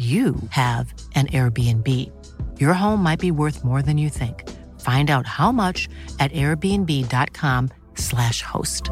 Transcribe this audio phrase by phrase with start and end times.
[0.00, 1.86] you have an Airbnb.
[2.58, 4.48] Your home might be worth more than you think.
[4.80, 8.88] Find out how much at airbnb.com/slash host.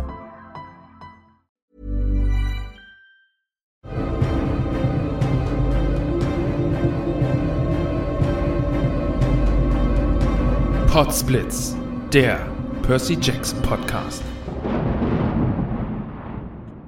[10.89, 11.75] Potsblitz,
[12.11, 12.47] der
[12.83, 14.23] Percy Jackson Podcast.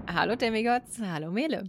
[0.09, 1.63] Hallo Demigods, hallo Mele.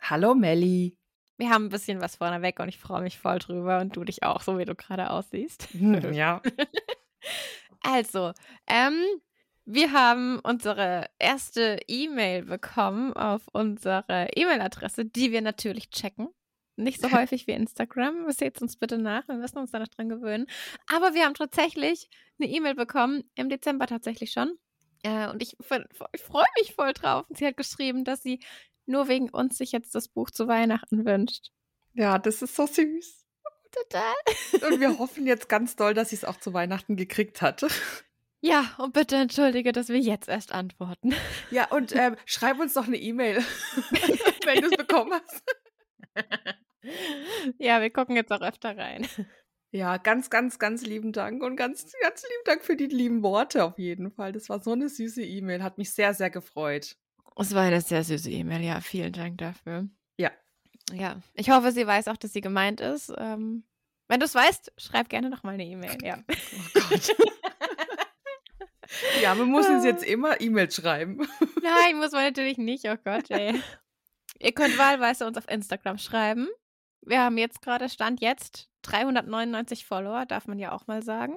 [0.00, 0.92] Hallo Melli.
[1.36, 4.22] Wir haben ein bisschen was vorneweg und ich freue mich voll drüber und du dich
[4.22, 5.68] auch, so wie du gerade aussiehst.
[5.72, 6.40] Ja.
[7.86, 8.32] Also,
[8.66, 9.02] ähm,
[9.66, 16.28] wir haben unsere erste E-Mail bekommen auf unsere E-Mail-Adresse, die wir natürlich checken.
[16.76, 18.30] Nicht so häufig wie Instagram.
[18.30, 19.26] Seht uns bitte nach.
[19.28, 20.46] Wir müssen uns da noch dran gewöhnen.
[20.92, 22.08] Aber wir haben tatsächlich
[22.40, 24.58] eine E-Mail bekommen, im Dezember tatsächlich schon.
[25.02, 27.26] Äh, und ich, ich freue mich voll drauf.
[27.28, 28.40] Und sie hat geschrieben, dass sie
[28.86, 31.50] nur wegen uns sich jetzt das Buch zu Weihnachten wünscht.
[31.94, 33.24] Ja, das ist so süß.
[33.70, 34.14] Total.
[34.70, 37.64] Und wir hoffen jetzt ganz doll, dass sie es auch zu Weihnachten gekriegt hat.
[38.40, 41.14] Ja, und bitte entschuldige, dass wir jetzt erst antworten.
[41.50, 43.36] Ja, und ähm, schreib uns doch eine E-Mail,
[44.44, 45.42] wenn du es bekommen hast.
[47.58, 49.08] Ja, wir gucken jetzt auch öfter rein.
[49.70, 53.64] Ja, ganz, ganz, ganz lieben Dank und ganz, ganz lieben Dank für die lieben Worte
[53.64, 54.32] auf jeden Fall.
[54.32, 56.96] Das war so eine süße E-Mail, hat mich sehr, sehr gefreut.
[57.36, 58.80] Es war eine sehr süße E-Mail, ja.
[58.80, 59.88] Vielen Dank dafür.
[60.16, 60.30] Ja.
[60.92, 61.20] Ja.
[61.34, 63.12] Ich hoffe, sie weiß auch, dass sie gemeint ist.
[63.16, 63.64] Ähm,
[64.08, 65.98] wenn du es weißt, schreib gerne noch mal eine E-Mail.
[66.02, 66.18] Ja.
[66.28, 67.16] Oh Gott.
[69.22, 71.26] ja, man muss uns jetzt immer E-Mails schreiben.
[71.62, 72.84] Nein, muss man natürlich nicht.
[72.88, 73.60] Oh Gott, ey.
[74.38, 76.48] Ihr könnt wahlweise uns auf Instagram schreiben.
[77.02, 81.36] Wir haben jetzt gerade, Stand jetzt, 399 Follower, darf man ja auch mal sagen.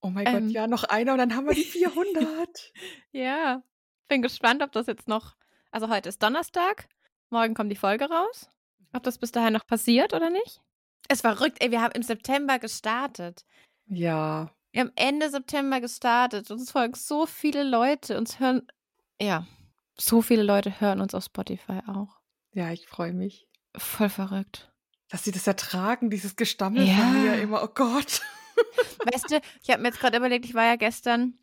[0.00, 0.46] Oh mein Ähm.
[0.46, 2.72] Gott, ja, noch einer und dann haben wir die 400.
[3.12, 3.62] Ja.
[4.08, 5.36] Bin gespannt, ob das jetzt noch.
[5.70, 6.88] Also heute ist Donnerstag.
[7.30, 8.50] Morgen kommt die Folge raus.
[8.94, 10.62] Ob das bis dahin noch passiert oder nicht?
[11.08, 11.70] Es war verrückt, ey.
[11.70, 13.44] Wir haben im September gestartet.
[13.86, 14.50] ja.
[14.70, 16.50] Wir haben Ende September gestartet.
[16.50, 18.18] Uns folgen so viele Leute.
[18.18, 18.68] Uns hören.
[19.18, 19.46] Ja.
[19.98, 22.20] So viele Leute hören uns auf Spotify auch.
[22.52, 23.48] Ja, ich freue mich.
[23.74, 24.70] Voll verrückt.
[25.08, 26.96] Dass sie das ertragen, dieses Gestammel Ja.
[26.96, 27.62] von mir immer.
[27.64, 28.20] Oh Gott.
[29.10, 31.38] Weißt du, ich habe mir jetzt gerade überlegt, ich war ja gestern,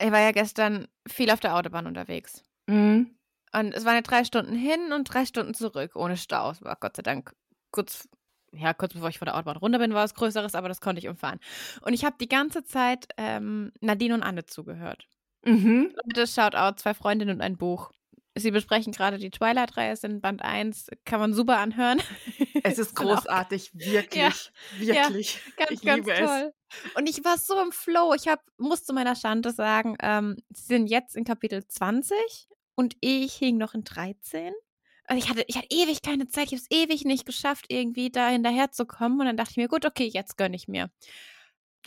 [0.00, 2.42] ich war ja gestern viel auf der Autobahn unterwegs.
[2.66, 3.16] Mhm.
[3.52, 6.50] Und es waren ja drei Stunden hin und drei Stunden zurück, ohne Stau.
[6.50, 7.34] Es war Gott sei Dank
[7.70, 8.08] kurz,
[8.52, 11.00] ja, kurz bevor ich von der Autobahn runter bin, war es Größeres, aber das konnte
[11.00, 11.38] ich umfahren.
[11.82, 15.06] Und ich habe die ganze Zeit ähm, Nadine und Anne zugehört.
[15.44, 15.94] Mhm.
[16.04, 17.92] Leute, Shoutout, zwei Freundinnen und ein Buch.
[18.36, 22.02] Sie besprechen gerade die Twilight-Reihe, es sind Band 1, kann man super anhören.
[22.64, 24.50] Es ist auch großartig, wirklich.
[24.78, 25.40] Wirklich.
[25.56, 26.52] Ganz, ich ganz liebe toll.
[26.94, 28.14] Und ich war so im Flow.
[28.14, 32.16] Ich hab, muss zu meiner Schande sagen, ähm, sie sind jetzt in Kapitel 20
[32.74, 34.52] und ich hing noch in 13.
[35.06, 36.46] Also ich hatte, ich hatte ewig keine Zeit.
[36.46, 39.20] Ich habe es ewig nicht geschafft, irgendwie da hinterher zu kommen.
[39.20, 40.90] Und dann dachte ich mir, gut, okay, jetzt gönne ich mir.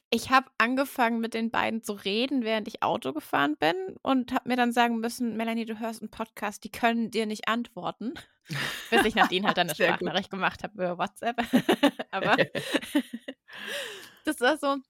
[0.10, 4.48] Ich habe angefangen mit den beiden zu reden, während ich Auto gefahren bin und habe
[4.48, 8.14] mir dann sagen müssen, Melanie, du hörst einen Podcast, die können dir nicht antworten.
[8.90, 9.86] Bis ich Nadine halt dann eine gut.
[9.86, 11.36] Sprachnachricht gemacht habe über WhatsApp.
[12.12, 12.38] Aber
[14.28, 14.72] das war so.
[14.74, 14.84] Und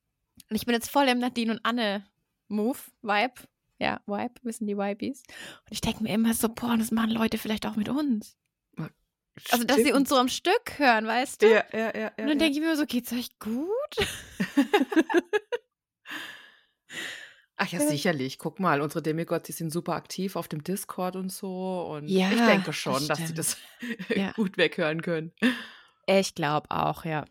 [0.49, 2.05] ich bin jetzt voll im Nadine und Anne
[2.47, 3.33] Move, Vibe.
[3.79, 5.21] Ja, Vibe, wissen die Vibes.
[5.65, 8.37] Und ich denke mir immer so, boah, das machen Leute vielleicht auch mit uns.
[9.51, 9.97] Also, dass sie Stimmt.
[9.97, 11.53] uns so am Stück hören, weißt du?
[11.53, 11.93] Ja, ja, ja.
[11.95, 12.35] ja Und dann ja.
[12.35, 14.07] denke ich mir so, geht's euch gut?
[17.59, 18.37] Ach ja, sicherlich.
[18.37, 21.87] Guck mal, unsere Demigods, die sind super aktiv auf dem Discord und so.
[21.91, 23.39] Und Ja, ich denke das schon, dass sie stimmt.
[23.39, 23.57] das
[24.15, 24.31] Ja.
[24.33, 25.33] gut weghören können.
[26.07, 27.25] Ich glaube auch, ja.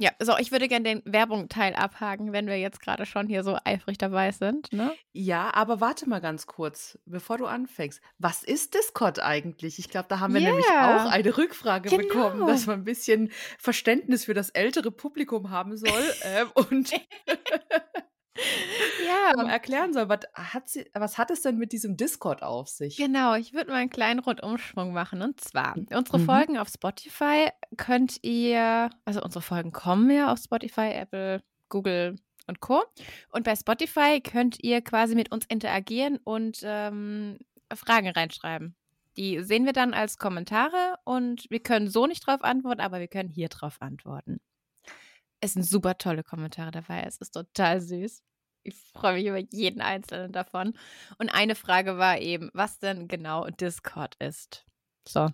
[0.00, 3.58] Ja, so, ich würde gerne den Werbungteil abhaken, wenn wir jetzt gerade schon hier so
[3.64, 4.92] eifrig dabei sind, ne?
[5.12, 8.00] Ja, aber warte mal ganz kurz, bevor du anfängst.
[8.18, 9.78] Was ist Discord eigentlich?
[9.78, 11.04] Ich glaube, da haben wir nämlich Ja.
[11.06, 12.46] auch eine Rückfrage bekommen, Genau.
[12.46, 15.90] dass man ein bisschen Verständnis für das ältere Publikum haben soll
[16.24, 16.90] ähm, und
[19.10, 19.42] Ja.
[19.42, 20.08] ähm, erklären soll.
[20.08, 22.96] Was hat, sie, was hat es denn mit diesem Discord auf sich?
[22.96, 25.22] Genau, ich würde mal einen kleinen Rundumschwung machen.
[25.22, 26.24] Und zwar, unsere Mhm.
[26.24, 32.16] Folgen auf Spotify könnt ihr, also unsere Folgen kommen ja auf Spotify, Apple, Google
[32.46, 32.82] und Co.
[33.30, 37.38] Und bei Spotify könnt ihr quasi mit uns interagieren und ähm,
[37.72, 38.74] Fragen reinschreiben.
[39.16, 43.08] Die sehen wir dann als Kommentare und wir können so nicht drauf antworten, aber wir
[43.08, 44.40] können hier drauf antworten.
[45.40, 47.02] Es sind super tolle Kommentare dabei.
[47.06, 48.22] Es ist total süß.
[48.62, 50.74] Ich freue mich über jeden einzelnen davon.
[51.18, 54.66] Und eine Frage war eben, was denn genau Discord ist.
[55.06, 55.28] So.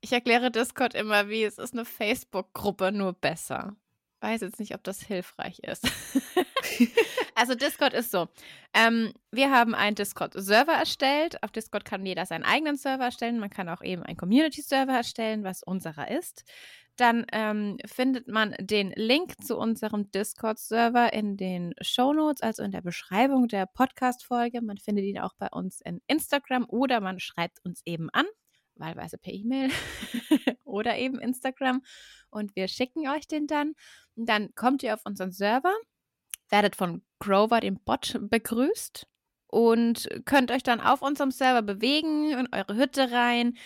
[0.00, 3.74] Ich erkläre Discord immer wie, es ist eine Facebook-Gruppe, nur besser.
[4.24, 5.86] Weiß jetzt nicht, ob das hilfreich ist.
[7.34, 8.28] also Discord ist so.
[8.72, 11.42] Ähm, wir haben einen Discord-Server erstellt.
[11.42, 13.38] Auf Discord kann jeder seinen eigenen Server erstellen.
[13.38, 16.44] Man kann auch eben einen Community-Server erstellen, was unserer ist.
[16.96, 22.80] Dann ähm, findet man den Link zu unserem Discord-Server in den Shownotes, also in der
[22.80, 24.62] Beschreibung der Podcast-Folge.
[24.62, 28.24] Man findet ihn auch bei uns in Instagram oder man schreibt uns eben an,
[28.76, 29.70] wahlweise per E-Mail
[30.64, 31.82] oder eben Instagram.
[32.30, 33.74] Und wir schicken euch den dann.
[34.16, 35.74] Und dann kommt ihr auf unseren Server,
[36.48, 39.06] werdet von Grover, dem Bot, begrüßt
[39.48, 43.56] und könnt euch dann auf unserem Server bewegen, in eure Hütte rein.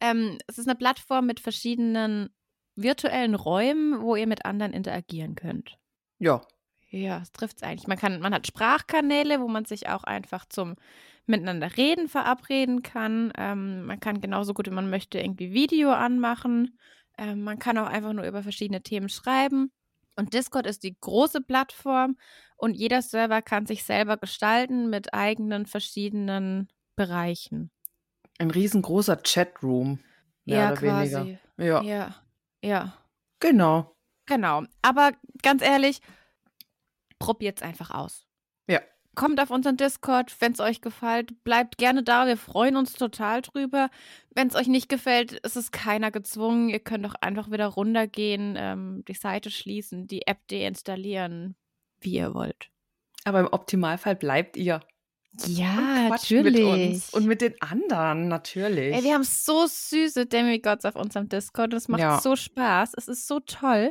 [0.00, 2.30] Ähm, es ist eine Plattform mit verschiedenen
[2.74, 5.78] virtuellen Räumen, wo ihr mit anderen interagieren könnt.
[6.18, 6.42] Ja.
[6.90, 7.88] Ja, es trifft es eigentlich.
[7.88, 10.76] Man, kann, man hat Sprachkanäle, wo man sich auch einfach zum
[11.26, 13.32] Miteinander reden verabreden kann.
[13.36, 16.78] Ähm, man kann genauso gut, wenn man möchte, irgendwie Video anmachen.
[17.18, 19.72] Ähm, man kann auch einfach nur über verschiedene Themen schreiben.
[20.16, 22.16] Und Discord ist die große Plattform
[22.56, 27.70] und jeder Server kann sich selber gestalten mit eigenen verschiedenen Bereichen.
[28.38, 30.00] Ein riesengroßer Chatroom.
[30.44, 31.14] Mehr ja, oder quasi.
[31.14, 31.38] weniger.
[31.58, 31.82] Ja.
[31.82, 32.14] Ja,
[32.62, 32.98] ja.
[33.40, 33.94] Genau.
[34.26, 34.64] Genau.
[34.82, 36.00] Aber ganz ehrlich,
[37.18, 38.26] probiert's einfach aus.
[38.68, 38.80] Ja.
[39.16, 41.42] Kommt auf unseren Discord, wenn es euch gefällt.
[41.42, 42.26] Bleibt gerne da.
[42.26, 43.88] Wir freuen uns total drüber.
[44.34, 46.68] Wenn es euch nicht gefällt, ist es keiner gezwungen.
[46.68, 51.56] Ihr könnt auch einfach wieder runtergehen, ähm, die Seite schließen, die App deinstallieren,
[52.00, 52.70] wie ihr wollt.
[53.24, 54.80] Aber im Optimalfall bleibt ihr.
[55.46, 57.12] Ja, quatscht mit uns.
[57.12, 58.94] Und mit den anderen, natürlich.
[58.94, 62.20] Ey, wir haben so süße Demigods auf unserem Discord und es macht Ja.
[62.20, 62.92] so Spaß.
[62.96, 63.90] Es ist so toll.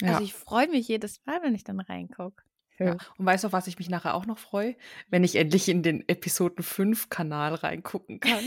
[0.00, 0.08] ja.
[0.12, 2.42] Also ich freue mich jedes Mal, wenn ich dann reingucke.
[2.78, 2.96] Ja.
[3.16, 4.76] Und weißt du, auf was ich mich nachher auch noch freue?
[5.08, 8.44] Wenn ich endlich in den Episoden 5 Kanal reingucken kann.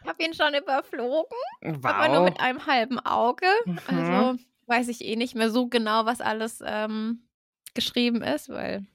[0.00, 1.84] Ich habe ihn schon überflogen, wow.
[1.84, 3.46] aber nur mit einem halben Auge.
[3.66, 3.78] Mhm.
[3.86, 7.28] Also weiß ich eh nicht mehr so genau, was alles ähm,
[7.74, 8.86] geschrieben ist, weil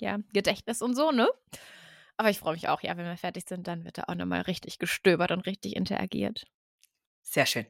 [0.00, 1.28] ja, Gedächtnis und so, ne?
[2.16, 4.42] Aber ich freue mich auch, ja, wenn wir fertig sind, dann wird da auch nochmal
[4.42, 6.46] richtig gestöbert und richtig interagiert.
[7.22, 7.66] Sehr schön.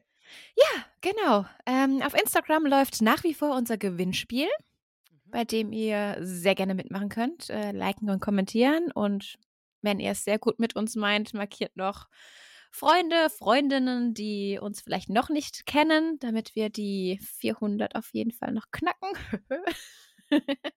[0.55, 1.45] Ja, genau.
[1.65, 4.47] Ähm, auf Instagram läuft nach wie vor unser Gewinnspiel,
[5.25, 8.91] bei dem ihr sehr gerne mitmachen könnt, äh, liken und kommentieren.
[8.91, 9.37] Und
[9.81, 12.07] wenn ihr es sehr gut mit uns meint, markiert noch
[12.71, 18.53] Freunde, Freundinnen, die uns vielleicht noch nicht kennen, damit wir die 400 auf jeden Fall
[18.53, 19.09] noch knacken.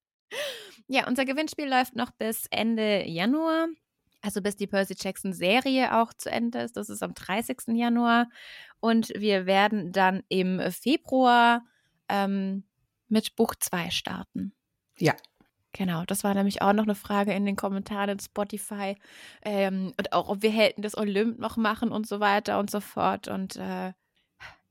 [0.88, 3.68] ja, unser Gewinnspiel läuft noch bis Ende Januar.
[4.22, 6.76] Also bis die Percy Jackson Serie auch zu Ende ist.
[6.76, 7.58] Das ist am 30.
[7.74, 8.28] Januar.
[8.84, 11.64] Und wir werden dann im Februar
[12.10, 12.64] ähm,
[13.08, 14.52] mit Buch 2 starten.
[14.98, 15.14] Ja.
[15.72, 18.94] Genau, das war nämlich auch noch eine Frage in den Kommentaren in Spotify.
[19.40, 22.80] Ähm, und auch, ob wir Helden des Olymp noch machen und so weiter und so
[22.80, 23.26] fort.
[23.26, 23.94] Und äh,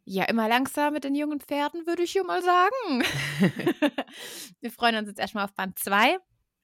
[0.05, 3.03] ja, immer langsam mit den jungen Pferden, würde ich hier mal sagen.
[4.61, 6.19] wir freuen uns jetzt erstmal auf Band 2.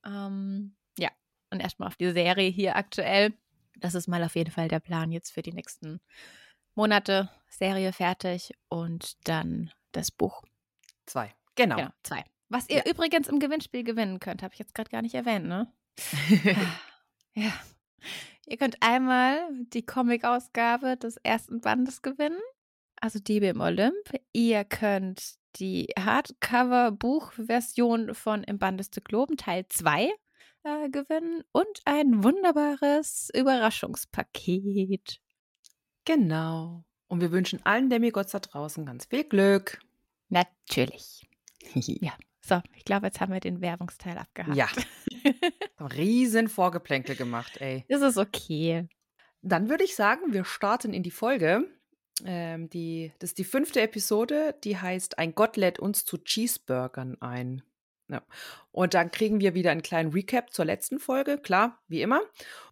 [0.06, 1.10] Ähm, ja,
[1.50, 3.34] und erstmal auf die Serie hier aktuell.
[3.76, 6.00] Das ist mal auf jeden Fall der Plan jetzt für die nächsten
[6.76, 7.30] Monate.
[7.50, 10.44] Serie fertig und dann das Buch.
[11.06, 11.34] Zwei.
[11.56, 11.76] Genau.
[11.78, 12.24] Genau, zwei.
[12.48, 12.92] Was ihr Ja.
[12.92, 15.72] übrigens im Gewinnspiel gewinnen könnt, habe ich jetzt gerade gar nicht erwähnt, ne?
[17.34, 17.52] ja.
[18.46, 22.40] Ihr könnt einmal die Comic-Ausgabe des ersten Bandes gewinnen,
[23.02, 23.96] also Diebe im Olymp.
[24.32, 30.12] Ihr könnt die Hardcover-Buchversion von Im Band des Zyklopen Teil 2
[30.64, 35.20] äh, gewinnen und ein wunderbares Überraschungspaket.
[36.10, 36.84] Genau.
[37.08, 39.80] Und wir wünschen allen Demigods da draußen ganz viel Glück.
[40.30, 41.28] Natürlich.
[41.76, 42.14] Ja.
[42.42, 44.56] So, ich glaube, jetzt haben wir den Werbungsteil abgehakt.
[44.56, 44.68] Ja.
[45.86, 47.86] Riesen Vorgeplänkel gemacht, ey.
[47.90, 48.88] Das ist okay.
[49.44, 51.70] Dann würde ich sagen, wir starten in die Folge.
[52.26, 57.22] Ähm, die, das ist die fünfte Episode, die heißt Ein Gott lädt uns zu Cheeseburgern
[57.22, 57.62] ein.
[58.08, 58.24] Ja.
[58.72, 62.22] Und dann kriegen wir wieder einen kleinen Recap zur letzten Folge, klar, wie immer.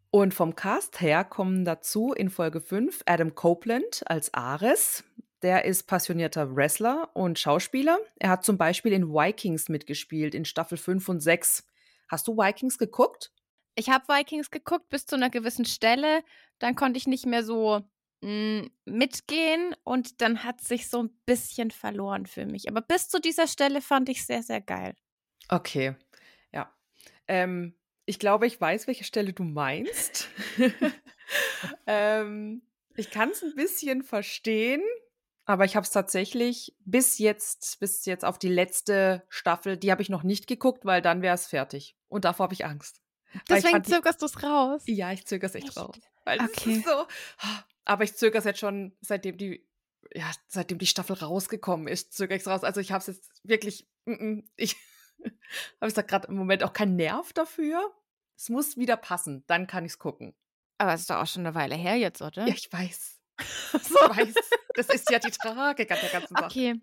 [0.10, 5.04] Und vom Cast her kommen dazu in Folge 5 Adam Copeland als Ares.
[5.42, 8.00] Der ist passionierter Wrestler und Schauspieler.
[8.16, 11.66] Er hat zum Beispiel in Vikings mitgespielt, in Staffel 5 und 6.
[12.08, 13.32] Hast du Vikings geguckt?
[13.76, 16.24] Ich habe Vikings geguckt bis zu einer gewissen Stelle.
[16.58, 17.84] Dann konnte ich nicht mehr so
[18.22, 22.68] mh, mitgehen und dann hat sich so ein bisschen verloren für mich.
[22.70, 24.96] Aber bis zu dieser Stelle fand ich sehr, sehr geil.
[25.50, 25.96] Okay,
[26.52, 26.74] ja.
[27.28, 27.77] Ähm,
[28.08, 30.30] ich glaube, ich weiß, welche Stelle du meinst.
[31.88, 32.64] ähm,
[32.96, 34.82] ich kann es ein bisschen verstehen,
[35.46, 40.02] aber ich habe es tatsächlich bis jetzt, bis jetzt auf die letzte Staffel, die habe
[40.02, 41.96] ich noch nicht geguckt, weil dann wäre es fertig.
[42.08, 43.02] Und davor habe ich Angst.
[43.50, 44.84] Deswegen zögerst du es raus.
[44.86, 45.78] Ja, ich zögere es echt Echt?
[45.78, 45.96] raus.
[46.26, 46.84] Okay.
[46.86, 47.06] so.
[47.84, 49.68] Aber ich zögere es jetzt schon, seitdem die,
[50.14, 52.64] ja, seitdem die Staffel rausgekommen ist, zögere ich es raus.
[52.64, 54.78] Also ich habe es jetzt wirklich, mm, mm, ich
[55.82, 57.92] habe da gerade im Moment auch keinen Nerv dafür.
[58.36, 60.36] Es muss wieder passen, dann kann ich es gucken.
[60.78, 62.46] Aber es ist doch auch schon eine Weile her jetzt, oder?
[62.48, 63.14] Ja, ich weiß.
[63.74, 64.34] Ich weiß.
[64.76, 66.46] Das ist ja die Tragik an der ganzen Sache.
[66.46, 66.82] Okay.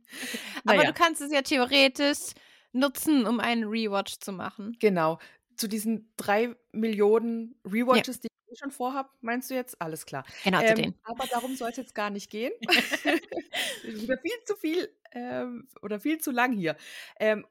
[0.65, 0.93] Aber Naja.
[0.93, 2.33] du kannst es ja theoretisch
[2.73, 4.77] nutzen, um einen Rewatch zu machen.
[4.81, 5.19] Genau.
[5.57, 9.81] Zu diesen drei Millionen Rewatches, die ich schon vorhab, meinst du jetzt?
[9.81, 10.25] Alles klar.
[10.45, 10.95] Genau, zu Ähm, denen.
[11.05, 12.53] aber darum soll es jetzt gar nicht gehen.
[13.83, 16.77] wieder viel zu viel ähm, oder viel zu lang hier.
[17.19, 17.47] Ähm,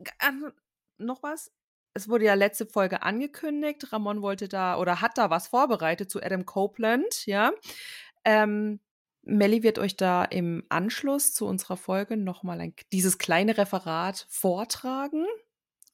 [1.05, 1.51] noch was?
[1.93, 3.91] Es wurde ja letzte Folge angekündigt.
[3.93, 7.51] Ramon wollte da oder hat da was vorbereitet zu Adam Copeland, ja.
[8.25, 8.79] Ähm,
[9.21, 15.25] Melly wird euch da im Anschluss zu unserer Folge nochmal ein, dieses kleine Referat vortragen.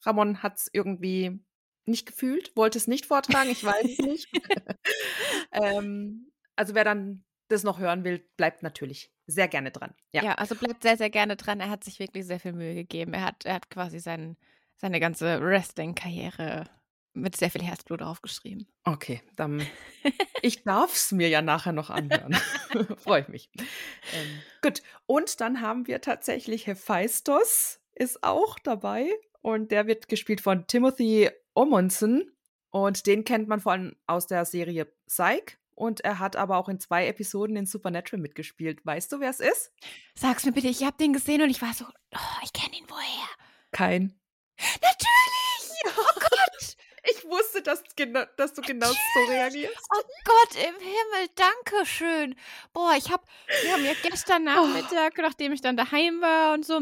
[0.02, 1.40] Ramon hat es irgendwie
[1.86, 4.30] nicht gefühlt, wollte es nicht vortragen, ich weiß es nicht.
[5.52, 9.94] ähm, also wer dann das noch hören will, bleibt natürlich sehr gerne dran.
[10.12, 10.24] Ja.
[10.24, 10.36] Ja.
[10.36, 11.60] also bleibt sehr, sehr gerne dran.
[11.60, 13.14] Er hat sich wirklich sehr viel Mühe gegeben.
[13.14, 14.38] Er hat, er hat quasi sein,
[14.80, 16.66] seine ganze Wrestling-Karriere
[17.14, 18.68] mit sehr viel Herzblut aufgeschrieben.
[18.84, 19.66] Okay, dann
[20.42, 22.34] ich darf es mir ja nachher noch anhören.
[22.98, 23.50] Freue ich mich.
[23.58, 30.40] Ähm, gut, und dann haben wir tatsächlich Hephaistos ist auch dabei und der wird gespielt
[30.40, 32.32] von Timothy Omundson
[32.70, 36.70] und den kennt man vor allem aus der Serie Psych und er hat aber auch
[36.70, 38.86] in zwei Episoden in Supernatural mitgespielt.
[38.86, 39.74] Weißt du, wer es ist?
[40.16, 42.86] Sag's mir bitte, ich habe den gesehen und ich war so, oh, ich kenne ihn
[42.88, 43.28] woher.
[43.72, 44.20] Kein.
[44.60, 45.98] Natürlich!
[45.98, 46.76] Oh Gott!
[47.12, 49.78] Ich wusste, dass, genau, dass du genau so reagierst.
[49.96, 52.36] Oh Gott im Himmel, danke schön.
[52.74, 53.26] Boah, ich hab,
[53.64, 56.82] wir haben ja gestern Nachmittag, nachdem ich dann daheim war und so,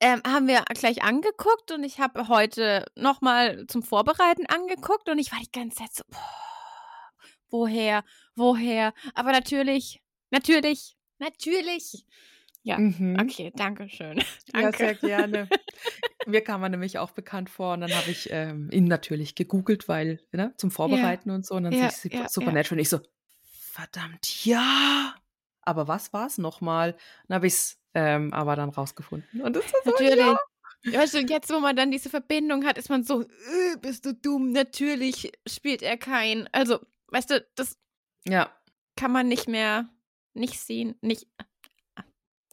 [0.00, 5.30] ähm, haben wir gleich angeguckt und ich habe heute nochmal zum Vorbereiten angeguckt und ich
[5.30, 7.12] war die ganze Zeit so, boah,
[7.50, 8.04] woher,
[8.34, 8.94] woher?
[9.14, 12.04] Aber natürlich, natürlich, natürlich.
[12.68, 13.18] Ja, Mhm.
[13.22, 14.18] okay, danke schön.
[14.54, 14.78] Ja, Danke.
[14.78, 15.50] sehr gerne.
[16.26, 19.88] Mir kam er nämlich auch bekannt vor und dann habe ich ähm, ihn natürlich gegoogelt,
[19.88, 21.54] weil, ne, zum Vorbereiten und so.
[21.54, 22.28] Und dann Ja, sehe ich ja, ja.
[22.28, 23.00] Supernatural und ich so,
[23.40, 25.14] verdammt, ja.
[25.62, 26.96] Aber was war es nochmal?
[27.28, 29.40] Dann habe ich es ähm, aber dann rausgefunden.
[29.40, 30.18] Und das war so, Natürlich.
[30.20, 30.36] ja.
[31.00, 34.14] Weißt du, jetzt, wo man dann diese Verbindung hat, ist man so, äh, bist du
[34.14, 34.52] dumm?
[34.52, 36.48] Natürlich spielt er kein.
[36.52, 37.76] Also, weißt du, das
[38.24, 38.52] Ja,
[38.96, 39.88] kann man nicht mehr
[40.34, 40.94] nicht sehen.
[41.00, 41.26] Nicht.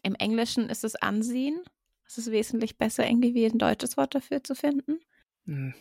[0.06, 1.64] Im Englischen ist es ansehen.
[2.06, 5.00] Es ist wesentlich besser, irgendwie wie ein deutsches Wort dafür zu finden.
[5.46, 5.74] Hm,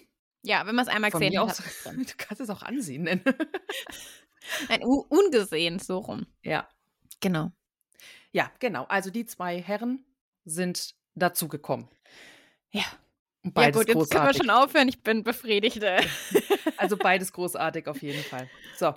[0.42, 1.58] Ja, wenn man es einmal von gesehen hat.
[1.84, 3.22] du kannst es auch ansehen nennen.
[4.68, 6.26] Nein, ungesehen, so rum.
[6.42, 6.68] ja.
[7.20, 7.52] Genau.
[8.32, 8.84] ja, genau.
[8.84, 10.04] Also die zwei Herren
[10.44, 11.88] sind dazugekommen.
[12.70, 12.82] Ja.
[13.42, 14.88] Und Ja, Beides gut, jetzt können wir schon aufhören.
[14.88, 15.82] Ich bin befriedigt.
[15.82, 16.02] äh.
[16.76, 18.50] Also beides großartig auf jeden Fall.
[18.76, 18.94] So,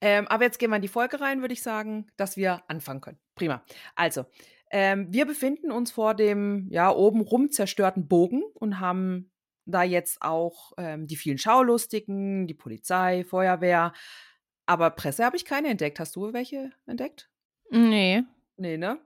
[0.00, 3.00] ähm, aber jetzt gehen wir in die Folge rein, würde ich sagen, dass wir anfangen
[3.00, 3.18] können.
[3.34, 3.62] Prima.
[3.96, 4.24] Also,
[4.70, 9.30] ähm, wir befinden uns vor dem ja oben rum zerstörten Bogen und haben
[9.66, 13.92] da jetzt auch ähm, die vielen Schaulustigen, die Polizei, Feuerwehr.
[14.66, 16.00] Aber Presse habe ich keine entdeckt.
[16.00, 17.30] Hast du welche entdeckt?
[17.70, 18.22] Nee.
[18.56, 18.98] Nee, ne?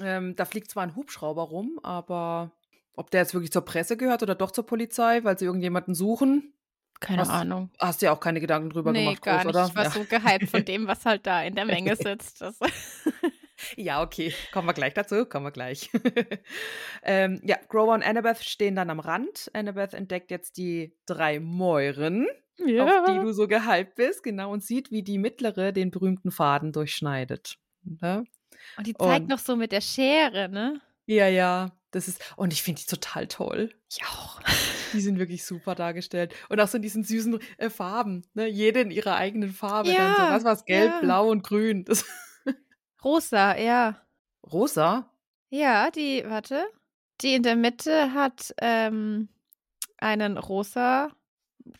[0.00, 2.52] Ähm, da fliegt zwar ein Hubschrauber rum, aber
[2.94, 6.52] ob der jetzt wirklich zur Presse gehört oder doch zur Polizei, weil sie irgendjemanden suchen.
[7.00, 7.70] Keine Hast- Ahnung.
[7.78, 9.54] Hast du ja auch keine Gedanken drüber nee, gemacht, gar groß, nicht.
[9.54, 9.66] oder?
[9.68, 9.90] Ich war ja.
[9.90, 12.42] so gehypt von dem, was halt da in der Menge sitzt.
[13.76, 14.32] Ja, okay.
[14.52, 15.24] Kommen wir gleich dazu.
[15.26, 15.90] Kommen wir gleich.
[17.02, 19.50] ähm, ja, Grover und Annabeth stehen dann am Rand.
[19.52, 22.26] Annabeth entdeckt jetzt die drei Mäuren,
[22.60, 26.72] auf die du so gehypt bist, genau, und sieht, wie die mittlere den berühmten Faden
[26.72, 27.56] durchschneidet.
[27.84, 28.24] Ne?
[28.76, 30.80] Und die zeigt Und- noch so mit der Schere, ne?
[31.06, 31.72] Ja, ja.
[31.90, 33.72] Das ist, und ich finde die total toll.
[33.90, 34.40] Ich auch.
[34.92, 36.34] Die sind wirklich super dargestellt.
[36.50, 38.26] Und auch so in diesen süßen äh, Farben.
[38.34, 38.46] Ne?
[38.46, 39.90] Jede in ihrer eigenen Farbe.
[39.92, 40.64] dann so, Ja, was war's?
[40.66, 41.00] Gelb, ja.
[41.00, 41.84] blau und grün.
[41.84, 42.04] Das
[43.04, 44.00] Rosa, ja.
[44.50, 45.10] Rosa?
[45.50, 46.66] Ja, die, warte.
[47.20, 49.28] Die in der Mitte hat ähm,
[49.98, 51.10] einen rosa.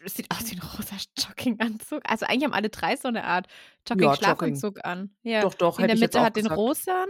[0.04, 2.02] Sieht aus wie ein rosa Jogginganzug.
[2.04, 3.46] Also eigentlich haben alle drei so eine Art
[3.88, 5.14] Jogging-Schlafanzug an.
[5.22, 5.40] Ja.
[5.40, 6.58] Doch, doch, in der Mitte hat den gesagt.
[6.58, 7.08] rosan.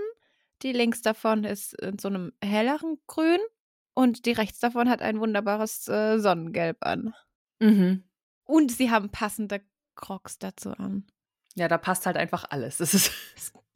[0.63, 3.41] Die links davon ist in so einem helleren Grün.
[3.95, 7.15] Und die rechts davon hat ein wunderbares äh, Sonnengelb an.
[7.59, 8.05] Mhm.
[8.45, 9.61] Und sie haben passende
[9.97, 11.05] Crocs dazu an.
[11.57, 12.79] Ja, da passt halt einfach alles.
[12.79, 13.13] Das ist.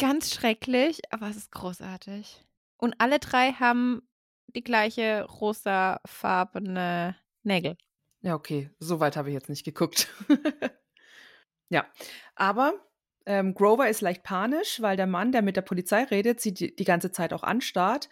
[0.02, 2.44] Ganz schrecklich, aber es ist großartig.
[2.76, 4.02] Und alle drei haben
[4.48, 7.76] die gleiche rosafarbene Nägel.
[8.20, 8.70] Ja, okay.
[8.80, 10.08] So weit habe ich jetzt nicht geguckt.
[11.68, 11.86] ja.
[12.34, 12.74] Aber
[13.26, 16.74] ähm, Grover ist leicht panisch, weil der Mann, der mit der Polizei redet, sie die,
[16.74, 18.08] die ganze Zeit auch anstarrt.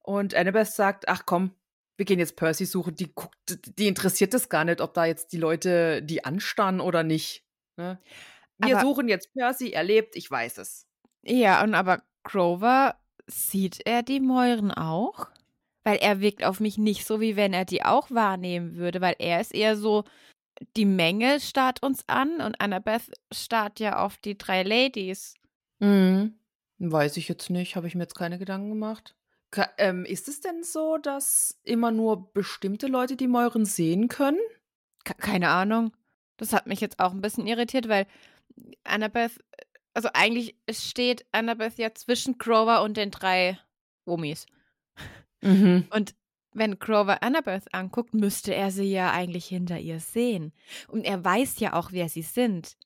[0.00, 1.54] Und Annabeth sagt: Ach komm,
[1.96, 2.94] wir gehen jetzt Percy suchen.
[2.96, 3.36] Die, guckt,
[3.78, 7.46] die interessiert es gar nicht, ob da jetzt die Leute die anstarren oder nicht.
[7.76, 7.98] Ne?
[8.58, 10.89] Wir Aber- suchen jetzt Percy, er lebt, ich weiß es.
[11.22, 12.96] Ja, und aber Grover,
[13.26, 15.28] sieht er die Mäuren auch?
[15.82, 19.16] Weil er wirkt auf mich nicht so, wie wenn er die auch wahrnehmen würde, weil
[19.18, 20.04] er ist eher so,
[20.76, 25.34] die Menge starrt uns an und Annabeth starrt ja auf die drei Ladies.
[25.78, 26.34] Mhm.
[26.78, 29.14] Weiß ich jetzt nicht, habe ich mir jetzt keine Gedanken gemacht.
[29.50, 34.38] Ka ähm, ist es denn so, dass immer nur bestimmte Leute die Mäuren sehen können?
[35.04, 35.96] Ke- Keine Ahnung.
[36.36, 38.06] Das hat mich jetzt auch ein bisschen irritiert, weil
[38.84, 39.32] Annabeth,
[39.94, 43.58] also eigentlich steht Annabeth ja zwischen Grover und den drei
[44.04, 44.46] Omis.
[45.40, 45.86] Mhm.
[45.90, 46.14] Und
[46.52, 50.52] wenn Grover Annabeth anguckt, müsste er sie ja eigentlich hinter ihr sehen.
[50.88, 52.76] Und er weiß ja auch, wer sie sind.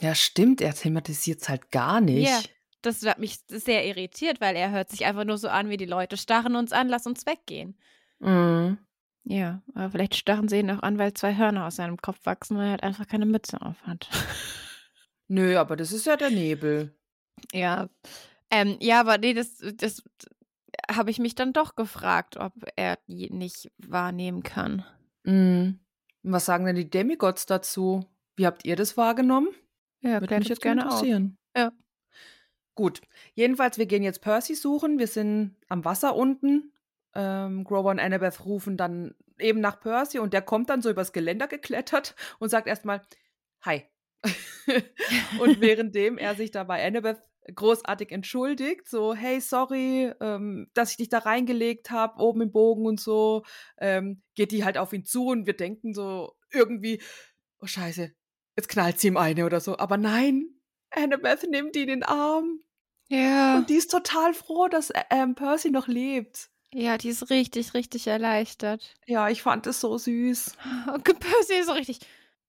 [0.00, 2.28] Ja, stimmt, er thematisiert es halt gar nicht.
[2.28, 2.40] Ja.
[2.82, 5.86] Das hat mich sehr irritiert, weil er hört sich einfach nur so an, wie die
[5.86, 7.78] Leute starren uns an, lass uns weggehen.
[8.18, 8.76] Mhm.
[9.22, 12.58] Ja, aber vielleicht starren sie ihn auch an, weil zwei Hörner aus seinem Kopf wachsen,
[12.58, 14.08] weil er halt einfach keine Mütze auf hat.
[15.28, 16.94] Nö, aber das ist ja der Nebel.
[17.52, 17.88] Ja.
[18.50, 20.02] Ähm, ja, aber nee, das, das
[20.90, 24.84] habe ich mich dann doch gefragt, ob er die nicht wahrnehmen kann.
[25.24, 25.80] Mhm.
[26.22, 28.06] Was sagen denn die Demigods dazu?
[28.36, 29.48] Wie habt ihr das wahrgenommen?
[30.00, 30.92] Ja, Würde mich jetzt gerne auf.
[30.94, 31.38] interessieren.
[31.56, 31.72] Ja.
[32.74, 33.00] Gut.
[33.34, 34.98] Jedenfalls, wir gehen jetzt Percy suchen.
[34.98, 36.72] Wir sind am Wasser unten.
[37.14, 41.12] Ähm, Grover und Annabeth rufen dann eben nach Percy und der kommt dann so übers
[41.12, 43.02] Geländer geklettert und sagt erstmal
[43.62, 43.84] Hi.
[45.40, 47.22] und währenddem er sich da bei Annabeth
[47.54, 52.86] großartig entschuldigt, so, hey, sorry, ähm, dass ich dich da reingelegt habe, oben im Bogen
[52.86, 53.44] und so,
[53.78, 57.02] ähm, geht die halt auf ihn zu und wir denken so irgendwie,
[57.60, 58.12] oh scheiße,
[58.56, 59.76] jetzt knallt sie ihm eine oder so.
[59.76, 60.48] Aber nein,
[60.90, 62.60] Annabeth nimmt ihn in den Arm.
[63.08, 63.58] Ja.
[63.58, 66.50] Und die ist total froh, dass ähm, Percy noch lebt.
[66.72, 68.94] Ja, die ist richtig, richtig erleichtert.
[69.06, 70.56] Ja, ich fand es so süß.
[70.92, 72.00] Und Percy ist so richtig.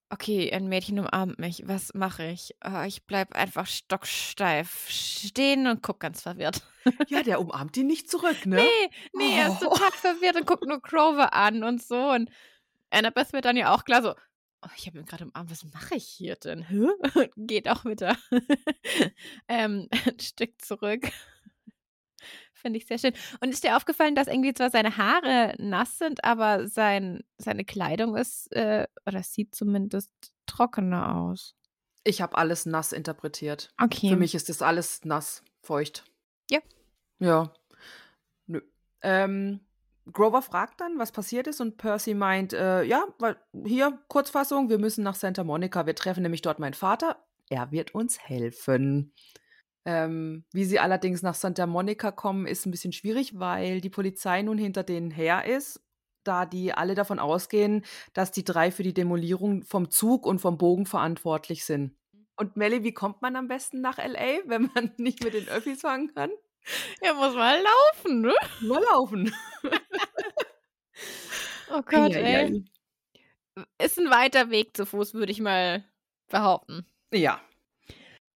[0.09, 1.63] Okay, ein Mädchen umarmt mich.
[1.65, 2.55] Was mache ich?
[2.59, 6.61] Ah, ich bleib einfach stocksteif stehen und guck ganz verwirrt.
[7.07, 8.57] Ja, der umarmt ihn nicht zurück, ne?
[8.57, 9.69] Nee, nee, er ist Oh.
[9.69, 12.11] total verwirrt und guckt nur Grover an und so.
[12.11, 12.29] Und
[12.91, 15.95] Annabeth wird dann ja auch klar so, oh, ich habe ihn gerade umarmt, was mache
[15.95, 16.61] ich hier denn?
[16.61, 16.87] Hä?
[17.15, 18.15] Und Geht auch wieder
[19.47, 21.09] ähm, ein Stück zurück.
[22.65, 23.13] Finde ich sehr schön.
[23.41, 28.17] Und ist dir aufgefallen, dass irgendwie zwar seine Haare nass sind, aber sein, seine Kleidung
[28.17, 30.09] ist, äh, oder sieht zumindest
[30.47, 31.53] trockener aus.
[32.03, 33.71] Ich habe alles nass interpretiert.
[33.79, 34.09] Okay.
[34.09, 36.05] Für mich ist das alles nass, feucht.
[36.49, 36.57] Ja.
[37.19, 37.53] Ja.
[38.47, 38.61] Nö.
[39.03, 39.59] Ähm,
[40.11, 44.79] Grover fragt dann, was passiert ist, und Percy meint, äh, ja, weil hier, Kurzfassung, wir
[44.79, 45.85] müssen nach Santa Monica.
[45.85, 47.23] Wir treffen nämlich dort meinen Vater.
[47.47, 49.13] Er wird uns helfen.
[49.85, 54.41] Ähm, wie sie allerdings nach Santa Monica kommen, ist ein bisschen schwierig, weil die Polizei
[54.41, 55.81] nun hinter denen her ist,
[56.23, 60.57] da die alle davon ausgehen, dass die drei für die Demolierung vom Zug und vom
[60.57, 61.95] Bogen verantwortlich sind.
[62.35, 65.81] Und Melly, wie kommt man am besten nach LA, wenn man nicht mit den Öffis
[65.81, 66.31] fahren kann?
[67.03, 68.33] Ja, muss mal laufen, ne?
[68.61, 69.33] Nur laufen.
[71.71, 72.63] Oh Gott, Ja, ey.
[73.57, 73.63] ja.
[73.83, 75.83] Ist ein weiter Weg zu Fuß, würde ich mal
[76.29, 76.85] behaupten.
[77.13, 77.41] Ja.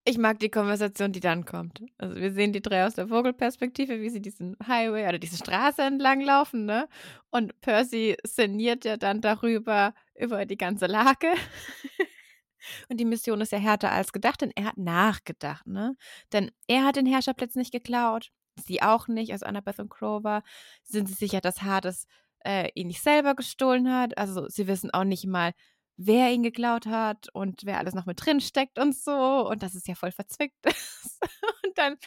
[0.05, 1.83] Ich mag die Konversation, die dann kommt.
[1.97, 5.81] Also wir sehen die drei aus der Vogelperspektive, wie sie diesen Highway oder diese Straße
[5.81, 6.87] entlang laufen, ne?
[7.29, 11.27] Und Percy sinniert ja dann darüber, über die ganze Lage.
[12.89, 15.95] Und die Mission ist ja härter als gedacht, denn er hat nachgedacht, ne?
[16.33, 18.31] Denn er hat den Herrscherplatz nicht geklaut,
[18.65, 20.43] sie auch nicht, also Annabeth und Grover
[20.83, 22.05] sind sich sicher, dass Hades
[22.45, 24.17] äh, ihn nicht selber gestohlen hat.
[24.17, 25.53] Also sie wissen auch nicht mal,
[26.01, 29.47] wer ihn geklaut hat und wer alles noch mit drin steckt und so.
[29.49, 31.19] Und dass es ja voll verzwickt ist.
[31.63, 31.97] und dann,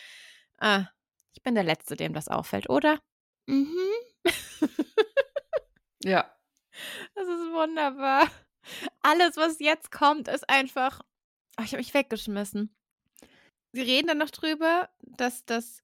[0.58, 0.86] ah,
[1.34, 3.00] ich bin der Letzte, dem das auffällt, oder?
[3.46, 3.76] Mhm.
[6.04, 6.34] ja.
[7.14, 8.30] Das ist wunderbar.
[9.02, 11.02] Alles, was jetzt kommt, ist einfach.
[11.58, 12.74] Oh, ich habe mich weggeschmissen.
[13.72, 15.82] Sie reden dann noch drüber, dass das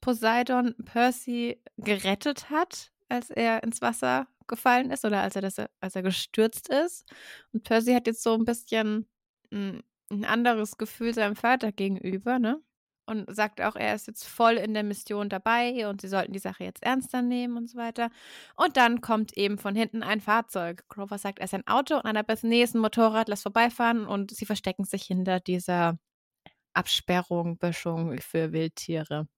[0.00, 5.96] Poseidon Percy gerettet hat, als er ins Wasser gefallen ist oder als er, das, als
[5.96, 7.04] er gestürzt ist.
[7.52, 9.06] Und Percy hat jetzt so ein bisschen
[9.52, 12.60] ein, ein anderes Gefühl seinem Vater gegenüber, ne?
[13.06, 16.38] Und sagt auch, er ist jetzt voll in der Mission dabei und sie sollten die
[16.38, 18.10] Sache jetzt ernster nehmen und so weiter.
[18.56, 20.84] Und dann kommt eben von hinten ein Fahrzeug.
[20.88, 24.30] Grover sagt, er ist ein Auto und Annabeth, nee, ist ein Motorrad, lass vorbeifahren und
[24.30, 25.98] sie verstecken sich hinter dieser
[26.74, 29.28] Absperrung, Böschung für Wildtiere.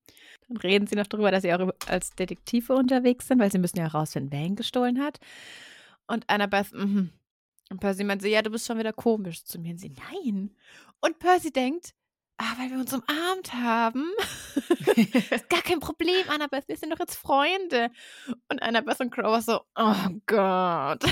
[0.47, 3.77] Dann reden sie noch darüber, dass sie auch als Detektive unterwegs sind, weil sie müssen
[3.77, 5.19] ja herausfinden, wer ihn gestohlen hat.
[6.07, 7.11] Und Annabeth, mhm.
[7.69, 9.71] Und Percy meint so, ja, du bist schon wieder komisch zu mir.
[9.71, 10.55] Und sie, nein.
[11.01, 11.95] Und Percy denkt,
[12.37, 14.11] ah, weil wir uns umarmt haben.
[14.95, 17.89] ist gar kein Problem, Annabeth, wir sind doch jetzt Freunde.
[18.49, 21.03] Und Annabeth und Crow so, oh Gott.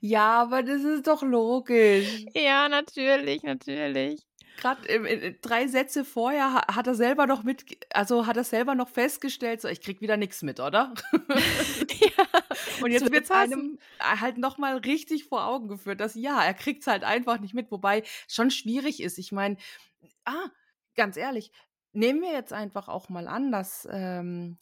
[0.00, 2.26] ja, aber das ist doch logisch.
[2.34, 4.26] Ja, natürlich, natürlich
[4.64, 9.60] gerade drei Sätze vorher hat er selber noch mit, also hat er selber noch festgestellt,
[9.60, 10.94] so ich krieg wieder nichts mit, oder?
[11.12, 12.24] ja.
[12.82, 16.80] Und jetzt wird es einem halt nochmal richtig vor Augen geführt, dass ja, er kriegt
[16.80, 19.18] es halt einfach nicht mit, wobei schon schwierig ist.
[19.18, 19.58] Ich meine,
[20.24, 20.48] ah,
[20.94, 21.52] ganz ehrlich,
[21.92, 24.56] nehmen wir jetzt einfach auch mal an, dass ähm,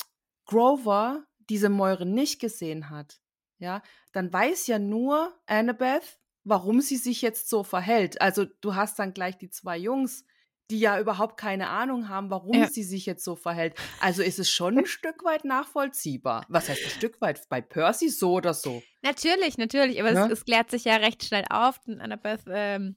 [0.47, 3.21] Grover diese Mäure nicht gesehen hat.
[3.59, 8.21] Ja, dann weiß ja nur Annabeth, warum sie sich jetzt so verhält.
[8.21, 10.25] Also du hast dann gleich die zwei Jungs,
[10.71, 12.69] die ja überhaupt keine Ahnung haben, warum ja.
[12.69, 13.75] sie sich jetzt so verhält.
[14.01, 16.45] Also ist es schon ein Stück weit nachvollziehbar.
[16.49, 17.41] Was heißt ein Stück weit?
[17.49, 18.83] Bei Percy so oder so?
[19.03, 20.01] Natürlich, natürlich.
[20.01, 20.27] Aber ja?
[20.27, 21.79] es, es, klärt sich ja recht schnell auf.
[21.87, 22.97] Und Annabeth ähm,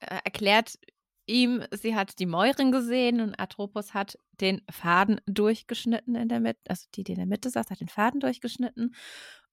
[0.00, 0.78] äh, erklärt
[1.26, 6.60] ihm, sie hat die Mäuren gesehen und Atropos hat den Faden durchgeschnitten in der Mitte,
[6.68, 8.94] also die, die in der Mitte saß, hat den Faden durchgeschnitten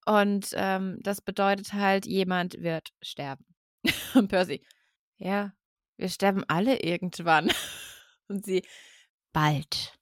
[0.05, 3.45] und ähm, das bedeutet halt, jemand wird sterben.
[4.13, 4.65] Und Percy,
[5.17, 5.53] ja,
[5.97, 7.51] wir sterben alle irgendwann.
[8.27, 8.63] Und sie,
[9.33, 9.97] bald.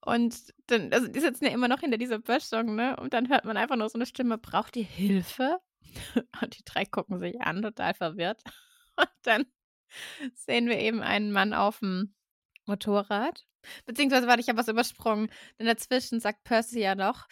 [0.00, 2.96] Und dann, also die sitzen ja immer noch hinter dieser Böschung, ne?
[2.96, 5.58] Und dann hört man einfach nur so eine Stimme, braucht ihr Hilfe?
[6.42, 8.42] Und die drei gucken sich an, total verwirrt.
[8.96, 9.46] Und dann
[10.34, 12.14] sehen wir eben einen Mann auf dem
[12.66, 13.44] Motorrad.
[13.86, 15.30] Beziehungsweise, warte, ich habe was übersprungen.
[15.58, 17.26] Denn dazwischen sagt Percy ja noch,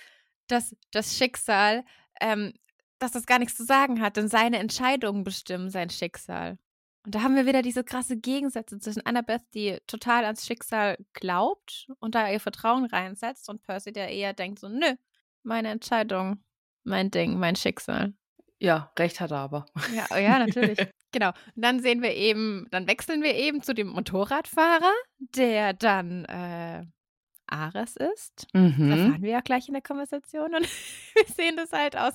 [0.53, 1.85] dass das Schicksal,
[2.21, 2.53] ähm,
[2.99, 6.59] dass das gar nichts zu sagen hat, denn seine Entscheidungen bestimmen sein Schicksal.
[7.05, 11.89] Und da haben wir wieder diese krasse Gegensätze zwischen Annabeth, die total ans Schicksal glaubt
[11.99, 14.95] und da ihr Vertrauen reinsetzt, und Percy, der eher denkt so, nö,
[15.43, 16.45] meine Entscheidung,
[16.85, 18.15] mein Ding, mein Schicksal.
[18.61, 19.67] Ja, recht hat er aber.
[19.93, 20.79] Ja, oh ja, natürlich.
[21.11, 21.31] genau.
[21.57, 26.85] Und dann sehen wir eben, dann wechseln wir eben zu dem Motorradfahrer, der dann äh,
[27.53, 28.49] Ares ist.
[28.53, 28.91] Mhm.
[28.91, 30.55] Das erfahren wir ja gleich in der Konversation.
[30.55, 30.63] Und
[31.15, 32.15] wir sehen das halt aus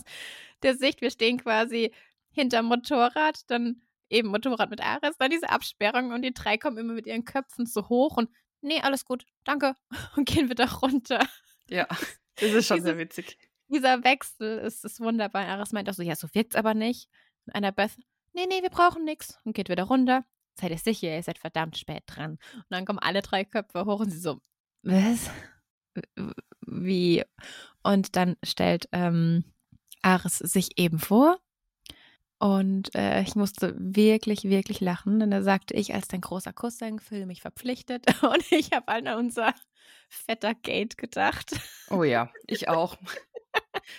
[0.63, 1.01] der Sicht.
[1.01, 1.91] Wir stehen quasi
[2.31, 6.93] hinterm Motorrad, dann eben Motorrad mit Ares, dann diese Absperrung und die drei kommen immer
[6.93, 8.29] mit ihren Köpfen so hoch und
[8.61, 9.75] nee, alles gut, danke.
[10.15, 11.25] Und gehen wieder runter.
[11.69, 11.87] Ja,
[12.35, 13.37] das ist schon Dieses, sehr witzig.
[13.67, 15.45] Dieser Wechsel ist, ist wunderbar.
[15.45, 17.09] Ares meint auch so, ja, so wirkt's aber nicht.
[17.45, 17.97] Und einer Beth,
[18.33, 19.39] nee, nee, wir brauchen nichts.
[19.43, 20.25] Und geht wieder runter.
[20.59, 22.39] Seid ihr sicher, ihr seid verdammt spät dran.
[22.55, 24.41] Und dann kommen alle drei Köpfe hoch und sie so,
[24.83, 25.29] was?
[26.65, 27.23] Wie?
[27.83, 29.43] Und dann stellt ähm,
[30.01, 31.39] Ares sich eben vor.
[32.39, 36.99] Und äh, ich musste wirklich, wirklich lachen, denn da sagte ich, als dein großer Cousin
[36.99, 38.05] fühle mich verpflichtet.
[38.23, 39.55] Und ich habe an unser
[40.07, 41.51] fetter Gate gedacht.
[41.89, 42.97] Oh ja, ich auch.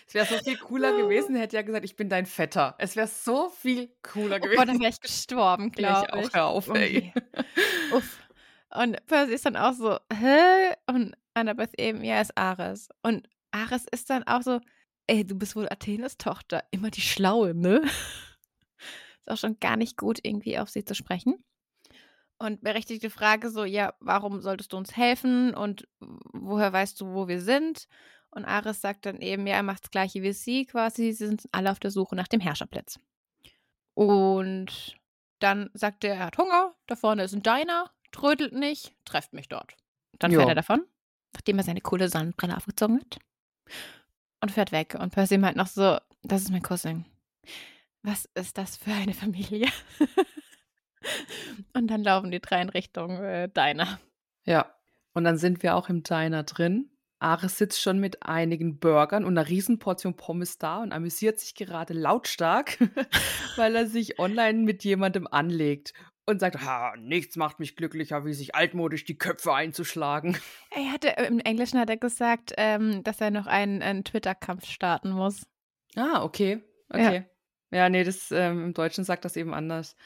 [0.06, 2.76] Es wäre so viel cooler gewesen, hätte er gesagt, ich bin dein Vetter.
[2.78, 4.60] Es wäre so viel cooler gewesen.
[4.60, 6.20] Oh dann wäre ich gestorben, glaube ich.
[6.20, 6.26] ich.
[6.26, 7.12] auch, hör auf, ey.
[7.92, 8.20] Uff.
[8.74, 10.74] Und Percy ist dann auch so, hä?
[10.86, 12.88] Und Annabeth eben, ja, ist Ares.
[13.02, 14.60] Und Ares ist dann auch so,
[15.06, 17.82] ey, du bist wohl Athenes Tochter, immer die Schlaue, ne?
[19.20, 21.42] ist auch schon gar nicht gut, irgendwie auf sie zu sprechen.
[22.38, 25.88] Und berechtigte Frage so, ja, warum solltest du uns helfen und
[26.32, 27.88] woher weißt du, wo wir sind?
[28.30, 31.48] Und Ares sagt dann eben, ja, er macht das gleiche wie sie quasi, sie sind
[31.52, 33.00] alle auf der Suche nach dem Herrscherplatz.
[33.94, 34.96] Und
[35.40, 39.48] Dann sagt er, er hat Hunger, da vorne ist ein Diner, trödelt nicht, trefft mich
[39.48, 39.74] dort.
[40.18, 40.38] Dann Ja.
[40.38, 40.84] fährt er davon,
[41.34, 43.18] nachdem er seine coole Sonnenbrille aufgezogen hat.
[44.40, 44.96] Und fährt weg.
[44.98, 47.04] Und Percy meint noch so, das ist mein Cousin.
[48.02, 49.68] Was ist das für eine Familie?
[51.74, 54.00] und dann laufen die drei in Richtung äh, Diner.
[54.44, 54.74] Ja.
[55.14, 56.90] Und dann sind wir auch im Diner drin.
[57.18, 61.92] Ares sitzt schon mit einigen Burgern und einer Riesenportion Pommes da und amüsiert sich gerade
[61.92, 62.78] lautstark,
[63.56, 65.92] weil er sich online mit jemandem anlegt
[66.28, 70.36] und sagt, ha, nichts macht mich glücklicher, wie sich altmodisch die Köpfe einzuschlagen.
[70.70, 75.10] Er hatte, im Englischen hat er gesagt, ähm, dass er noch einen, einen Twitter-Kampf starten
[75.10, 75.46] muss.
[75.96, 76.62] Ah, okay.
[76.90, 77.24] Okay.
[77.70, 79.96] Ja, nee, das ähm, im Deutschen sagt das eben anders.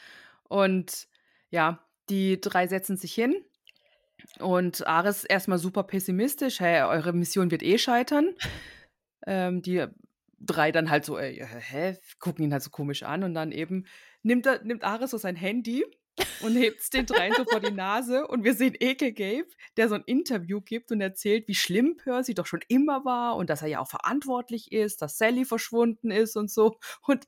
[0.47, 1.07] Und
[1.49, 3.35] ja, die drei setzen sich hin
[4.39, 8.33] und Ares erstmal super pessimistisch, hey, eure Mission wird eh scheitern.
[9.27, 9.85] ähm, die
[10.39, 13.85] drei dann halt so, äh, hä, gucken ihn halt so komisch an und dann eben
[14.21, 15.83] nimmt, er, nimmt Ares so sein Handy
[16.43, 19.89] und hebt es den dreien so vor die Nase und wir sehen Ekel Gabe, der
[19.89, 23.61] so ein Interview gibt und erzählt, wie schlimm Percy doch schon immer war und dass
[23.61, 26.77] er ja auch verantwortlich ist, dass Sally verschwunden ist und so.
[27.05, 27.25] Und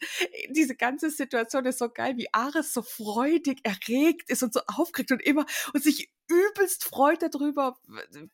[0.49, 5.11] diese ganze Situation ist so geil, wie Ares so freudig erregt ist und so aufgeregt
[5.11, 7.77] und immer und sich übelst freut darüber,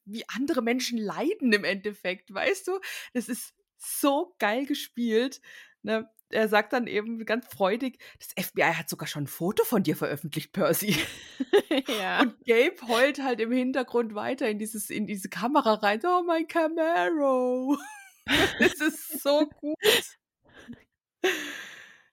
[0.06, 2.80] wie andere Menschen leiden im Endeffekt, weißt du?
[3.13, 5.41] Das ist so geil gespielt.
[5.84, 6.10] Ne?
[6.34, 9.96] Er sagt dann eben ganz freudig, das FBI hat sogar schon ein Foto von dir
[9.96, 10.98] veröffentlicht, Percy.
[12.00, 12.22] ja.
[12.22, 16.02] Und Gabe heult halt im Hintergrund weiter in, dieses, in diese Kamera rein.
[16.06, 17.78] Oh, mein Camaro.
[18.60, 19.78] das ist so gut.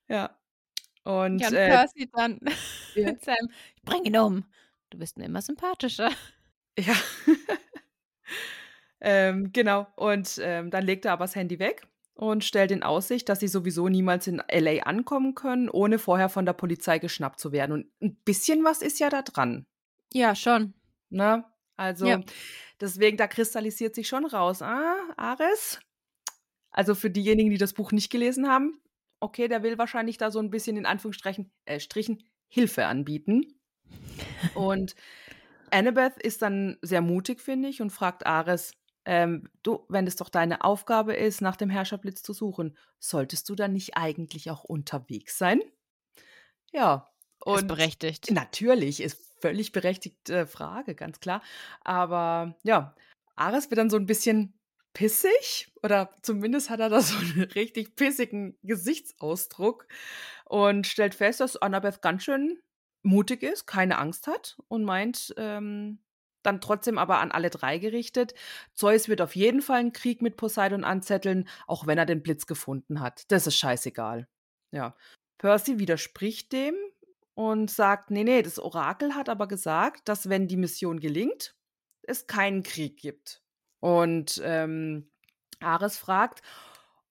[0.08, 0.36] Ja.
[1.04, 2.40] Und, ja, und äh, Percy dann
[2.94, 3.06] ja.
[3.06, 4.44] mit seinem, ich bring ihn um.
[4.90, 6.10] Du bist mir immer sympathischer.
[6.78, 6.94] Ja.
[9.00, 9.86] ähm, genau.
[9.96, 11.86] Und ähm, dann legt er aber das Handy weg
[12.18, 16.44] und stellt in Aussicht, dass sie sowieso niemals in LA ankommen können, ohne vorher von
[16.44, 17.70] der Polizei geschnappt zu werden.
[17.70, 19.66] Und ein bisschen was ist ja da dran.
[20.12, 20.74] Ja, schon.
[21.10, 21.44] Ne?
[21.76, 22.20] Also, Ja.
[22.80, 24.62] deswegen, da kristallisiert sich schon raus.
[24.62, 25.78] Ah, Ares.
[26.72, 28.80] Also für diejenigen, die das Buch nicht gelesen haben,
[29.20, 33.60] okay, der will wahrscheinlich da so ein bisschen in Anführungsstrichen äh, Strichen Hilfe anbieten.
[34.56, 34.96] Und
[35.70, 38.72] Annabeth ist dann sehr mutig, finde ich, und fragt Ares,
[39.08, 43.54] ähm, du, wenn es doch deine Aufgabe ist, nach dem Herrscherblitz zu suchen, solltest du
[43.54, 45.62] dann nicht eigentlich auch unterwegs sein?
[46.72, 47.08] Ja.
[47.46, 48.30] ist berechtigt.
[48.30, 51.42] Natürlich, ist völlig berechtigte Frage, ganz klar.
[51.80, 52.94] Aber ja,
[53.34, 54.52] Ares wird dann so ein bisschen
[54.92, 59.88] pissig oder zumindest hat er da so einen richtig pissigen Gesichtsausdruck
[60.44, 62.60] und stellt fest, dass Annabeth ganz schön
[63.02, 65.98] mutig ist, keine Angst hat und meint, ähm,
[66.42, 68.34] dann trotzdem aber an alle drei gerichtet.
[68.74, 72.46] Zeus wird auf jeden Fall einen Krieg mit Poseidon anzetteln, auch wenn er den Blitz
[72.46, 73.30] gefunden hat.
[73.30, 74.28] Das ist scheißegal.
[74.72, 74.96] Ja.
[75.38, 76.74] Percy widerspricht dem
[77.34, 81.54] und sagt, nee, nee, das Orakel hat aber gesagt, dass wenn die Mission gelingt,
[82.02, 83.42] es keinen Krieg gibt.
[83.80, 85.10] Und ähm,
[85.60, 86.42] Ares fragt,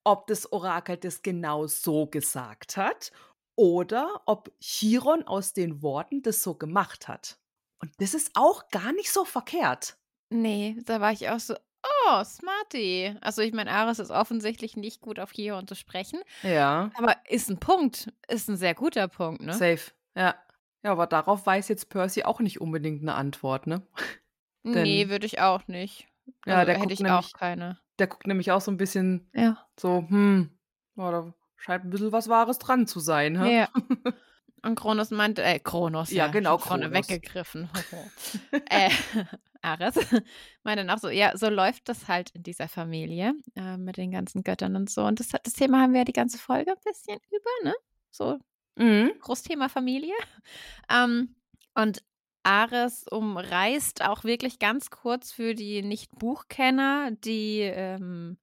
[0.03, 3.11] ob das Orakel das genau so gesagt hat
[3.55, 7.39] oder ob Chiron aus den Worten das so gemacht hat.
[7.79, 9.97] Und das ist auch gar nicht so verkehrt.
[10.29, 13.15] Nee, da war ich auch so, oh, smarty.
[13.21, 16.89] Also ich meine, Ares ist offensichtlich nicht gut auf Chiron zu sprechen, Ja.
[16.95, 18.11] aber ist ein Punkt.
[18.27, 19.53] Ist ein sehr guter Punkt, ne?
[19.53, 19.91] Safe.
[20.15, 20.35] Ja.
[20.83, 23.81] Ja, aber darauf weiß jetzt Percy auch nicht unbedingt eine Antwort, ne?
[24.63, 26.07] nee, denn- würde ich auch nicht.
[26.45, 27.79] Ja, Also der hätte ich nämlich- auch keine.
[27.99, 29.65] Der guckt nämlich auch so ein bisschen Ja.
[29.79, 30.51] so, hm,
[30.97, 33.59] ja, da scheint ein bisschen was Wahres dran zu sein, hä?
[33.59, 33.69] Ja.
[34.63, 36.91] Und Kronos meinte, äh, Kronos, Ja, ja, genau, Kronos.
[36.91, 37.69] weggegriffen.
[38.69, 38.89] äh,
[39.61, 39.95] Ares
[40.63, 44.11] meinte dann auch so, ja, so läuft das halt in dieser Familie äh, mit den
[44.11, 45.03] ganzen Göttern und so.
[45.03, 47.75] Und das, das Thema haben wir ja die ganze Folge ein bisschen über, ne?
[48.11, 48.39] So
[48.79, 49.11] Mhm.
[49.21, 50.13] Großthema Familie.
[50.87, 51.35] Ähm,
[51.73, 52.03] und
[52.43, 58.37] Ares umreißt auch wirklich ganz kurz für die Nicht-Buchkenner die ähm,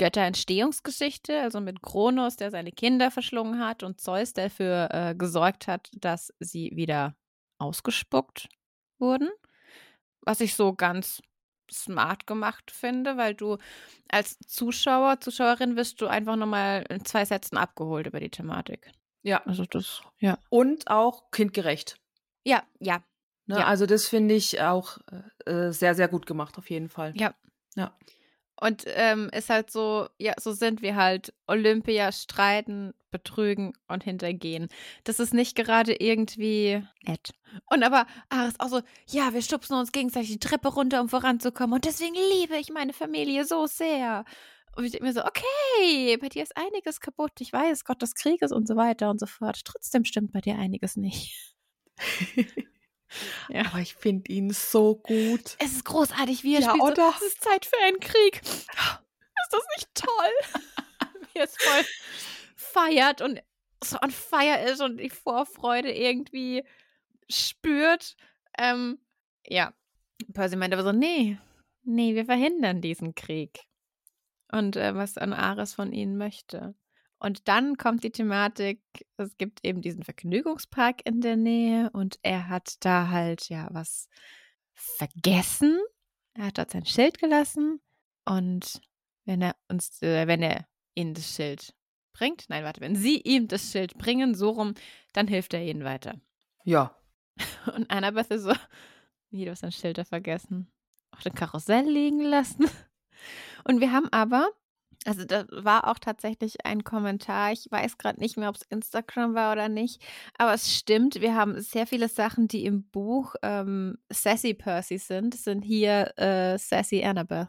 [0.00, 5.68] Götterentstehungsgeschichte, also mit Kronos, der seine Kinder verschlungen hat, und Zeus, der dafür äh, gesorgt
[5.68, 7.14] hat, dass sie wieder
[7.58, 8.48] ausgespuckt
[8.98, 9.28] wurden.
[10.22, 11.20] Was ich so ganz
[11.70, 13.58] smart gemacht finde, weil du
[14.08, 18.90] als Zuschauer, Zuschauerin wirst du einfach nochmal in zwei Sätzen abgeholt über die Thematik.
[19.22, 19.42] Ja.
[19.44, 20.38] Also das, ja.
[20.48, 22.00] Und auch kindgerecht.
[22.42, 23.02] Ja, ja.
[23.44, 23.58] Ne?
[23.58, 23.66] Ja.
[23.66, 24.96] Also das finde ich auch
[25.44, 27.12] äh, sehr, sehr gut gemacht, auf jeden Fall.
[27.16, 27.34] Ja.
[27.76, 27.94] Ja.
[28.60, 31.32] Und ähm, ist halt so, ja, so sind wir halt.
[31.46, 34.68] Olympia streiten, betrügen und hintergehen.
[35.04, 37.32] Das ist nicht gerade irgendwie nett.
[37.70, 41.74] Und aber Ares auch so, ja, wir stupsen uns gegenseitig die Treppe runter, um voranzukommen.
[41.74, 44.24] Und deswegen liebe ich meine Familie so sehr.
[44.76, 47.32] Und ich denke mir so, okay, bei dir ist einiges kaputt.
[47.40, 49.60] Ich weiß, Gott des Krieges und so weiter und so fort.
[49.64, 51.54] Trotzdem stimmt bei dir einiges nicht.
[53.48, 53.66] ja.
[53.66, 55.56] Aber ich finde ihn so gut.
[55.58, 56.82] Es ist großartig, wie er ja, spielt.
[56.82, 57.12] Oder?
[57.12, 58.40] So, es ist Zeit für einen Krieg.
[59.42, 60.62] Ist das nicht toll?
[61.32, 61.84] wie er es voll
[62.54, 63.42] feiert und
[63.82, 66.64] so on fire ist und die Vorfreude irgendwie
[67.28, 68.16] spürt.
[68.58, 68.98] Ähm,
[69.46, 69.72] ja,
[70.32, 71.38] Percy meinte aber so, nee,
[71.82, 73.60] nee, wir verhindern diesen Krieg.
[74.52, 76.74] Und äh, was an Ares von ihnen möchte.
[77.20, 78.80] Und dann kommt die Thematik,
[79.18, 84.08] es gibt eben diesen Vergnügungspark in der Nähe und er hat da halt ja was
[84.72, 85.78] vergessen.
[86.32, 87.80] Er hat dort sein Schild gelassen
[88.24, 88.80] und
[89.26, 91.74] wenn er uns, äh, wenn er ihnen das Schild
[92.14, 94.74] bringt, nein, warte, wenn sie ihm das Schild bringen, so rum,
[95.12, 96.20] dann hilft er ihnen weiter.
[96.64, 96.96] Ja.
[97.74, 98.54] Und Annabeth ist so,
[99.30, 100.70] wie du hast dein Schild da vergessen,
[101.10, 102.66] auf dem Karussell liegen lassen.
[103.64, 104.50] Und wir haben aber,
[105.06, 109.34] also da war auch tatsächlich ein Kommentar, ich weiß gerade nicht mehr, ob es Instagram
[109.34, 110.02] war oder nicht,
[110.36, 115.34] aber es stimmt, wir haben sehr viele Sachen, die im Buch ähm, Sassy Percy sind,
[115.34, 117.48] sind hier äh, Sassy Annabeth.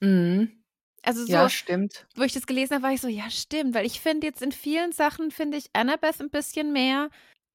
[0.00, 0.64] Mhm.
[1.02, 2.06] Also so, ja, stimmt.
[2.14, 4.52] wo ich das gelesen habe, war ich so, ja, stimmt, weil ich finde jetzt in
[4.52, 7.08] vielen Sachen, finde ich Annabeth ein bisschen mehr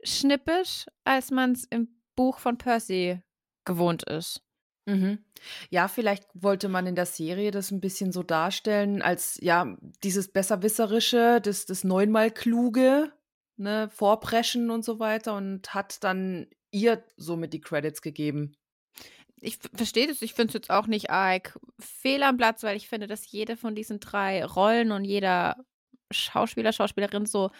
[0.04, 3.20] schnippisch, als man es im Buch von Percy
[3.66, 4.42] gewohnt ist.
[4.86, 5.20] Mhm.
[5.70, 10.32] Ja, vielleicht wollte man in der Serie das ein bisschen so darstellen, als ja, dieses
[10.32, 13.12] Besserwisserische, das, das neunmal Kluge,
[13.58, 18.56] ne, Vorpreschen und so weiter und hat dann ihr somit die Credits gegeben.
[19.42, 22.88] Ich verstehe das, ich finde es jetzt auch nicht arg fehl am Platz, weil ich
[22.88, 25.66] finde, dass jede von diesen drei Rollen und jeder
[26.12, 27.52] Schauspieler, Schauspielerin so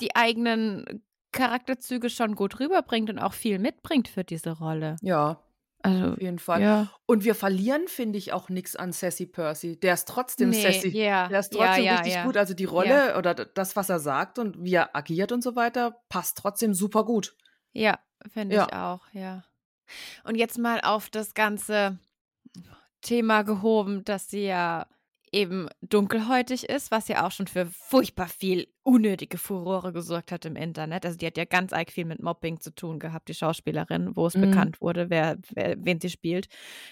[0.00, 4.96] die eigenen Charakterzüge schon gut rüberbringt und auch viel mitbringt für diese Rolle.
[5.02, 5.42] Ja,
[5.82, 6.62] Also, auf jeden Fall.
[6.62, 6.90] ja.
[7.06, 9.78] Und wir verlieren, finde ich, auch nichts an Sassy Percy.
[9.80, 10.88] Der ist trotzdem Nee, Sassy.
[10.88, 12.24] ja, Der ist trotzdem ja, richtig ja.
[12.24, 12.36] gut.
[12.36, 16.00] Also die Rolle oder das, was er sagt und wie er agiert und so weiter,
[16.08, 17.36] passt trotzdem super gut.
[17.72, 17.98] Ja,
[18.32, 19.42] finde ich auch, ja.
[20.24, 21.98] Und jetzt mal auf das ganze
[23.00, 24.86] Thema gehoben, dass sie ja
[25.32, 30.56] eben dunkelhäutig ist, was ja auch schon für furchtbar viel unnötige Furore gesorgt hat im
[30.56, 31.06] Internet.
[31.06, 34.26] Also die hat ja ganz arg viel mit Mobbing zu tun gehabt, die Schauspielerin, wo
[34.26, 34.42] es Mhm.
[34.42, 36.48] bekannt wurde, wer, wer, wen sie spielt.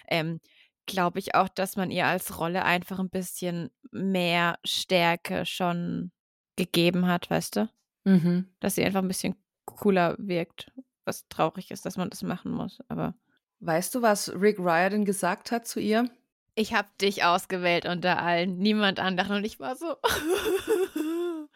[0.09, 0.41] Ähm,
[0.87, 6.11] Glaube ich auch, dass man ihr als Rolle einfach ein bisschen mehr Stärke schon
[6.57, 7.69] gegeben hat, weißt du?
[8.05, 8.49] Mhm.
[8.59, 10.73] Dass sie einfach ein bisschen cooler wirkt.
[11.05, 12.81] Was traurig ist, dass man das machen muss.
[12.89, 13.15] Aber
[13.61, 16.09] Weißt du, was Rick Riordan gesagt hat zu ihr?
[16.55, 18.59] Ich habe dich ausgewählt unter allen.
[18.59, 19.37] Niemand anderen.
[19.37, 19.97] Und ich war so.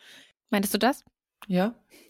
[0.50, 1.04] Meintest du das?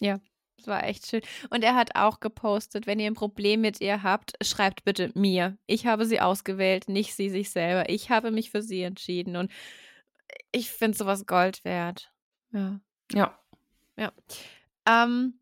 [0.00, 0.20] Ja.
[0.56, 1.22] Das war echt schön.
[1.50, 5.58] Und er hat auch gepostet, wenn ihr ein Problem mit ihr habt, schreibt bitte mir.
[5.66, 7.88] Ich habe sie ausgewählt, nicht sie sich selber.
[7.90, 9.36] Ich habe mich für sie entschieden.
[9.36, 9.50] Und
[10.52, 12.12] ich finde sowas Gold wert.
[12.52, 12.80] Ja.
[13.96, 14.12] Ja.
[14.86, 15.38] Ähm,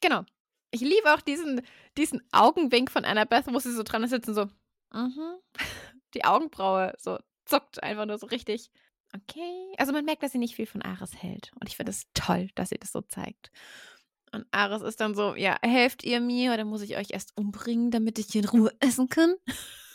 [0.00, 0.24] genau.
[0.70, 1.62] Ich liebe auch diesen,
[1.96, 4.44] diesen Augenwink von Annabeth, wo sie so dran sitzt und so,
[4.92, 5.36] mhm.
[6.16, 8.70] Die Augenbraue so zuckt einfach nur so richtig.
[9.14, 9.74] Okay.
[9.76, 11.52] Also man merkt, dass sie nicht viel von Ares hält.
[11.60, 13.50] Und ich finde es toll, dass sie das so zeigt.
[14.32, 17.90] Und Ares ist dann so, ja, helft ihr mir oder muss ich euch erst umbringen,
[17.90, 19.34] damit ich in Ruhe essen kann?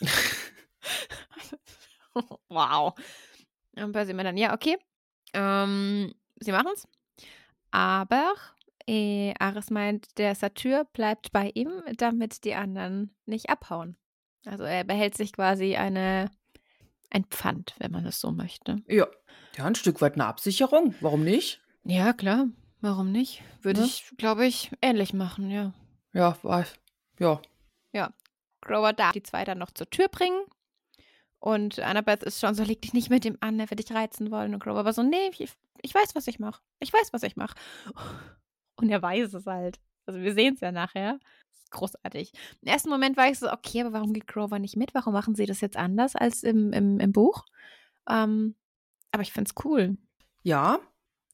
[2.48, 2.94] wow.
[3.76, 4.78] Und Percy mir dann, ja, okay.
[5.34, 6.88] Ähm, sie machen's.
[7.70, 8.34] Aber
[8.86, 13.96] äh, Ares meint, der Satyr bleibt bei ihm, damit die anderen nicht abhauen.
[14.44, 16.30] Also er behält sich quasi eine
[17.10, 18.82] ein Pfand, wenn man es so möchte.
[18.88, 19.06] Ja.
[19.56, 20.94] Ja, ein Stück weit eine Absicherung.
[21.00, 21.60] Warum nicht?
[21.84, 22.46] Ja, klar.
[22.80, 23.42] Warum nicht?
[23.60, 23.86] Würde Ne?
[23.86, 25.74] ich, glaube ich, ähnlich machen, ja.
[26.14, 26.64] Ja, war,
[27.18, 27.40] ja.
[28.62, 30.40] Grower darf die zwei dann noch zur Tür bringen.
[31.40, 34.30] Und Annabeth ist schon so, leg dich nicht mit ihm an, er wird dich reizen
[34.30, 34.54] wollen.
[34.54, 35.50] Und Grover aber so, nee, ich,
[35.82, 36.62] ich weiß, was ich mache.
[36.78, 37.56] Ich weiß, was ich mache.
[38.76, 39.80] Und er weiß es halt.
[40.06, 41.18] Also wir sehen es ja nachher.
[41.50, 42.32] Das großartig.
[42.60, 44.94] Im ersten Moment war ich so, okay, aber warum geht Grover nicht mit?
[44.94, 47.44] Warum machen sie das jetzt anders als im, im, im Buch?
[48.08, 48.54] Ähm,
[49.10, 49.96] aber ich finde es cool.
[50.42, 50.80] Ja.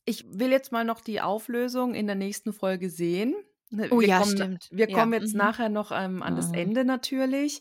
[0.05, 3.35] Ich will jetzt mal noch die Auflösung in der nächsten Folge sehen.
[3.71, 4.69] Ne, Oh wir ja, kommen, stimmt.
[4.71, 5.39] Wir Ja, kommen jetzt mhm.
[5.39, 6.55] nachher noch ähm, an das Mhm.
[6.55, 7.61] Ende natürlich.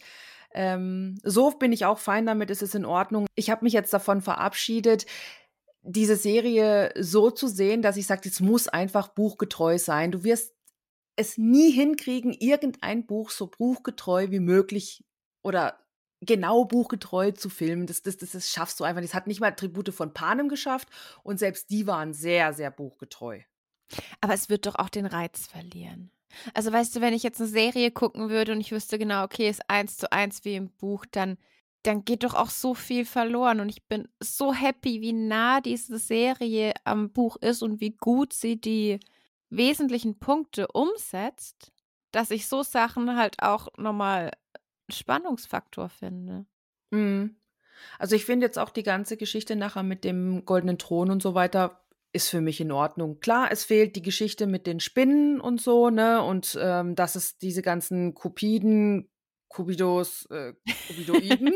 [0.53, 3.27] Ähm, so bin ich auch fein damit, es ist in Ordnung.
[3.35, 5.05] Ich habe mich jetzt davon verabschiedet,
[5.81, 10.11] diese Serie so zu sehen, dass ich sage, es muss einfach buchgetreu sein.
[10.11, 10.53] Du wirst
[11.17, 15.03] es nie hinkriegen, irgendein Buch so buchgetreu wie möglich
[15.43, 15.79] oder
[16.21, 17.87] genau buchgetreu zu filmen.
[17.87, 19.01] Das, das, das, das schaffst du einfach.
[19.01, 19.11] nicht.
[19.11, 20.87] Das hat nicht mal Tribute von Panem geschafft
[21.23, 23.41] und selbst die waren sehr, sehr buchgetreu.
[24.21, 26.11] Aber es wird doch auch den Reiz verlieren.
[26.53, 29.49] Also weißt du, wenn ich jetzt eine Serie gucken würde und ich wüsste genau, okay,
[29.49, 31.37] ist eins zu eins wie im Buch, dann
[31.83, 33.61] dann geht doch auch so viel verloren.
[33.61, 38.33] Und ich bin so happy, wie nah diese Serie am Buch ist und wie gut
[38.33, 38.99] sie die
[39.49, 41.71] wesentlichen Punkte umsetzt,
[42.11, 44.31] dass ich so Sachen halt auch nochmal
[44.89, 46.45] Spannungsfaktor finde.
[46.91, 47.35] Mhm.
[47.99, 51.35] Also ich finde jetzt auch die ganze Geschichte nachher mit dem goldenen Thron und so
[51.35, 51.83] weiter
[52.13, 53.19] ist für mich in Ordnung.
[53.19, 56.23] Klar, es fehlt die Geschichte mit den Spinnen und so, ne?
[56.23, 59.09] Und ähm, dass es diese ganzen Kupiden,
[59.49, 60.53] Kubidos, äh,
[60.87, 61.53] Kubidoiden,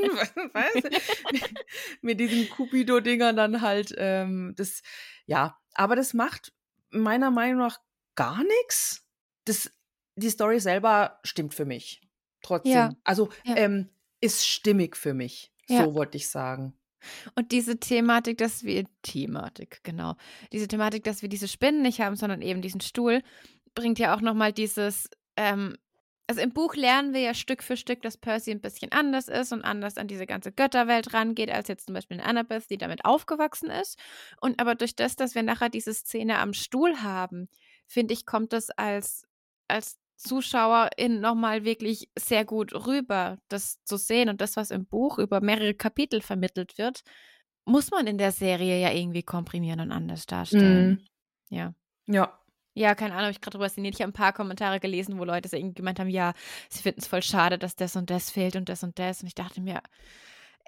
[0.53, 0.73] was?
[2.01, 4.81] mit diesen Kubido-Dingern dann halt, ähm, das,
[5.25, 6.53] ja, aber das macht
[6.91, 7.79] meiner Meinung nach
[8.15, 9.05] gar nichts.
[9.45, 9.71] Das,
[10.15, 12.01] die Story selber stimmt für mich.
[12.41, 12.71] Trotzdem.
[12.71, 12.93] Ja.
[13.03, 13.55] Also Ja.
[13.57, 13.89] ähm,
[14.19, 15.51] ist stimmig für mich.
[15.67, 15.83] Ja.
[15.85, 16.73] So wollte ich sagen.
[17.35, 20.15] Und diese Thematik, dass wir, Thematik, genau,
[20.51, 23.23] diese Thematik, dass wir diese Spinnen nicht haben, sondern eben diesen Stuhl,
[23.73, 25.77] bringt ja auch nochmal dieses, ähm,
[26.31, 29.51] also im Buch lernen wir ja Stück für Stück, dass Percy ein bisschen anders ist
[29.51, 33.69] und anders an diese ganze Götterwelt rangeht, als jetzt zum Beispiel Annabeth, die damit aufgewachsen
[33.69, 33.99] ist.
[34.39, 37.49] Und aber durch das, dass wir nachher diese Szene am Stuhl haben,
[37.85, 39.27] finde ich, kommt das als,
[39.67, 44.29] als Zuschauerin nochmal wirklich sehr gut rüber, das zu sehen.
[44.29, 47.01] Und das, was im Buch über mehrere Kapitel vermittelt wird,
[47.65, 50.91] muss man in der Serie ja irgendwie komprimieren und anders darstellen.
[51.49, 51.57] Mhm.
[51.57, 51.73] Ja.
[52.07, 52.40] Ja.
[52.73, 53.95] Ja, keine Ahnung, ich gerade drüber sinniert.
[53.95, 56.33] Ich habe ein paar Kommentare gelesen, wo Leute so irgendwie gemeint haben, ja,
[56.69, 59.21] sie finden es voll schade, dass das und das fehlt und das und das.
[59.21, 59.81] Und ich dachte mir,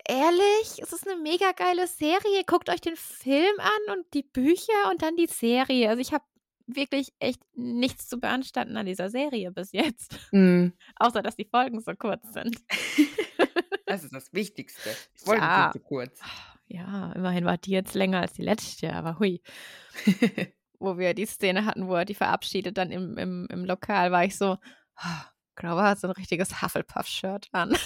[0.07, 2.43] ehrlich, es ist eine mega geile Serie.
[2.45, 5.89] Guckt euch den Film an und die Bücher und dann die Serie.
[5.89, 6.25] Also ich habe
[6.67, 10.17] wirklich echt nichts zu beanstanden an dieser Serie bis jetzt.
[10.31, 10.73] Mhm.
[10.95, 12.57] Außer, dass die Folgen so kurz sind.
[13.85, 14.89] Das ist das Wichtigste.
[15.19, 16.19] Die Folgen sind zu kurz.
[16.67, 19.41] Ja, immerhin war die jetzt länger als die letzte, aber hui.
[20.83, 24.25] Wo wir die Szene hatten, wo er die verabschiedet, dann im, im, im Lokal, war
[24.25, 24.57] ich so,
[24.97, 25.21] oh,
[25.55, 27.77] Grover hat so ein richtiges Hufflepuff-Shirt an.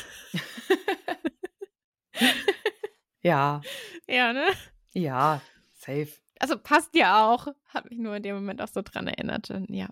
[3.21, 3.61] ja,
[4.07, 4.47] ja, ne?
[4.93, 5.41] ja,
[5.73, 6.09] safe.
[6.39, 7.47] Also passt ja auch.
[7.67, 9.51] Hat mich nur in dem Moment auch so dran erinnert.
[9.51, 9.89] Und ja.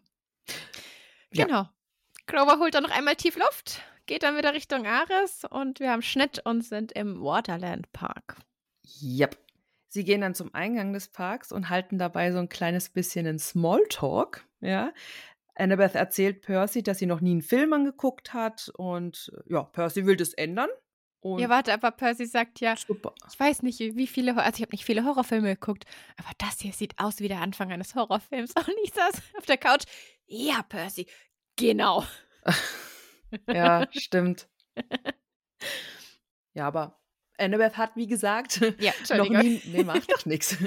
[1.32, 1.45] Ja.
[1.45, 1.70] Genau.
[2.28, 6.01] Grover holt dann noch einmal tief Luft, geht dann wieder Richtung Ares und wir haben
[6.01, 8.38] Schnitt und sind im Waterland Park.
[9.01, 9.38] Yep.
[9.88, 13.39] Sie gehen dann zum Eingang des Parks und halten dabei so ein kleines bisschen einen
[13.39, 14.45] Smalltalk.
[14.61, 14.91] Ja.
[15.55, 20.05] Annabeth erzählt Percy, dass sie noch nie einen Film angeguckt hat und äh, ja, Percy
[20.05, 20.69] will das ändern.
[21.23, 23.15] Ja, warte, aber Percy sagt ja, super.
[23.31, 25.86] ich weiß nicht, wie viele, also ich habe nicht viele Horrorfilme geguckt,
[26.17, 28.53] aber das hier sieht aus wie der Anfang eines Horrorfilms.
[28.67, 29.86] Und ich saß auf der Couch.
[30.27, 31.07] Ja, Percy,
[31.55, 32.03] genau.
[33.47, 34.47] Ja, stimmt.
[36.53, 37.01] Ja, aber
[37.38, 40.57] Annabeth hat, wie gesagt, Ja, noch nie, nee, macht doch nichts.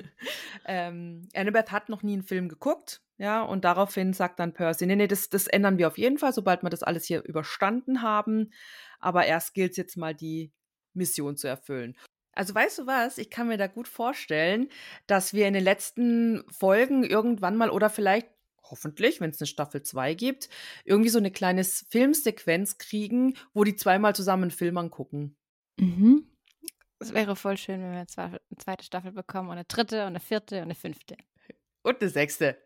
[0.64, 4.96] Ähm, Annabeth hat noch nie einen Film geguckt, ja, und daraufhin sagt dann Percy, nee,
[4.96, 8.52] nee, das, das ändern wir auf jeden Fall, sobald wir das alles hier überstanden haben.
[9.00, 10.52] Aber erst gilt es jetzt mal, die
[10.94, 11.96] Mission zu erfüllen.
[12.32, 14.68] Also weißt du was, ich kann mir da gut vorstellen,
[15.08, 18.28] dass wir in den letzten Folgen irgendwann mal oder vielleicht
[18.62, 20.48] hoffentlich, wenn es eine Staffel 2 gibt,
[20.84, 25.36] irgendwie so eine kleine Filmsequenz kriegen, wo die zweimal zusammen einen Film angucken.
[25.80, 26.28] Mhm.
[27.00, 30.02] Es wäre voll schön, wenn wir eine zwe- eine zweite Staffel bekommen und eine dritte
[30.02, 31.16] und eine vierte und eine fünfte.
[31.82, 32.58] Und eine sechste.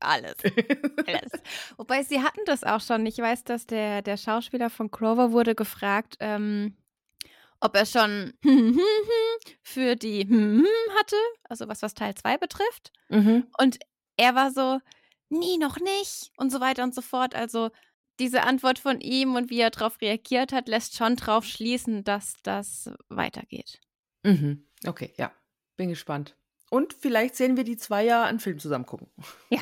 [0.00, 0.34] Alles.
[1.06, 1.32] Alles.
[1.76, 3.06] Wobei sie hatten das auch schon.
[3.06, 6.76] Ich weiß, dass der, der Schauspieler von Clover wurde gefragt, ähm,
[7.60, 8.34] ob er schon
[9.62, 10.26] für die
[10.98, 12.92] hatte, also was, was Teil 2 betrifft.
[13.08, 13.46] Mhm.
[13.58, 13.78] Und
[14.16, 14.78] er war so,
[15.30, 17.34] nie, noch nicht und so weiter und so fort.
[17.34, 17.70] Also
[18.18, 22.34] diese Antwort von ihm und wie er darauf reagiert hat, lässt schon drauf schließen, dass
[22.42, 23.80] das weitergeht.
[24.22, 24.66] Mhm.
[24.86, 25.32] Okay, ja.
[25.76, 26.36] Bin gespannt.
[26.70, 29.08] Und vielleicht sehen wir die zwei ja einen Film zusammen gucken.
[29.50, 29.60] Ja.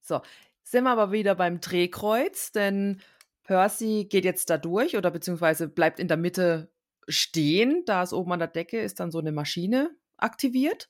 [0.00, 0.20] So,
[0.62, 3.02] sind wir aber wieder beim Drehkreuz, denn
[3.42, 6.72] Percy geht jetzt da durch oder beziehungsweise bleibt in der Mitte
[7.08, 7.84] stehen.
[7.86, 10.88] Da ist oben an der Decke ist dann so eine Maschine aktiviert.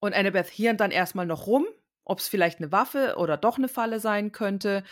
[0.00, 1.66] Und Annabeth hirnt dann erstmal noch rum,
[2.04, 4.84] ob es vielleicht eine Waffe oder doch eine Falle sein könnte,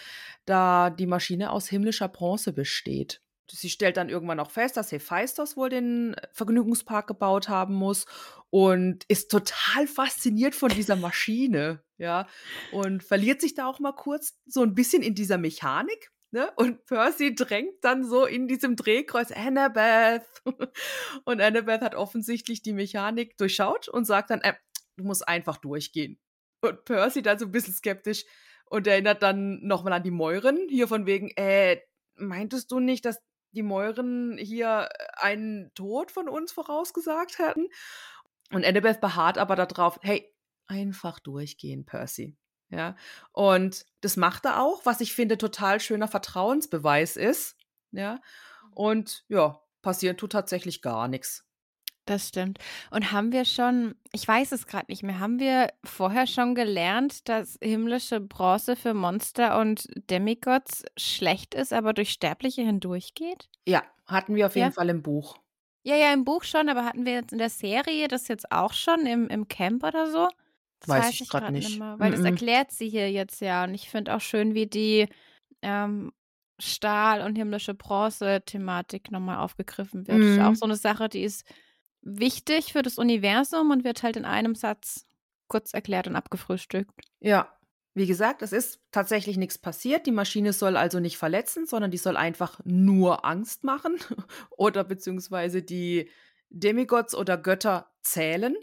[0.44, 3.20] da die Maschine aus himmlischer Bronze besteht.
[3.50, 8.06] Sie stellt dann irgendwann auch fest, dass Hephaistos wohl den Vergnügungspark gebaut haben muss
[8.48, 12.26] und ist total fasziniert von dieser Maschine, ja,
[12.70, 16.12] und verliert sich da auch mal kurz so ein bisschen in dieser Mechanik.
[16.32, 16.50] Ne?
[16.56, 20.24] Und Percy drängt dann so in diesem Drehkreuz Annabeth.
[21.26, 24.54] Und Annabeth hat offensichtlich die Mechanik durchschaut und sagt dann, äh,
[24.96, 26.18] du musst einfach durchgehen.
[26.62, 28.24] Und Percy dann so ein bisschen skeptisch
[28.66, 31.80] und erinnert dann nochmal an die Mäuren, hier von wegen, äh,
[32.14, 33.18] meintest du nicht, dass
[33.50, 37.68] die Mäuren hier einen Tod von uns vorausgesagt hätten?
[38.50, 40.32] Und Annabeth beharrt aber darauf, hey,
[40.66, 42.36] einfach durchgehen, Percy.
[42.70, 42.96] Ja,
[43.32, 47.56] und das macht er auch, was ich finde total schöner Vertrauensbeweis ist.
[47.90, 48.20] Ja,
[48.70, 51.46] und ja, passieren tut tatsächlich gar nichts.
[52.04, 52.58] Das stimmt.
[52.90, 57.28] Und haben wir schon, ich weiß es gerade nicht mehr, haben wir vorher schon gelernt,
[57.28, 63.48] dass himmlische Bronze für Monster und Demigods schlecht ist, aber durch Sterbliche hindurchgeht?
[63.66, 64.72] Ja, hatten wir auf jeden Ja?
[64.72, 65.36] Fall im Buch.
[65.84, 68.72] Ja, ja, im Buch schon, aber hatten wir jetzt in der Serie das jetzt auch
[68.72, 70.28] schon im, im Camp oder so?
[70.80, 71.78] Das Weiß ich grad grad nicht.
[71.78, 72.26] mehr, weil das Mhm.
[72.26, 73.64] erklärt sie hier jetzt ja.
[73.64, 75.08] Und ich finde auch schön, wie die
[75.62, 76.12] ähm,
[76.60, 80.22] Stahl- und himmlische Bronze-Thematik nochmal aufgegriffen wird.
[80.22, 81.44] Das ist auch so eine Sache, die ist
[82.02, 85.06] wichtig für das Universum und wird halt in einem Satz
[85.48, 86.92] kurz erklärt und abgefrühstückt.
[87.20, 87.56] Ja,
[87.94, 90.06] wie gesagt, es ist tatsächlich nichts passiert.
[90.06, 93.98] Die Maschine soll also nicht verletzen, sondern die soll einfach nur Angst machen
[94.50, 96.10] oder beziehungsweise die
[96.48, 98.56] Demigods oder Götter zählen.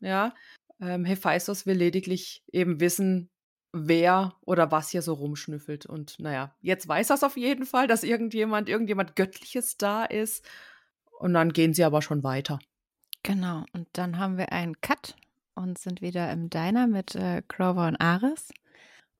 [0.00, 0.34] Ja,
[0.80, 3.30] ähm, Hephaistos will lediglich eben wissen,
[3.72, 5.86] wer oder was hier so rumschnüffelt.
[5.86, 10.46] Und naja, jetzt weiß es auf jeden Fall, dass irgendjemand, irgendjemand Göttliches da ist.
[11.18, 12.58] Und dann gehen sie aber schon weiter.
[13.24, 13.64] Genau.
[13.72, 15.16] Und dann haben wir einen Cut
[15.54, 18.52] und sind wieder im Diner mit äh, Grover und Ares.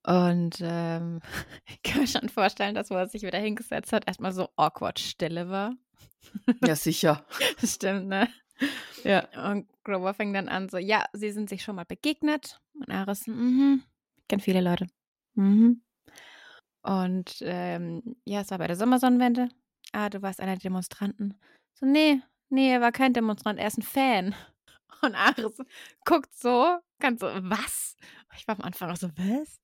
[0.06, 1.20] Und ähm,
[1.66, 5.00] ich kann mir schon vorstellen, dass wo er sich wieder hingesetzt hat, erstmal so awkward
[5.00, 5.74] Stille war.
[6.64, 7.26] Ja, sicher.
[7.64, 8.28] Stimmt, ne?
[9.04, 9.26] Ja.
[9.50, 12.60] Und Grover fängt dann an, so, ja, sie sind sich schon mal begegnet.
[12.74, 13.82] Und Ares, mhm,
[14.18, 14.86] ich kenne viele Leute.
[15.34, 15.82] Mhm.
[16.82, 19.48] Und ähm, ja, es war bei der Sommersonnenwende.
[19.92, 21.34] Ah, du warst einer der Demonstranten.
[21.72, 24.34] So, nee, nee, er war kein Demonstrant, er ist ein Fan.
[25.02, 25.58] Und Ares
[26.04, 27.96] guckt so, ganz so, was?
[28.36, 29.60] Ich war am Anfang auch so, was?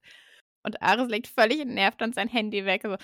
[0.63, 2.83] Und Ares legt völlig entnervt dann sein Handy weg.
[2.85, 2.97] So,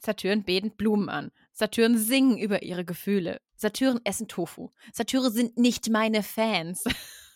[0.00, 1.30] Satyren beten Blumen an.
[1.52, 3.40] Satyren singen über ihre Gefühle.
[3.56, 4.70] Satyren essen Tofu.
[4.92, 6.84] Satyre sind nicht meine Fans.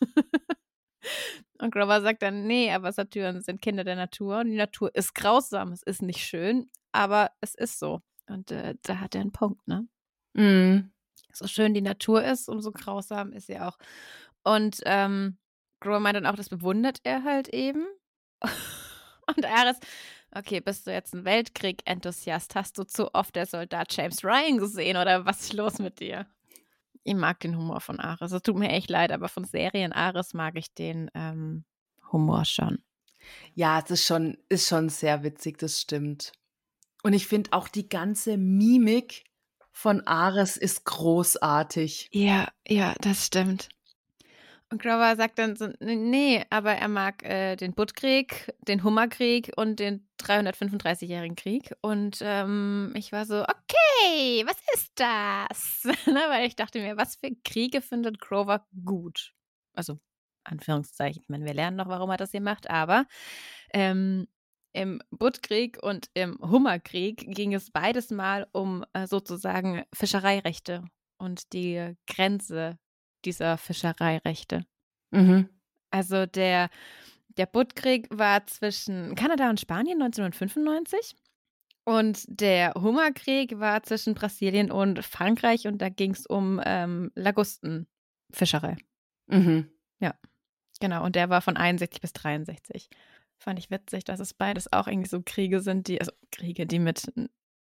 [1.59, 5.15] und Grover sagt dann, nee, aber Satyren sind Kinder der Natur und die Natur ist
[5.15, 5.73] grausam.
[5.73, 8.01] Es ist nicht schön, aber es ist so.
[8.29, 9.89] Und äh, da hat er einen Punkt, ne?
[10.35, 10.93] Mhm.
[11.33, 13.79] So schön die Natur ist, umso grausam ist sie auch.
[14.45, 15.39] Und ähm,
[15.81, 17.87] Grover meint dann auch, das bewundert er halt eben.
[19.37, 19.79] Und Ares,
[20.35, 22.55] okay, bist du jetzt ein Weltkrieg-Enthusiast?
[22.55, 26.27] Hast du zu oft der Soldat James Ryan gesehen oder was ist los mit dir?
[27.05, 28.33] Ich mag den Humor von Ares.
[28.33, 31.65] Es tut mir echt leid, aber von Serien Ares mag ich den ähm,
[32.13, 32.83] Humor schon.
[33.55, 36.33] Ja, es ist schon, ist schon sehr witzig, das stimmt.
[37.03, 39.25] Und ich finde auch die ganze Mimik
[39.73, 42.09] von Ares ist großartig.
[42.13, 43.69] Ja, ja, das stimmt.
[44.73, 49.81] Und Grover sagt dann so, nee, aber er mag äh, den Buttkrieg, den Hummerkrieg und
[49.81, 51.75] den 335-jährigen Krieg.
[51.83, 55.85] Und ähm, ich war so, okay, was ist das?
[56.07, 59.35] ne, weil ich dachte mir, was für Kriege findet Grover gut?
[59.75, 59.99] Also,
[60.45, 63.05] Anführungszeichen, ich meine, wir lernen noch, warum er das hier macht, aber
[63.75, 64.27] ähm,
[64.73, 70.85] im Buttkrieg und im Hummerkrieg ging es beides mal um äh, sozusagen Fischereirechte
[71.19, 72.79] und die Grenze
[73.25, 74.65] dieser Fischereirechte.
[75.11, 75.49] Mhm.
[75.91, 76.71] Also der,
[77.37, 81.15] der Buttkrieg war zwischen Kanada und Spanien 1995
[81.85, 88.77] und der Hummerkrieg war zwischen Brasilien und Frankreich und da ging es um ähm, Lagustenfischerei.
[89.27, 89.69] Mhm.
[90.83, 92.89] Genau, und der war von 61 bis 63.
[93.43, 96.79] Fand ich witzig, dass es beides auch irgendwie so Kriege sind, die, also Kriege, die
[96.79, 97.13] mit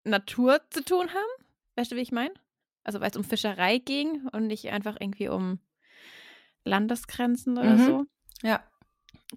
[0.03, 1.45] Natur zu tun haben.
[1.75, 2.33] Weißt du, wie ich meine?
[2.83, 5.59] Also weil es um Fischerei ging und nicht einfach irgendwie um
[6.65, 7.85] Landesgrenzen oder Mhm.
[7.85, 8.05] so.
[8.43, 8.63] Ja.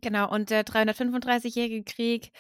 [0.01, 2.33] Genau, und der 335-jährige Krieg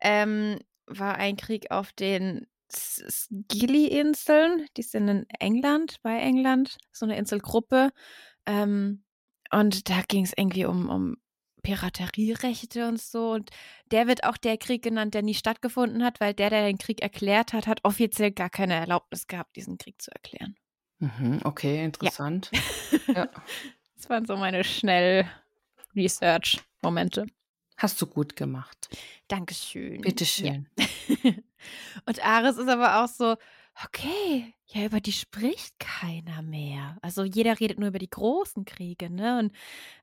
[0.00, 4.66] ähm, war ein Krieg auf den Scilly-Inseln.
[4.76, 7.90] Die sind in England, bei England, so eine Inselgruppe.
[8.46, 9.04] Ähm,
[9.50, 11.16] und da ging es irgendwie um, um
[11.62, 13.32] Piraterierechte und so.
[13.32, 13.50] Und
[13.90, 17.02] der wird auch der Krieg genannt, der nie stattgefunden hat, weil der, der den Krieg
[17.02, 20.56] erklärt hat, hat offiziell gar keine Erlaubnis gehabt, diesen Krieg zu erklären.
[20.98, 21.40] Mhm.
[21.44, 22.50] Okay, interessant.
[23.14, 23.28] Ja.
[23.96, 25.28] Das waren so meine schnell
[25.94, 27.26] Research-Momente.
[27.76, 28.88] Hast du gut gemacht.
[29.28, 30.00] Dankeschön.
[30.00, 30.68] Bitteschön.
[30.76, 31.32] Ja.
[32.06, 33.36] Und Ares ist aber auch so,
[33.84, 36.96] okay, ja, über die spricht keiner mehr.
[37.02, 39.38] Also jeder redet nur über die großen Kriege, ne?
[39.38, 39.52] Und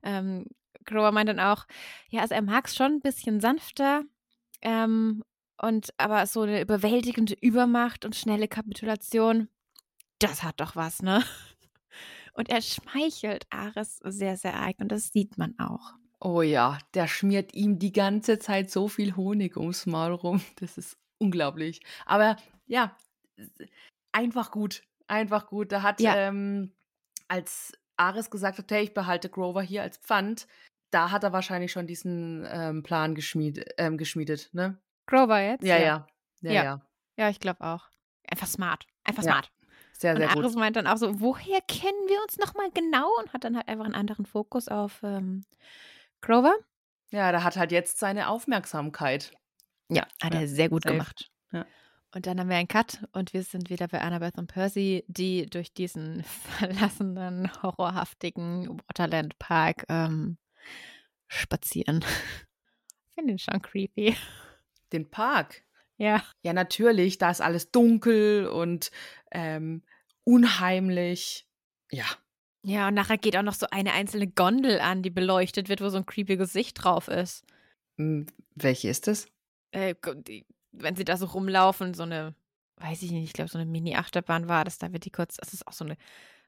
[0.02, 0.46] ähm,
[0.84, 1.66] Grover meint dann auch,
[2.10, 4.02] ja, also er mag es schon ein bisschen sanfter,
[4.62, 5.22] ähm,
[5.62, 9.48] und aber so eine überwältigende Übermacht und schnelle Kapitulation,
[10.20, 11.22] das hat doch was, ne?
[12.34, 15.94] Und er schmeichelt Ares sehr, sehr arg und das sieht man auch.
[16.20, 20.40] Oh ja, der schmiert ihm die ganze Zeit so viel Honig ums Maul rum.
[20.60, 21.80] Das ist unglaublich.
[22.06, 22.96] Aber ja,
[24.12, 24.82] einfach gut.
[25.08, 25.72] Einfach gut.
[25.72, 26.14] Da hat, Ja.
[26.16, 26.72] ähm,
[27.28, 30.46] als Ares gesagt hat, hey, ich behalte Grover hier als Pfand,
[30.90, 34.80] da hat er wahrscheinlich schon diesen ähm, Plan geschmied, ähm, geschmiedet, ne?
[35.06, 35.62] Grover jetzt?
[35.64, 36.06] Ja, ja.
[36.40, 36.64] Ja, Ja.
[36.64, 36.80] ja.
[37.16, 37.84] Ja, ich glaube auch.
[38.28, 38.86] Einfach smart.
[39.04, 39.32] Einfach Ja.
[39.32, 39.50] smart.
[39.92, 40.44] Sehr, sehr und gut.
[40.44, 43.08] Ares meint dann auch so, woher kennen wir uns nochmal genau?
[43.18, 45.44] Und hat dann halt einfach einen anderen Fokus auf ähm,
[46.22, 46.54] Grover.
[47.10, 49.32] Ja, der hat halt jetzt seine Aufmerksamkeit.
[49.90, 50.94] Ja, hat er sehr gut safe.
[50.94, 51.30] gemacht.
[51.52, 51.66] Ja.
[52.12, 55.46] Und dann haben wir einen Cut und wir sind wieder bei Annabeth und Percy, die
[55.46, 56.24] durch diesen
[56.58, 60.36] verlassenen, horrorhaftigen Waterland Park ähm,
[61.28, 62.04] spazieren.
[63.14, 64.16] Finde ihn schon creepy.
[64.92, 65.62] Den Park.
[65.98, 66.24] Ja.
[66.42, 68.90] Ja, natürlich, da ist alles dunkel und
[69.30, 69.82] ähm,
[70.24, 71.46] unheimlich.
[71.90, 72.06] Ja.
[72.62, 75.88] Ja, und nachher geht auch noch so eine einzelne Gondel an, die beleuchtet wird, wo
[75.88, 77.44] so ein creepy Gesicht drauf ist.
[77.96, 79.28] Hm, welche ist es?
[79.70, 79.94] Äh,
[80.26, 82.34] die, wenn sie da so rumlaufen, so eine,
[82.76, 85.52] weiß ich nicht, ich glaube, so eine Mini-Achterbahn war das, da wird die kurz, das
[85.52, 85.96] ist auch so eine,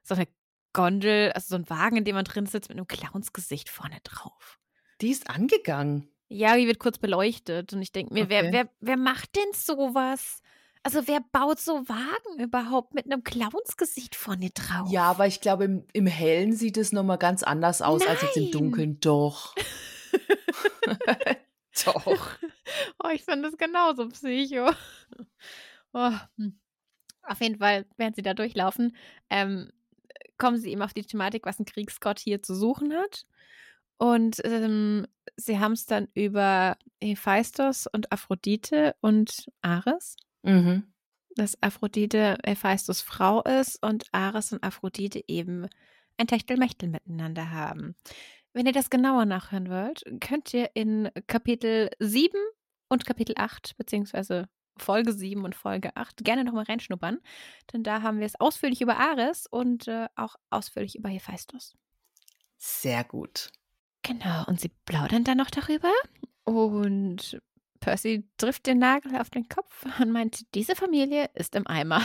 [0.02, 0.26] so eine
[0.72, 4.58] Gondel, also so ein Wagen, in dem man drin sitzt mit einem Clownsgesicht vorne drauf.
[5.00, 6.08] Die ist angegangen.
[6.28, 8.52] Ja, die wird kurz beleuchtet und ich denke mir, wer, Okay.
[8.52, 10.40] wer, wer macht denn sowas?
[10.84, 14.88] Also wer baut so Wagen überhaupt mit einem Clownsgesicht vorne drauf?
[14.90, 18.36] Ja, aber ich glaube, im, im Hellen sieht es nochmal ganz anders aus als jetzt
[18.36, 18.52] im Nein.
[18.52, 19.00] Dunkeln.
[19.00, 19.54] Doch.
[21.84, 22.38] Doch.
[23.02, 24.70] Oh, ich finde das genauso psycho.
[25.94, 26.12] Oh.
[26.38, 26.58] hm.
[27.22, 28.96] Auf jeden Fall, während sie da durchlaufen,
[29.30, 29.70] ähm,
[30.38, 33.26] kommen sie eben auf die Thematik, was ein Kriegsgott hier zu suchen hat.
[33.98, 35.06] Und ähm,
[35.36, 40.92] sie haben es dann über Hephaistos und Aphrodite und Ares, Mhm.
[41.36, 45.66] dass Aphrodite Hephaistos Frau ist und Ares und Aphrodite eben
[46.18, 47.94] ein Techtelmechtel miteinander haben.
[48.52, 52.36] Wenn ihr das genauer nachhören wollt, könnt ihr in Kapitel 7
[52.88, 57.18] und Kapitel 8, beziehungsweise Folge 7 und Folge 8, gerne nochmal reinschnuppern,
[57.72, 61.74] denn da haben wir es ausführlich über Ares und äh, auch ausführlich über Hephaistos.
[62.58, 63.50] Sehr gut.
[64.02, 65.92] Genau, und sie plaudern dann noch darüber
[66.44, 67.40] und
[67.80, 72.02] Percy trifft den Nagel auf den Kopf und meint, diese Familie ist im Eimer.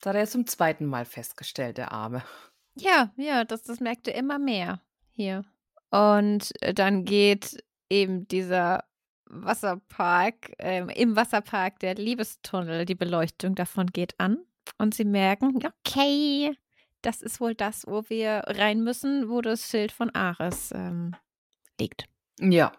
[0.00, 2.24] Das hat er zum zweiten Mal festgestellt, der Arme.
[2.74, 5.44] Ja, ja, das, das merkte immer mehr hier.
[5.90, 8.84] Und äh, dann geht eben dieser
[9.26, 14.38] Wasserpark, ähm, im Wasserpark der Liebestunnel, die Beleuchtung davon geht an.
[14.78, 16.56] Und sie merken, okay,
[17.02, 21.14] das ist wohl das, wo wir rein müssen, wo das Schild von Ares ähm,
[21.78, 22.06] liegt.
[22.40, 22.72] Ja.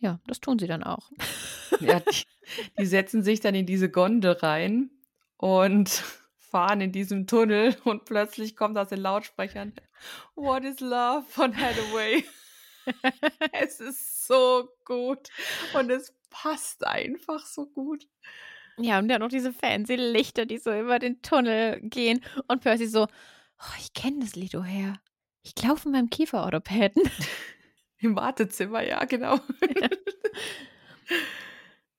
[0.00, 1.10] Ja, das tun sie dann auch.
[1.80, 2.24] ja die,
[2.78, 4.90] die setzen sich dann in diese Gondel rein
[5.36, 6.02] und
[6.56, 9.74] fahren in diesem Tunnel und plötzlich kommt aus den Lautsprechern
[10.36, 12.24] What is Love von Hathaway.
[13.52, 15.28] es ist so gut
[15.74, 18.08] und es passt einfach so gut.
[18.78, 22.24] Ja, und dann noch diese fancy Lichter, die so über den Tunnel gehen.
[22.48, 24.98] Und Percy so, oh, ich kenne das Lied woher.
[25.42, 27.02] Ich glaube von meinem Kieferorthopäden.
[27.98, 29.40] Im Wartezimmer, ja, genau.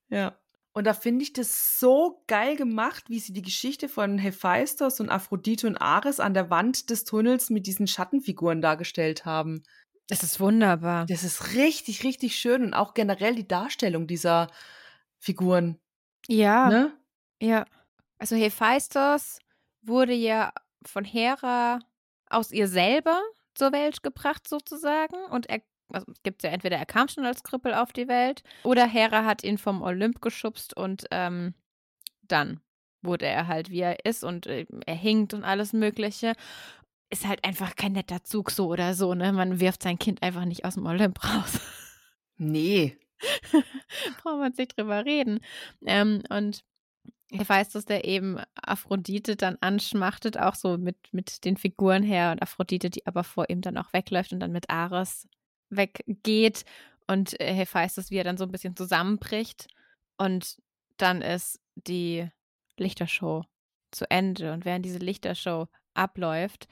[0.10, 0.36] ja.
[0.78, 5.10] Und da finde ich das so geil gemacht, wie sie die Geschichte von Hephaistos und
[5.10, 9.64] Aphrodite und Ares an der Wand des Tunnels mit diesen Schattenfiguren dargestellt haben.
[10.08, 11.08] Das ist wunderbar.
[11.08, 14.52] Das ist richtig, richtig schön und auch generell die Darstellung dieser
[15.18, 15.80] Figuren.
[16.28, 16.94] Ja, Ne?
[17.42, 17.66] ja.
[18.20, 19.40] Also Hephaistos
[19.82, 20.54] wurde ja
[20.86, 21.80] von Hera
[22.30, 23.20] aus ihr selber
[23.56, 27.44] zur Welt gebracht sozusagen und er also es gibt ja entweder er kam schon als
[27.44, 31.54] Krüppel auf die Welt oder Hera hat ihn vom Olymp geschubst und ähm,
[32.22, 32.60] dann
[33.02, 36.34] wurde er halt wie er ist und äh, er hinkt und alles Mögliche.
[37.10, 39.32] Ist halt einfach kein netter Zug so oder so, ne?
[39.32, 41.62] Man wirft sein Kind einfach nicht aus dem Olymp raus.
[42.38, 42.98] Nee.
[44.22, 45.40] Brauchen wir uns nicht drüber reden.
[45.86, 46.66] Ähm, und
[47.30, 52.32] ich weiß, dass der eben Aphrodite dann anschmachtet, auch so mit, mit den Figuren her
[52.32, 55.28] und Aphrodite, die aber vor ihm dann auch wegläuft und dann mit Ares
[55.70, 56.66] weggeht
[57.08, 59.68] und äh, Hephaistos, wie er dann so ein bisschen zusammenbricht
[60.18, 60.58] und
[60.98, 62.28] dann ist die
[62.78, 63.44] Lichtershow
[63.92, 66.68] zu Ende und während diese Lichtershow abläuft,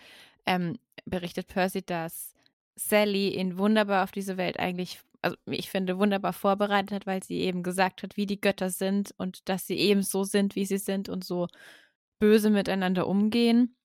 [0.46, 2.34] ähm, berichtet Percy, dass
[2.76, 7.39] Sally ihn wunderbar auf diese Welt eigentlich, also ich finde, wunderbar vorbereitet hat, weil sie
[7.39, 10.78] eben gesagt hat, wie die Götter sind und dass sie eben so sind, wie sie
[10.78, 11.48] sind und so
[12.20, 13.76] böse miteinander umgehen.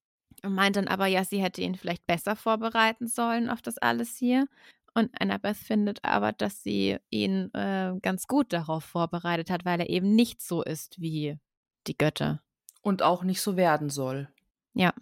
[0.43, 4.17] Und meint dann aber, ja, sie hätte ihn vielleicht besser vorbereiten sollen auf das alles
[4.17, 4.47] hier.
[4.95, 9.89] Und Annabeth findet aber, dass sie ihn äh, ganz gut darauf vorbereitet hat, weil er
[9.89, 11.39] eben nicht so ist wie
[11.87, 12.43] die Götter.
[12.83, 14.29] Und auch nicht so werden soll.
[14.75, 14.93] Ja.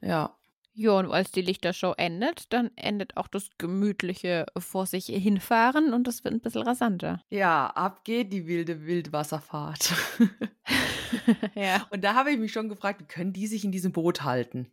[0.00, 0.34] Ja.
[0.80, 6.06] Ja, und als die Lichtershow endet, dann endet auch das gemütliche vor sich hinfahren und
[6.06, 7.20] es wird ein bisschen rasanter.
[7.30, 9.92] Ja, ab geht die wilde Wildwasserfahrt.
[11.56, 11.84] ja.
[11.90, 14.70] Und da habe ich mich schon gefragt, können die sich in diesem Boot halten?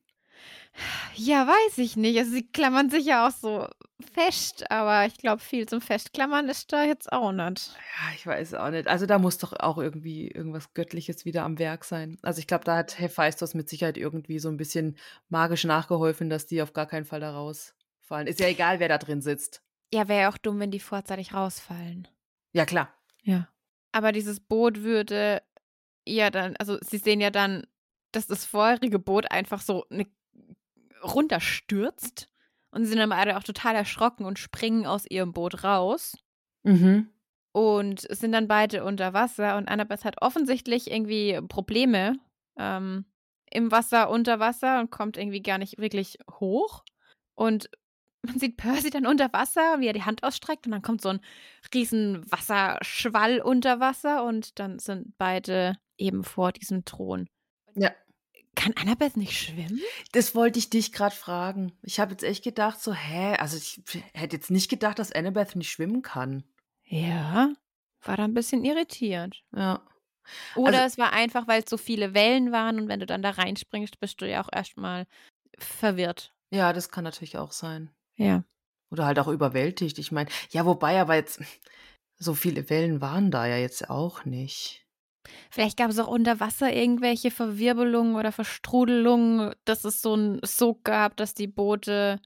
[1.15, 2.17] Ja, weiß ich nicht.
[2.17, 3.67] Also sie klammern sich ja auch so
[4.13, 7.73] fest, aber ich glaube, viel zum Festklammern ist da jetzt auch nicht.
[7.73, 8.87] Ja, ich weiß auch nicht.
[8.87, 12.17] Also da muss doch auch irgendwie irgendwas Göttliches wieder am Werk sein.
[12.21, 14.97] Also ich glaube, da hat Hephaistos mit Sicherheit irgendwie so ein bisschen
[15.29, 18.27] magisch nachgeholfen, dass die auf gar keinen Fall da rausfallen.
[18.27, 19.61] Ist ja egal, wer da drin sitzt.
[19.93, 22.07] Ja, wäre ja auch dumm, wenn die vorzeitig rausfallen.
[22.51, 22.93] Ja, klar.
[23.23, 23.47] Ja.
[23.93, 25.41] Aber dieses Boot würde
[26.05, 27.65] ja dann, also sie sehen ja dann,
[28.11, 30.05] dass das vorherige Boot einfach so eine
[31.05, 32.29] runterstürzt.
[32.71, 36.17] Und sie sind dann beide auch total erschrocken und springen aus ihrem Boot raus.
[36.63, 37.09] Mhm.
[37.53, 39.57] Und sind dann beide unter Wasser.
[39.57, 42.17] Und Annabeth hat offensichtlich irgendwie Probleme
[42.57, 43.05] ähm,
[43.49, 46.83] im Wasser, unter Wasser und kommt irgendwie gar nicht wirklich hoch.
[47.35, 47.69] Und
[48.25, 50.65] man sieht Percy dann unter Wasser, wie er die Hand ausstreckt.
[50.65, 51.21] Und dann kommt so ein
[51.73, 54.25] riesen Wasserschwall unter Wasser.
[54.25, 57.29] Und dann sind beide eben vor diesem Thron.
[57.75, 57.91] Ja.
[58.55, 59.79] Kann Annabeth nicht schwimmen?
[60.13, 61.73] Das wollte ich dich gerade fragen.
[61.81, 63.35] Ich habe jetzt echt gedacht, so, hä?
[63.37, 63.81] Also ich
[64.13, 66.43] hätte jetzt nicht gedacht, dass Annabeth nicht schwimmen kann.
[66.85, 67.53] Ja,
[68.03, 69.43] war da ein bisschen irritiert.
[69.55, 69.85] Ja.
[70.55, 73.21] Oder Also- es war einfach, weil es so viele Wellen waren und wenn du dann
[73.21, 75.05] da reinspringst, bist du ja auch erstmal
[75.57, 76.33] verwirrt.
[76.51, 77.89] Ja, das kann natürlich auch sein.
[78.15, 78.43] Ja.
[78.91, 79.97] Oder halt auch überwältigt.
[79.99, 81.41] Ich meine, ja, wobei aber jetzt
[82.17, 84.84] so viele Wellen waren da ja jetzt auch nicht.
[85.49, 90.83] Vielleicht gab es auch unter Wasser irgendwelche Verwirbelungen oder Verstrudelungen, dass es so einen Sog
[90.83, 92.19] gab, dass die Boote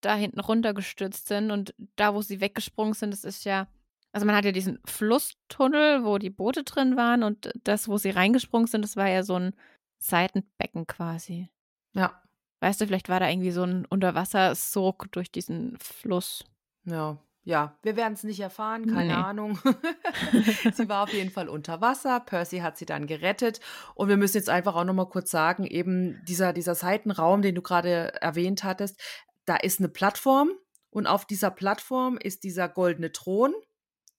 [0.00, 3.68] da hinten runtergestürzt sind und da, wo sie weggesprungen sind, das ist ja,
[4.12, 8.10] also man hat ja diesen Flusstunnel, wo die Boote drin waren und das, wo sie
[8.10, 9.54] reingesprungen sind, das war ja so ein
[9.98, 11.48] Seitenbecken quasi.
[11.94, 12.20] Ja,
[12.64, 16.46] Weißt du, vielleicht war da irgendwie so ein Unterwassersog durch diesen Fluss.
[16.86, 17.76] ja, ja.
[17.82, 19.12] Wir werden es nicht erfahren, keine Nee.
[19.12, 19.58] Ahnung.
[20.74, 22.20] sie war auf jeden Fall unter Wasser.
[22.20, 23.60] Percy hat sie dann gerettet.
[23.94, 27.62] Und wir müssen jetzt einfach auch nochmal kurz sagen, eben dieser, dieser Seitenraum, den du
[27.62, 29.00] gerade erwähnt hattest,
[29.44, 30.50] da ist eine Plattform.
[30.90, 33.52] Und auf dieser Plattform ist dieser goldene Thron.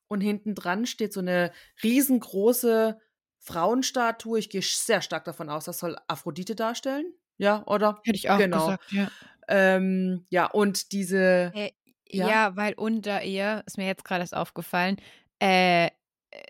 [0.08, 1.52] Und hinten dran steht so eine
[1.84, 3.00] riesengroße
[3.40, 4.38] Frauenstatue.
[4.40, 7.06] Ich gehe sehr stark davon aus, das soll Aphrodite darstellen.
[7.38, 8.00] Ja, oder?
[8.04, 8.66] Hätte ich auch Genau.
[8.66, 9.08] gesagt, ja.
[9.48, 11.52] Ähm, ja, und diese.
[11.54, 11.72] Äh,
[12.08, 12.30] Ja?
[12.30, 12.56] ja?
[12.56, 14.98] weil unter ihr, ist mir jetzt gerade erst aufgefallen,
[15.42, 15.90] äh,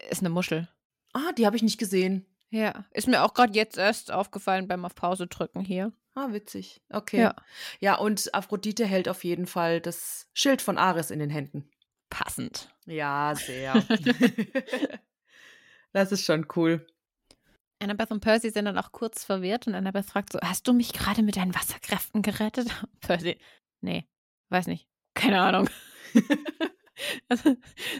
[0.09, 0.67] ist eine Muschel.
[1.13, 2.25] Ah, die habe ich nicht gesehen.
[2.49, 5.91] Ja, ist mir auch gerade jetzt erst aufgefallen beim auf Pause drücken hier.
[6.13, 6.81] Ah, witzig.
[6.89, 7.21] Okay.
[7.21, 7.35] Ja.
[7.79, 11.69] Ja, und Aphrodite hält auf jeden Fall das Schild von Ares in den Händen.
[12.09, 12.73] Passend.
[12.85, 13.73] Ja, sehr.
[15.93, 16.85] das ist schon cool.
[17.79, 20.93] Annabeth und Percy sind dann auch kurz verwirrt und Annabeth fragt so, hast du mich
[20.93, 22.69] gerade mit deinen Wasserkräften gerettet?
[23.01, 23.37] Percy,
[23.81, 24.07] nee,
[24.49, 24.87] weiß nicht.
[25.15, 25.69] Keine Ahnung.
[27.29, 27.55] also,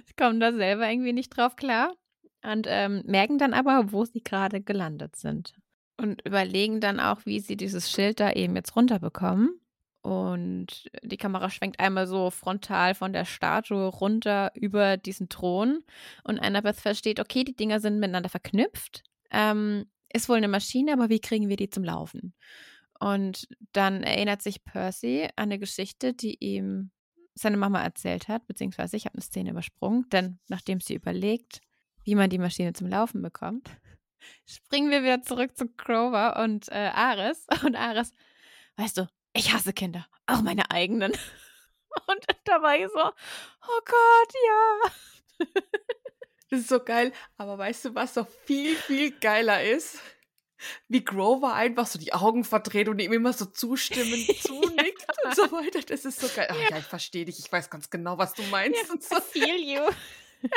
[0.06, 1.96] sie kommen da selber irgendwie nicht drauf klar
[2.44, 5.56] und ähm, merken dann aber, wo sie gerade gelandet sind.
[5.98, 9.60] Und überlegen dann auch, wie sie dieses Schild da eben jetzt runterbekommen.
[10.02, 15.80] Und die Kamera schwenkt einmal so frontal von der Statue runter über diesen Thron.
[16.24, 19.04] Und Annabeth versteht, okay, die Dinger sind miteinander verknüpft.
[19.32, 22.36] Ähm, ist wohl eine Maschine, aber wie kriegen wir die zum Laufen?
[23.00, 26.92] Und dann erinnert sich Percy an eine Geschichte, die ihm
[27.36, 31.62] seine Mama erzählt hat, beziehungsweise ich habe eine Szene übersprungen, denn nachdem sie überlegt,
[32.04, 33.70] wie man die Maschine zum Laufen bekommt,
[34.48, 37.46] springen wir wieder zurück zu Grover und äh, Ares.
[37.64, 38.14] Und Ares,
[38.78, 41.12] weißt du, ich hasse Kinder, auch meine eigenen.
[42.08, 45.48] Und da war ich so, oh Gott, ja.
[46.50, 47.12] Das ist so geil.
[47.38, 50.00] Aber weißt du, was noch viel, viel geiler ist?
[50.88, 55.52] Wie Grover einfach so die Augen verdreht und ihm immer so zustimmend zunickt und so
[55.52, 55.82] weiter.
[55.82, 56.48] Das ist so geil.
[56.50, 57.40] Ach, ja, ich verstehe dich.
[57.40, 58.90] Ich weiß ganz genau, was du meinst.
[58.90, 59.18] und so.
[59.18, 59.82] I feel you.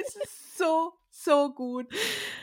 [0.00, 1.86] Es ist so, so gut.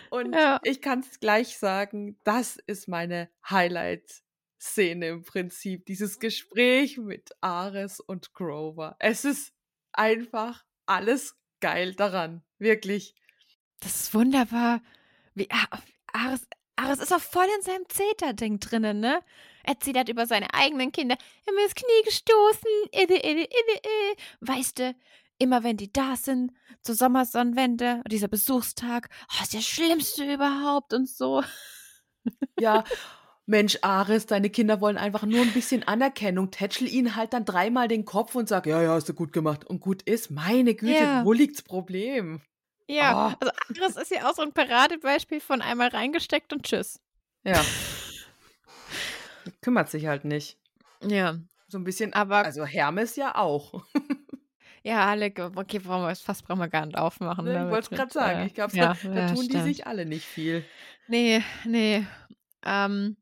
[0.09, 0.59] Und Ja.
[0.63, 5.85] ich kann es gleich sagen, das ist meine Highlight-Szene im Prinzip.
[5.85, 8.95] Dieses Gespräch mit Ares und Grover.
[8.99, 9.53] Es ist
[9.91, 12.43] einfach alles geil daran.
[12.57, 13.15] Wirklich.
[13.81, 14.81] Das ist wunderbar.
[15.33, 15.67] Wie, ah,
[16.15, 16.47] Ares,
[16.77, 19.19] Ares ist auch voll in seinem Zeta-Ding drinnen, ne?
[19.63, 21.17] Er zittert über seine eigenen Kinder.
[21.45, 22.69] Er mir ins Knie gestoßen.
[22.91, 24.21] Ide, ide, ide, ide.
[24.41, 24.95] Weißt du,
[25.39, 26.51] immer wenn die da sind,
[26.81, 31.43] zur Sommersonnenwende, dieser Besuchstag, oh, ist der schlimmste überhaupt und so.
[32.59, 32.83] Ja.
[33.45, 36.49] Mensch, Ares, deine Kinder wollen einfach nur ein bisschen Anerkennung.
[36.49, 39.63] Tätschel ihnen halt dann dreimal den Kopf und sag, ja, ja, hast du gut gemacht.
[39.65, 41.23] Und gut ist, meine Güte, Ja.
[41.25, 42.41] wo liegt's Problem?
[42.87, 43.35] Ja, Oh.
[43.39, 46.99] also Ares ist ja auch so ein Paradebeispiel von einmal reingesteckt und tschüss.
[47.43, 47.63] Ja.
[49.61, 50.57] Kümmert sich halt nicht.
[51.03, 53.83] Ja, So ein bisschen, aber also Hermes ja auch.
[54.83, 57.45] ja, alle, okay, brauchen wir, Fass brauchen wir gar nicht aufmachen.
[57.45, 58.39] Ne, ich wollte es gerade sagen.
[58.41, 59.63] äh, Ich glaube, ja, da, da ja, tun die stimmt.
[59.63, 60.63] sich alle nicht viel.
[61.07, 62.05] Nee, nee.
[62.65, 63.17] Ähm,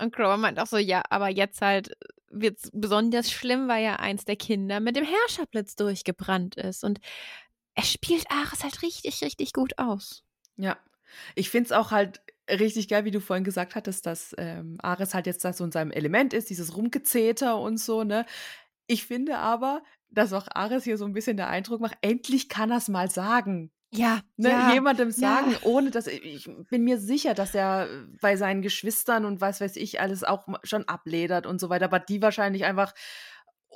[0.00, 1.92] Und Grover meint auch so, ja, aber jetzt halt
[2.30, 6.84] wird es besonders schlimm, weil ja eins der Kinder mit dem Herrscherblitz durchgebrannt ist.
[6.84, 7.00] Und
[7.76, 10.24] er spielt Ares halt richtig, richtig gut aus.
[10.56, 10.76] Ja.
[11.34, 12.20] Ich finde es auch halt
[12.50, 15.72] richtig geil, wie du vorhin gesagt hattest, dass ähm, Ares halt jetzt da so in
[15.72, 18.26] seinem Element ist, dieses Rumgezeter und so, ne?
[18.86, 22.70] Ich finde aber, dass auch Ares hier so ein bisschen der Eindruck macht, endlich kann
[22.70, 23.72] er es mal sagen.
[23.92, 25.58] Ja, Ne, ja, jemandem sagen, ja.
[25.62, 27.88] ohne dass ich bin mir sicher, dass er
[28.20, 32.00] bei seinen Geschwistern und was weiß ich alles auch schon abledert und so weiter, aber
[32.00, 32.92] die wahrscheinlich einfach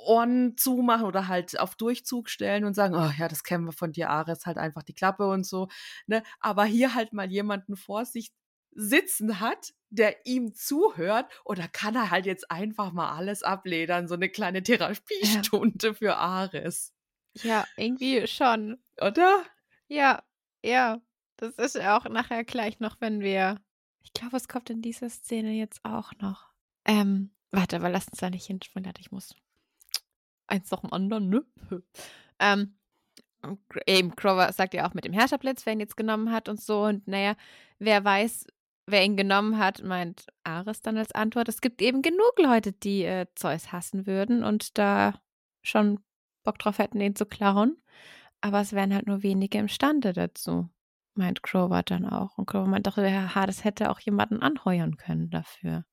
[0.05, 3.91] Ohren zumachen oder halt auf Durchzug stellen und sagen, oh ja, das kennen wir von
[3.91, 5.67] dir, Ares, halt einfach die Klappe und so.
[6.07, 6.23] Ne?
[6.39, 8.31] Aber hier halt mal jemanden vor sich
[8.73, 14.13] sitzen hat, der ihm zuhört, oder kann er halt jetzt einfach mal alles abledern, so
[14.15, 16.93] eine kleine Therapiestunde für Ares,
[17.43, 18.81] Ja, irgendwie schon.
[18.99, 19.43] oder?
[19.87, 20.23] Ja,
[20.63, 21.01] ja.
[21.37, 23.59] Das ist ja auch nachher gleich noch, wenn wir.
[24.03, 26.49] Ich glaube, es kommt in dieser Szene jetzt auch noch.
[26.85, 28.93] Ähm, warte, aber lass uns da nicht hinspringen.
[28.99, 29.35] Ich muss
[30.51, 31.45] eins nach dem anderen, ne?
[32.39, 32.75] ähm,
[33.87, 36.83] eben, Grover sagt ja auch mit dem Herrscherblitz, wer ihn jetzt genommen hat und so.
[36.83, 37.35] Und naja,
[37.79, 38.45] wer weiß,
[38.85, 41.49] wer ihn genommen hat, meint Ares dann als Antwort.
[41.49, 45.19] Es gibt eben genug Leute, die äh, Zeus hassen würden und da
[45.63, 45.99] schon
[46.43, 47.77] Bock drauf hätten, ihn zu klauen.
[48.41, 50.69] Aber es wären halt nur wenige imstande dazu,
[51.13, 52.37] meint Grover dann auch.
[52.37, 55.85] Und Grover meint doch, ja, das hätte auch jemanden anheuern können dafür.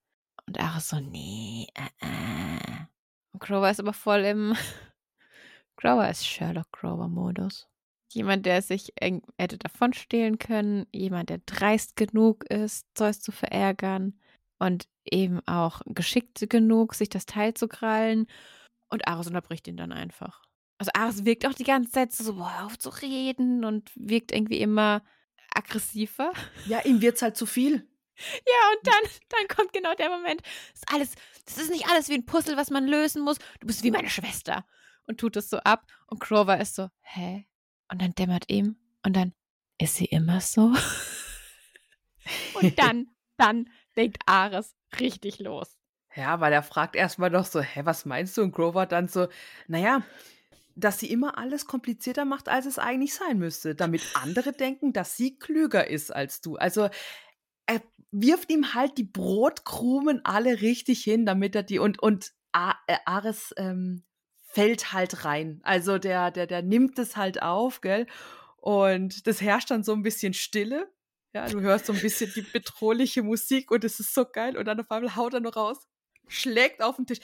[0.47, 2.87] Und Ares so, nee, äh, äh.
[3.33, 4.55] Und Grover ist aber voll im.
[5.77, 7.69] Grover ist Sherlock Grover-Modus.
[8.13, 14.19] Jemand, der sich hätte davon stehlen können, jemand, der dreist genug ist, Zeus zu verärgern
[14.59, 18.27] und eben auch geschickt genug, sich das Teil zu krallen.
[18.89, 20.43] Und Ares unterbricht ihn dann einfach.
[20.79, 24.33] Also Ares wirkt auch die ganze Zeit so, boah, hör auf zu reden und wirkt
[24.33, 25.03] irgendwie immer
[25.55, 26.33] aggressiver.
[26.67, 27.87] Ja, ihm wird's halt zu viel.
[28.19, 30.43] Ja, und dann, dann kommt genau der Moment.
[30.43, 31.15] Das ist alles,
[31.45, 33.39] das ist nicht alles wie ein Puzzle, was man lösen muss.
[33.61, 34.65] Du bist wie meine Schwester.
[35.07, 35.87] Und tut es so ab.
[36.07, 37.47] Und Grover ist so, hä?
[37.91, 38.77] Und dann dämmert ihm.
[39.05, 39.33] Und dann,
[39.79, 40.75] ist sie immer so?
[42.55, 45.79] und dann, dann legt Ares richtig los.
[46.15, 48.43] Ja, weil er fragt erstmal noch so, hä, was meinst du?
[48.43, 49.29] Und Grover dann so,
[49.69, 50.03] naja,
[50.75, 55.17] dass sie immer alles komplizierter macht, als es eigentlich sein müsste, damit andere denken, dass
[55.17, 56.57] sie klüger ist als du.
[56.57, 56.89] Also
[57.69, 62.75] er wirft ihm halt die Brotkrumen alle richtig hin, damit er die und und A
[62.87, 64.03] äh, Ares ähm,
[64.43, 65.61] fällt halt rein.
[65.63, 68.07] Also der der der nimmt es halt auf, gell?
[68.57, 70.91] Und das herrscht dann so ein bisschen Stille.
[71.35, 74.65] Ja, du hörst so ein bisschen die bedrohliche Musik und es ist so geil und
[74.65, 75.87] dann auf einmal haut er noch raus,
[76.27, 77.21] schlägt auf den Tisch.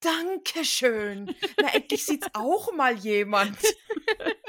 [0.00, 1.34] Dankeschön.
[1.60, 3.58] Na, endlich sieht's auch mal jemand.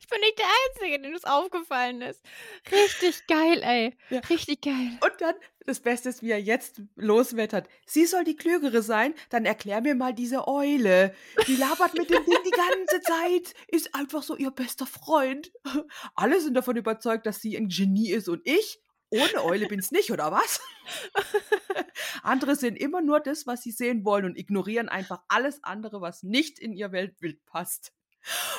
[0.00, 2.24] Ich bin nicht der Einzige, dem das aufgefallen ist.
[2.70, 3.96] Richtig geil, ey.
[4.10, 4.20] Ja.
[4.20, 4.98] Richtig geil.
[5.02, 5.34] Und dann,
[5.66, 7.68] das Beste ist, wie er jetzt loswettert.
[7.86, 11.14] Sie soll die Klügere sein, dann erklär mir mal diese Eule.
[11.46, 15.52] Die labert mit dem Ding die ganze Zeit, ist einfach so ihr bester Freund.
[16.14, 20.10] Alle sind davon überzeugt, dass sie ein Genie ist und ich, ohne Eule bin's nicht,
[20.12, 20.60] oder was?
[22.22, 26.22] Andere sehen immer nur das, was sie sehen wollen und ignorieren einfach alles andere, was
[26.22, 27.92] nicht in ihr Weltbild passt.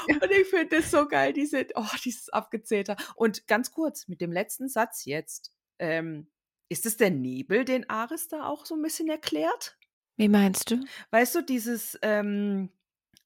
[0.07, 2.95] Und ich finde das so geil, diese, oh, dieses Abgezeter.
[3.15, 5.51] Und ganz kurz, mit dem letzten Satz jetzt.
[5.79, 6.27] Ähm,
[6.69, 9.77] ist es der Nebel, den Ares da auch so ein bisschen erklärt?
[10.15, 10.81] Wie meinst du?
[11.09, 12.69] Weißt du, dieses, ähm,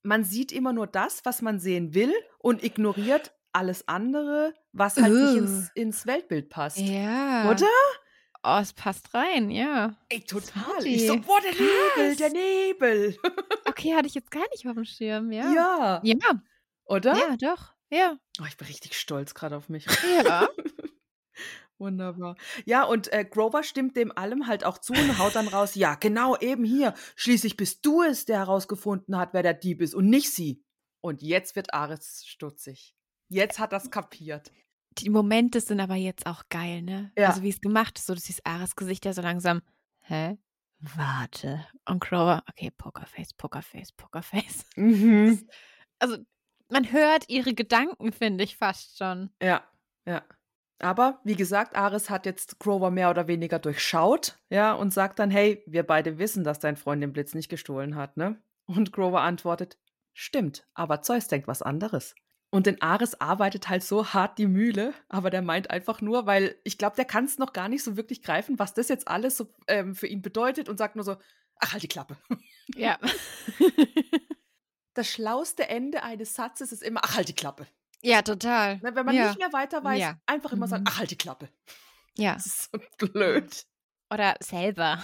[0.01, 5.13] man sieht immer nur das, was man sehen will und ignoriert alles andere, was halt
[5.13, 6.79] nicht ins, ins Weltbild passt.
[6.79, 7.49] Ja.
[7.51, 7.67] Oder?
[8.47, 9.97] Oh, es passt rein, ja.
[10.07, 10.85] Ey, total.
[10.85, 12.17] Ich so, boah, der Nebel, Krass.
[12.17, 13.17] der Nebel.
[13.67, 15.51] Okay, hatte ich jetzt gar nicht auf dem Schirm, ja.
[15.51, 16.01] ja.
[16.03, 16.41] Ja,
[16.85, 17.17] Oder?
[17.17, 17.73] ja doch.
[17.89, 18.17] Ja.
[18.39, 19.87] Oh, ich bin richtig stolz gerade auf mich.
[20.23, 20.47] Ja.
[21.79, 22.37] Wunderbar.
[22.65, 25.95] Ja, und äh, Grover stimmt dem allem halt auch zu und haut dann raus, ja,
[25.95, 26.93] genau, eben hier.
[27.15, 30.63] Schließlich bist du es, der herausgefunden hat, wer der Dieb ist und nicht sie.
[31.01, 32.95] Und jetzt wird Ares stutzig.
[33.27, 34.51] Jetzt hat das kapiert.
[34.97, 37.11] Die Momente sind aber jetzt auch geil, ne?
[37.17, 37.29] Ja.
[37.29, 39.61] Also wie es gemacht ist, so dass dieses Ares Gesicht ja so langsam,
[40.01, 40.37] hä?
[40.79, 41.65] Warte.
[41.85, 44.65] Und Grover, okay, Pokerface, Pokerface, Pokerface.
[44.75, 45.47] Mhm.
[45.97, 46.17] Also
[46.69, 49.29] man hört ihre Gedanken, finde ich fast schon.
[49.41, 49.63] Ja,
[50.05, 50.23] ja.
[50.79, 55.31] Aber wie gesagt, Ares hat jetzt Grover mehr oder weniger durchschaut, ja, und sagt dann,
[55.31, 58.41] hey, wir beide wissen, dass dein Freund den Blitz nicht gestohlen hat, ne?
[58.65, 59.77] Und Grover antwortet,
[60.13, 62.13] stimmt, aber Zeus denkt was anderes.
[62.55, 66.55] Und den Ares arbeitet halt so hart die Mühle, aber der meint einfach nur, weil
[66.63, 69.35] ich glaube, der kann es noch gar nicht so wirklich greifen, was das jetzt alles
[69.35, 71.17] so ähm, für ihn bedeutet und sagt nur so,
[71.59, 72.17] ach, halt die Klappe.
[72.75, 72.97] Ja.
[74.93, 77.67] Das schlauste Ende eines Satzes ist immer, ach, halt die Klappe.
[78.01, 78.81] ja, total.
[78.81, 79.27] Wenn man ja.
[79.27, 80.17] nicht mehr weiter weiß, Ja.
[80.25, 80.87] einfach immer sagen, Mhm.
[80.89, 81.49] ach, halt die Klappe.
[82.17, 82.33] Ja.
[82.35, 83.65] Das ist so blöd.
[84.11, 85.03] Oder selber.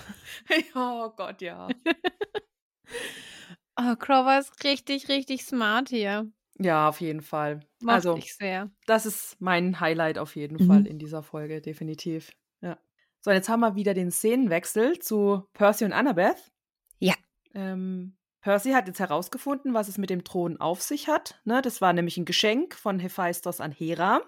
[0.76, 1.68] oh Gott, ja.
[3.78, 6.32] oh, Grover ist richtig, richtig smart hier.
[6.64, 7.62] Ja, auf jeden Fall.
[7.82, 8.70] Mochte also, ich sehr.
[8.86, 10.68] das ist mein Highlight auf jeden Mhm.
[10.68, 12.32] Fall in dieser Folge, definitiv.
[12.62, 12.78] Ja.
[13.20, 16.51] So, jetzt haben wir wieder den Szenenwechsel zu Percy und Annabeth.
[16.99, 17.14] Ja.
[17.53, 21.39] Ähm, Percy hat jetzt herausgefunden, was es mit dem Thron auf sich hat.
[21.45, 24.22] Ne, das war nämlich ein Geschenk von Hephaistos an Hera.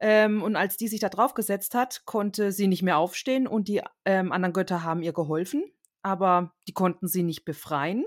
[0.00, 3.68] Ähm, und als die sich da drauf gesetzt hat, konnte sie nicht mehr aufstehen und
[3.68, 5.62] die ähm, anderen Götter haben ihr geholfen,
[6.02, 8.04] aber die konnten sie nicht befreien.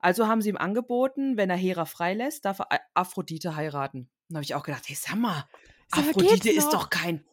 [0.00, 4.08] Also haben sie ihm angeboten, wenn er Hera freilässt, darf er A- Aphrodite heiraten.
[4.28, 5.44] Dann habe ich auch gedacht, hey, sag mal,
[5.88, 7.24] Sag mal, Aphrodite ist doch kein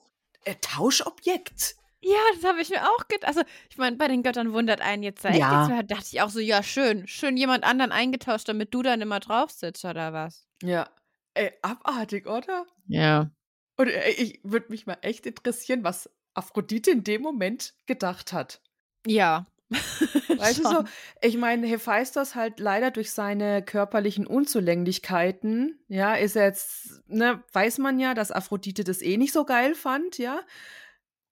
[0.46, 1.76] äh, Tauschobjekt.
[2.02, 3.28] Ja, das habe ich mir auch gedacht.
[3.28, 5.52] Also, ich meine, bei den Göttern wundert einen jetzt echt Ja.
[5.58, 5.84] nichts mehr.
[5.84, 7.08] Da dachte ich auch so, ja, schön.
[7.08, 10.48] Schön jemand anderen eingetauscht, damit du dann immer drauf sitzt, oder was?
[10.62, 10.88] Ja.
[11.34, 12.66] Ey, abartig, oder?
[12.88, 13.32] Ja.
[13.78, 18.62] Und äh, ich würde mich mal echt interessieren, was Aphrodite in dem Moment gedacht hat.
[19.06, 19.46] Ja.
[20.38, 20.84] Weißt du so,
[21.22, 27.80] ich meine, Hephaistos halt leider durch seine körperlichen Unzulänglichkeiten, ja, ist er jetzt, ne, weiß
[27.80, 30.42] man ja, dass Aphrodite das eh nicht so geil fand, ja.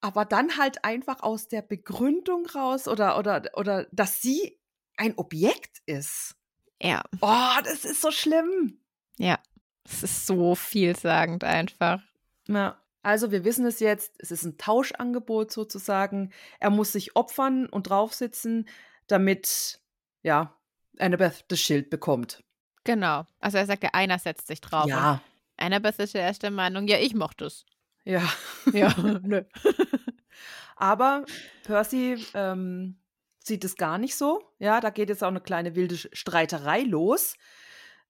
[0.01, 4.59] Aber dann halt einfach aus der Begründung raus oder, oder, oder, dass sie
[4.97, 6.35] ein Objekt ist.
[6.81, 7.03] Ja.
[7.21, 8.79] Oh, das ist so schlimm.
[9.17, 9.39] Ja.
[9.85, 12.01] Es ist so vielsagend einfach.
[12.47, 12.82] Ja.
[13.03, 16.31] Also wir wissen es jetzt, es ist ein Tauschangebot sozusagen.
[16.59, 18.67] Er muss sich opfern und draufsitzen,
[19.07, 19.81] damit,
[20.23, 20.55] ja,
[20.97, 22.43] Annabeth das Schild bekommt.
[22.85, 23.25] Genau.
[23.39, 24.87] Also er sagt ja, einer setzt sich drauf.
[24.87, 25.21] Ja,
[25.57, 27.65] Annabeth ist der Meinung, ja, ich mochte es.
[28.05, 28.23] ja.
[28.73, 29.43] Ja, nö.
[30.75, 31.25] Aber
[31.63, 32.97] Percy ähm,
[33.39, 34.41] sieht es gar nicht so.
[34.59, 37.35] Ja, da geht jetzt auch eine kleine wilde Streiterei los.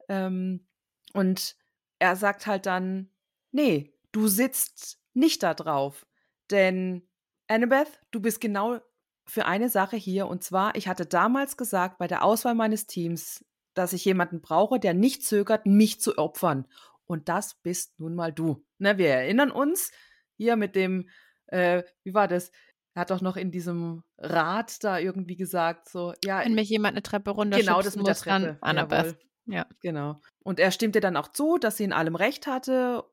[0.07, 0.65] Ähm,
[1.13, 1.55] und
[1.99, 3.09] er sagt halt dann,
[3.51, 6.05] nee, du sitzt nicht da drauf.
[6.49, 7.07] Denn
[7.47, 8.79] Annabeth, du bist genau
[9.25, 10.27] für eine Sache hier.
[10.27, 14.79] Und zwar, ich hatte damals gesagt, bei der Auswahl meines Teams, dass ich jemanden brauche,
[14.79, 16.67] der nicht zögert, mich zu opfern.
[17.05, 18.63] Und das bist nun mal du.
[18.77, 19.91] Ne, wir erinnern uns
[20.37, 21.09] hier mit dem,
[21.47, 22.51] äh, wie war das?
[22.95, 26.93] Er hat doch noch in diesem Rat da irgendwie gesagt, so, ja, Wenn mich jemand
[26.93, 28.57] eine Treppe runter genau das mit der Treppe.
[28.61, 29.17] Annabeth.
[29.45, 29.65] Ja.
[29.81, 30.21] Genau.
[30.43, 33.03] Und er stimmte dann auch zu, dass sie in allem Recht hatte,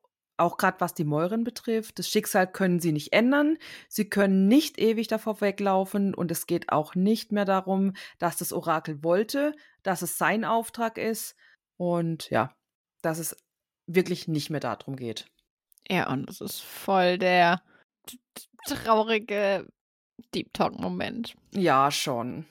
[0.41, 1.99] auch gerade was die Mäuren betrifft.
[1.99, 3.57] Das Schicksal können sie nicht ändern.
[3.87, 8.51] Sie können nicht ewig davor weglaufen und es geht auch nicht mehr darum, dass das
[8.51, 11.35] Orakel wollte, dass es sein Auftrag ist
[11.77, 12.53] und ja,
[13.01, 13.37] dass es
[13.87, 15.27] wirklich nicht mehr darum geht.
[15.89, 17.61] Ja, und es ist voll der
[18.65, 19.67] traurige
[20.33, 21.35] Deep Talk-Moment.
[21.53, 22.45] Ja, schon.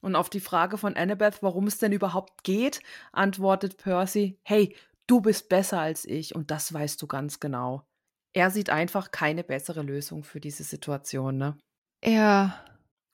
[0.00, 2.80] Und auf die Frage von Annabeth, warum es denn überhaupt geht,
[3.12, 4.74] antwortet Percy, hey,
[5.10, 7.84] du bist besser als ich und das weißt du ganz genau.
[8.32, 11.58] Er sieht einfach keine bessere Lösung für diese Situation, ne?
[12.04, 12.64] Ja.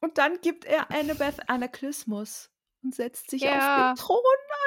[0.03, 2.51] Und dann gibt er Annabeth Anaklismus
[2.85, 3.93] und setzt sich Ja.
[3.93, 4.19] auf den Thron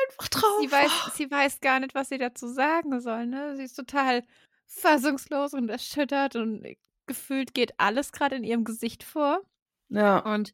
[0.07, 0.59] einfach drauf.
[0.61, 3.55] Sie weiß, sie weiß gar nicht, was sie dazu sagen soll, ne?
[3.55, 4.23] Sie ist total
[4.65, 6.65] fassungslos und erschüttert und
[7.07, 9.41] gefühlt geht alles gerade in ihrem Gesicht vor.
[9.89, 10.19] Ja.
[10.19, 10.51] Und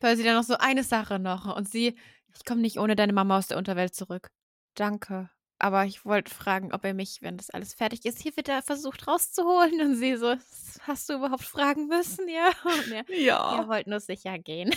[0.00, 1.56] Percy dann noch so eine Sache noch.
[1.56, 1.96] Und sie,
[2.34, 4.30] ich komme nicht ohne deine Mama aus der Unterwelt zurück.
[4.74, 5.30] Danke.
[5.62, 9.06] Aber ich wollte fragen, ob er mich, wenn das alles fertig ist, hier wieder versucht
[9.06, 9.80] rauszuholen.
[9.80, 10.34] Und sie so,
[10.82, 12.28] hast du überhaupt fragen müssen?
[12.28, 12.50] Ja.
[12.64, 13.60] Und er, Ja.
[13.62, 14.74] ihr wollt nur sicher gehen.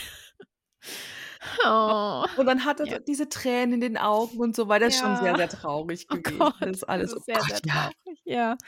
[1.65, 2.23] oh.
[2.38, 2.99] Und dann hat er Ja.
[2.99, 4.86] diese Tränen in den Augen und so weiter.
[4.86, 5.38] Das ist schon sehr, Ja.
[5.38, 6.38] sehr traurig Oh gewesen.
[6.39, 7.73] Gott, das ist alles das ist oh sehr, Gott, sehr ja.
[8.03, 8.19] traurig.
[8.25, 8.51] Ja.
[8.51, 8.59] Und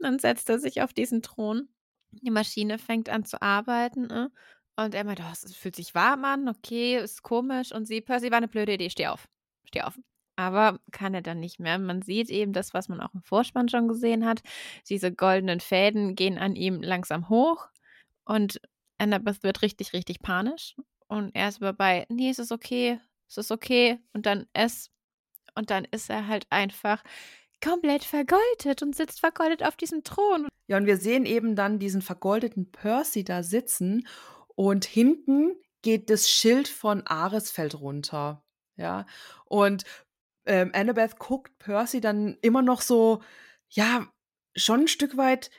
[0.00, 1.68] dann setzt er sich auf diesen Thron.
[2.10, 4.10] Die Maschine fängt an zu arbeiten.
[4.10, 4.28] Äh?
[4.76, 7.72] Und er meint, oh, es fühlt sich warm an, okay, ist komisch.
[7.72, 9.28] Und sie, Percy, war eine blöde Idee, steh auf.
[9.64, 9.96] Steh auf.
[10.36, 11.78] Aber kann er dann nicht mehr.
[11.78, 14.42] Man sieht eben das, was man auch im Vorspann schon gesehen hat.
[14.88, 17.68] Diese goldenen Fäden gehen an ihm langsam hoch.
[18.24, 18.60] Und
[18.98, 20.74] Annabeth wird richtig, richtig panisch.
[21.08, 23.98] Und er ist aber bei, nee, es ist okay, es ist okay.
[24.12, 24.90] Und dann es.
[25.54, 27.02] Und dann ist er halt einfach
[27.62, 30.48] komplett vergoldet und sitzt vergoldet auf diesem Thron.
[30.66, 34.06] Ja, und wir sehen eben dann diesen vergoldeten Percy da sitzen
[34.54, 38.42] und hinten geht das Schild von Aresfeld runter.
[38.76, 39.06] Ja,
[39.44, 39.84] und
[40.46, 43.22] ähm, Annabeth guckt Percy dann immer noch so,
[43.68, 44.06] ja,
[44.54, 45.50] schon ein Stück weit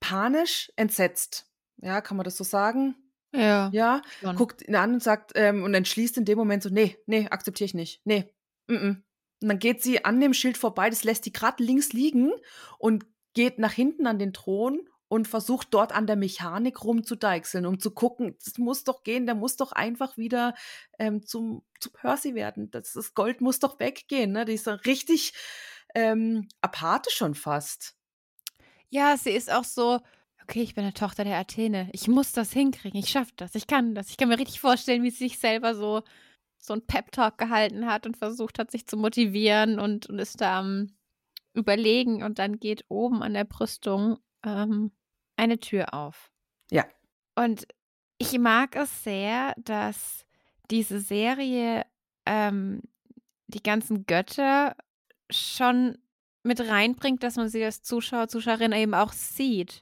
[0.00, 1.46] panisch entsetzt.
[1.78, 2.96] Ja, kann man das so sagen?
[3.32, 3.70] Ja.
[3.72, 4.36] Ja, schon.
[4.36, 7.66] guckt ihn an und sagt ähm, und entschließt in dem Moment so, nee, nee, akzeptiere
[7.66, 8.00] ich nicht.
[8.04, 8.32] Nee,
[8.66, 9.02] mm -mm.
[9.42, 12.30] Und dann geht sie an dem Schild vorbei, das lässt sie gerade links liegen
[12.78, 17.80] und geht nach hinten an den Thron und versucht dort an der Mechanik rumzudeichseln, um
[17.80, 20.54] zu gucken, das muss doch gehen, der muss doch einfach wieder
[21.00, 22.70] ähm, zum, zu Percy werden.
[22.70, 24.30] Das, das Gold muss doch weggehen.
[24.30, 24.44] Ne?
[24.44, 25.32] Die ist doch richtig
[25.96, 27.96] ähm, apathisch schon fast.
[28.88, 29.98] Ja, sie ist auch so,
[30.44, 31.90] okay, ich bin eine Tochter der Athene.
[31.92, 33.00] Ich muss das hinkriegen.
[33.00, 33.56] Ich schaffe das.
[33.56, 34.10] Ich kann das.
[34.10, 36.04] Ich kann mir richtig vorstellen, wie sie sich selber so,
[36.56, 40.60] so ein Pep-Talk gehalten hat und versucht hat, sich zu motivieren und, und ist da
[40.60, 40.92] am
[41.52, 42.22] Überlegen.
[42.22, 44.92] Und dann geht oben an der Brüstung ähm,
[45.40, 46.30] eine Tür auf.
[46.70, 46.84] Ja.
[47.34, 47.66] Und
[48.18, 50.26] ich mag es sehr, dass
[50.70, 51.86] diese Serie
[52.26, 52.82] ähm,
[53.46, 54.76] die ganzen Götter
[55.30, 55.96] schon
[56.42, 59.80] mit reinbringt, dass man sie als Zuschauer, Zuschauerin eben auch sieht.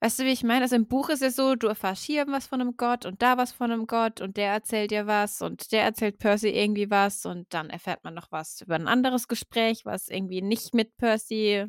[0.00, 0.62] Weißt du, wie ich meine?
[0.62, 3.36] Also im Buch ist es so, du erfährst hier was von einem Gott und da
[3.36, 7.26] was von einem Gott und der erzählt dir was und der erzählt Percy irgendwie was
[7.26, 11.66] und dann erfährt man noch was über ein anderes Gespräch, was irgendwie nicht mit Percy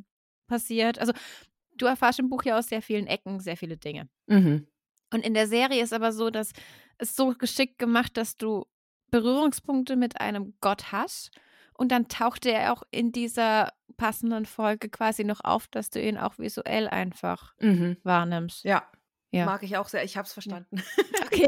[0.48, 1.00] passiert.
[1.00, 1.14] Also
[1.82, 4.08] du erfährst im Buch ja aus sehr vielen Ecken sehr viele Dinge.
[4.28, 4.68] Mhm.
[5.14, 6.52] Und in der Serie ist aber so, dass
[7.00, 8.66] es so geschickt gemacht, dass du
[9.12, 11.32] Berührungspunkte mit einem Gott hast
[11.74, 16.18] und dann tauchte er auch in dieser passenden Folge quasi noch auf, dass du ihn
[16.18, 17.98] auch visuell einfach Mhm.
[18.04, 18.64] wahrnimmst.
[18.66, 18.84] Ja.
[19.32, 19.46] Ja.
[19.46, 20.04] Mag ich auch sehr.
[20.04, 20.82] Ich hab's verstanden.
[21.32, 21.46] Okay.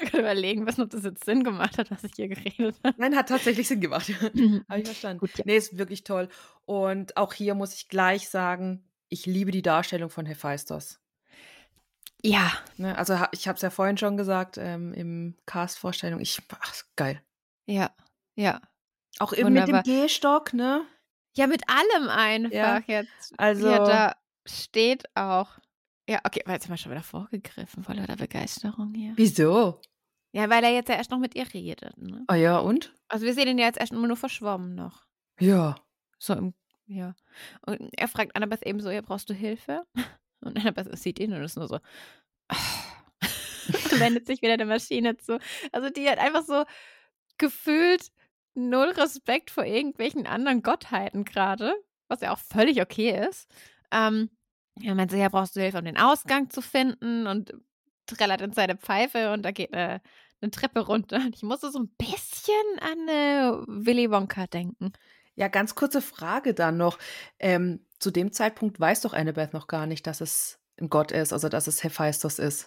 [0.00, 2.94] ich kann überlegen, was ob das jetzt Sinn gemacht hat, was ich hier geredet habe.
[2.98, 4.08] Nein, hat tatsächlich Sinn gemacht.
[4.08, 5.20] Habe ich verstanden.
[5.20, 5.44] Gut, ja.
[5.46, 6.28] Nee, ist wirklich toll.
[6.66, 8.84] Und auch hier muss ich gleich sagen,
[9.14, 11.00] ich liebe die Darstellung von Hephaistos.
[12.22, 12.96] Ja, Ne?
[12.96, 16.20] Also ich habe es ja vorhin schon gesagt ähm, im Cast-Vorstellung.
[16.20, 17.22] Ich, ach, geil.
[17.66, 17.90] ja,
[18.34, 18.60] ja.
[19.20, 19.80] Auch eben mit dem.
[19.84, 20.84] Gehstock, ne?
[21.36, 23.32] Ja, mit allem einfach Ja, jetzt.
[23.38, 25.48] also- Ja, da steht auch.
[26.08, 29.12] Ja, okay, war jetzt mal schon wieder vorgegriffen, vor lauter Begeisterung hier.
[29.16, 29.80] Wieso?
[30.32, 31.96] Ja, weil er jetzt ja erst noch mit ihr redet.
[31.96, 32.24] Ne?
[32.26, 32.92] Ah ja, und?
[33.08, 35.06] Also wir sehen ihn ja jetzt erst immer nur verschwommen noch.
[35.38, 35.76] Ja.
[36.18, 36.54] So im,
[36.86, 37.14] ja.
[37.66, 39.84] Und er fragt Annabeth eben so, ja, brauchst du Hilfe?
[40.40, 41.78] Und Annabeth sieht ihn und ist nur so,
[43.98, 45.38] wendet sich wieder der Maschine zu.
[45.72, 46.64] Also die hat einfach so
[47.38, 48.12] gefühlt
[48.54, 51.74] null Respekt vor irgendwelchen anderen Gottheiten gerade,
[52.08, 53.50] was ja auch völlig okay ist.
[53.90, 54.28] Ähm,
[54.82, 57.54] er meint so, ja, brauchst du Hilfe, um den Ausgang zu finden und
[58.06, 60.00] trällert in seine Pfeife und da geht eine,
[60.40, 61.16] eine Treppe runter.
[61.16, 64.92] Und ich musste so ein bisschen an äh, Willy Wonka denken.
[65.36, 66.98] Ja, ganz kurze Frage dann noch.
[67.38, 71.32] Ähm, zu dem Zeitpunkt weiß doch Annabeth noch gar nicht, dass es ein Gott ist,
[71.32, 72.66] also dass es Hephaistos ist.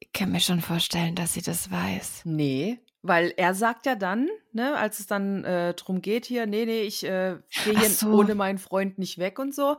[0.00, 2.22] Ich kann mir schon vorstellen, dass sie das weiß.
[2.24, 6.66] Nee, weil er sagt ja dann, ne, als es dann äh, drum geht hier, nee,
[6.66, 8.12] nee, ich äh, gehe hier so.
[8.12, 9.78] ohne meinen Freund nicht weg und so.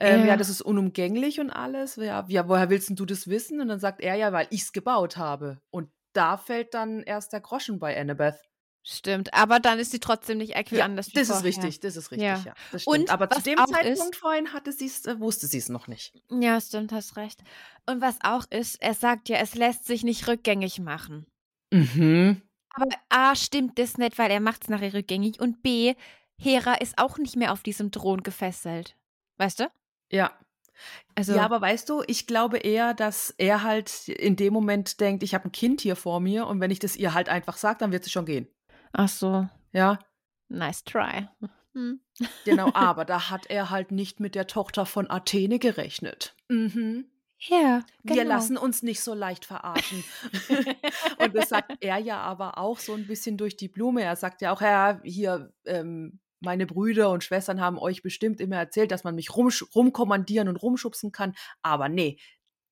[0.00, 0.26] Ähm, ja.
[0.28, 0.36] Ja.
[0.36, 1.96] das ist unumgänglich und alles.
[1.96, 3.60] Ja, ja, woher willst denn du das wissen?
[3.60, 5.60] Und dann sagt er ja, weil ich's gebaut habe.
[5.70, 8.40] Und da fällt dann erst der Groschen bei Annabeth.
[8.86, 10.98] Stimmt, aber dann ist sie trotzdem nicht äquivalent.
[10.98, 12.36] das wie ist richtig, das ist richtig, ja.
[12.44, 12.54] Ja.
[12.70, 12.98] das stimmt.
[12.98, 16.12] Und Aber zu dem Zeitpunkt ist- vorhin hatte sie's, äh, wusste sie es noch nicht.
[16.30, 17.40] Ja, stimmt, hast recht.
[17.86, 21.26] Und was auch ist, er sagt ja, es lässt sich nicht rückgängig machen.
[21.72, 22.42] Mhm.
[22.74, 25.40] Aber A, stimmt das nicht, weil er macht es nachher rückgängig.
[25.40, 25.94] Und B,
[26.36, 28.96] Hera ist auch nicht mehr auf diesem Thron gefesselt.
[29.38, 29.70] Weißt du?
[30.10, 30.30] Ja.
[31.14, 35.22] Also, Ja, aber weißt du, ich glaube eher, dass er halt in dem Moment denkt,
[35.22, 37.78] ich habe ein Kind hier vor mir und wenn ich das ihr halt einfach sage,
[37.78, 38.48] dann wird sie schon gehen.
[38.94, 39.98] Ach so, Ja,
[40.48, 41.28] nice try.
[41.74, 42.00] Hm.
[42.44, 42.70] genau.
[42.74, 46.34] aber da hat er halt nicht mit der Tochter von Athene gerechnet.
[46.48, 47.06] Mhm.
[47.38, 48.14] Ja, genau.
[48.16, 50.02] Wir lassen uns nicht so leicht verarschen.
[51.18, 54.02] und das sagt er ja aber auch so ein bisschen durch die Blume.
[54.02, 58.56] Er sagt ja auch, ja, hier, ähm, meine Brüder und Schwestern haben euch bestimmt immer
[58.56, 61.34] erzählt, dass man mich rumsch- rumkommandieren und rumschubsen kann.
[61.62, 62.18] Aber nee,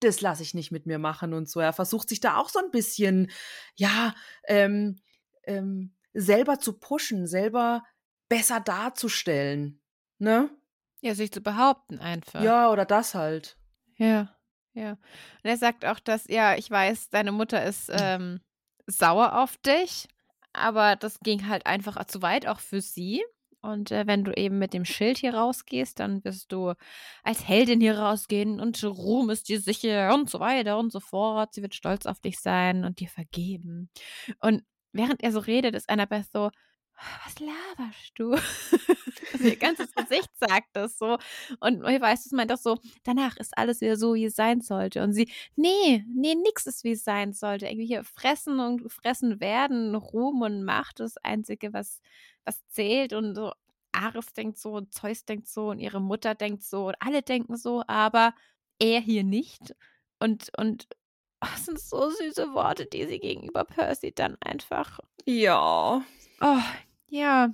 [0.01, 1.61] das lasse ich nicht mit mir machen und so.
[1.61, 3.31] Er versucht sich da auch so ein bisschen,
[3.75, 4.15] ja,
[4.47, 5.01] ähm,
[5.45, 7.85] ähm, selber zu pushen, selber
[8.29, 9.81] besser darzustellen.
[10.19, 10.51] Ne?
[11.01, 12.43] Ja, sich zu behaupten einfach.
[12.43, 13.57] Ja, oder das halt.
[13.97, 14.35] Ja,
[14.75, 14.93] ja.
[14.93, 18.41] Und er sagt auch, dass, ja, ich weiß, deine Mutter ist ähm,
[18.87, 20.09] sauer auf dich,
[20.53, 23.23] aber das ging halt einfach zu weit, auch für sie.
[23.61, 26.75] Und äh, wenn du eben mit dem Schild hier rausgehst, dann wirst du
[27.23, 31.55] als Heldin hier rausgehen und Ruhm ist dir sicher und so weiter und so fort.
[31.55, 33.89] Sie wird stolz auf dich sein und dir vergeben.
[34.41, 36.51] Und während er so redet, ist Annabeth so,
[37.25, 38.33] was laberst du?
[39.33, 41.19] also ihr ganzes Gesicht sagt das so.
[41.61, 45.03] Und Hephaistos meint auch so, danach ist alles wieder so, wie es sein sollte.
[45.03, 47.67] Und sie, nee, nee, nix ist, wie es sein sollte.
[47.67, 52.01] Irgendwie hier fressen und fressen werden, Ruhm und Macht ist das Einzige, was,
[52.45, 53.13] was zählt.
[53.13, 53.53] Und so
[53.93, 57.57] Ares denkt so und Zeus denkt so und ihre Mutter denkt so und alle denken
[57.57, 58.35] so, aber
[58.79, 59.75] er hier nicht.
[60.19, 60.89] Und, und
[61.51, 66.03] das sind so süße Worte, die sie gegenüber Percy dann einfach Ja.
[66.41, 66.63] Oh,
[67.09, 67.51] ja.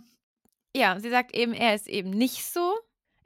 [0.75, 2.75] Ja, sie sagt eben, er ist eben nicht so.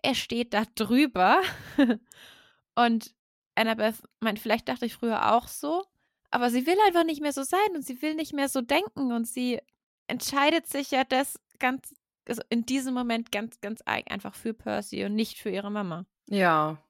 [0.03, 1.43] Er steht da drüber.
[2.75, 3.15] und
[3.55, 5.85] Annabeth meint, vielleicht dachte ich früher auch so,
[6.31, 9.13] aber sie will einfach nicht mehr so sein und sie will nicht mehr so denken
[9.13, 9.61] und sie
[10.07, 11.95] entscheidet sich ja das ganz,
[12.27, 16.07] also in diesem Moment ganz, ganz einfach für Percy und nicht für ihre Mama.
[16.29, 16.83] Ja.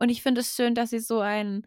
[0.00, 1.66] Und ich finde es schön, dass sie so einen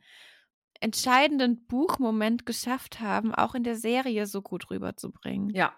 [0.81, 5.49] entscheidenden Buchmoment geschafft haben, auch in der Serie so gut rüberzubringen.
[5.51, 5.73] Ja,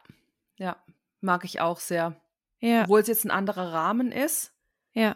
[0.57, 0.77] ja,
[1.21, 2.15] mag ich auch sehr.
[2.59, 4.53] Ja, Obwohl es jetzt ein anderer Rahmen ist,
[4.93, 5.15] ja.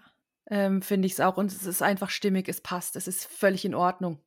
[0.50, 1.38] ähm, finde ich es auch.
[1.38, 4.20] Und es ist einfach stimmig, es passt, es ist völlig in Ordnung.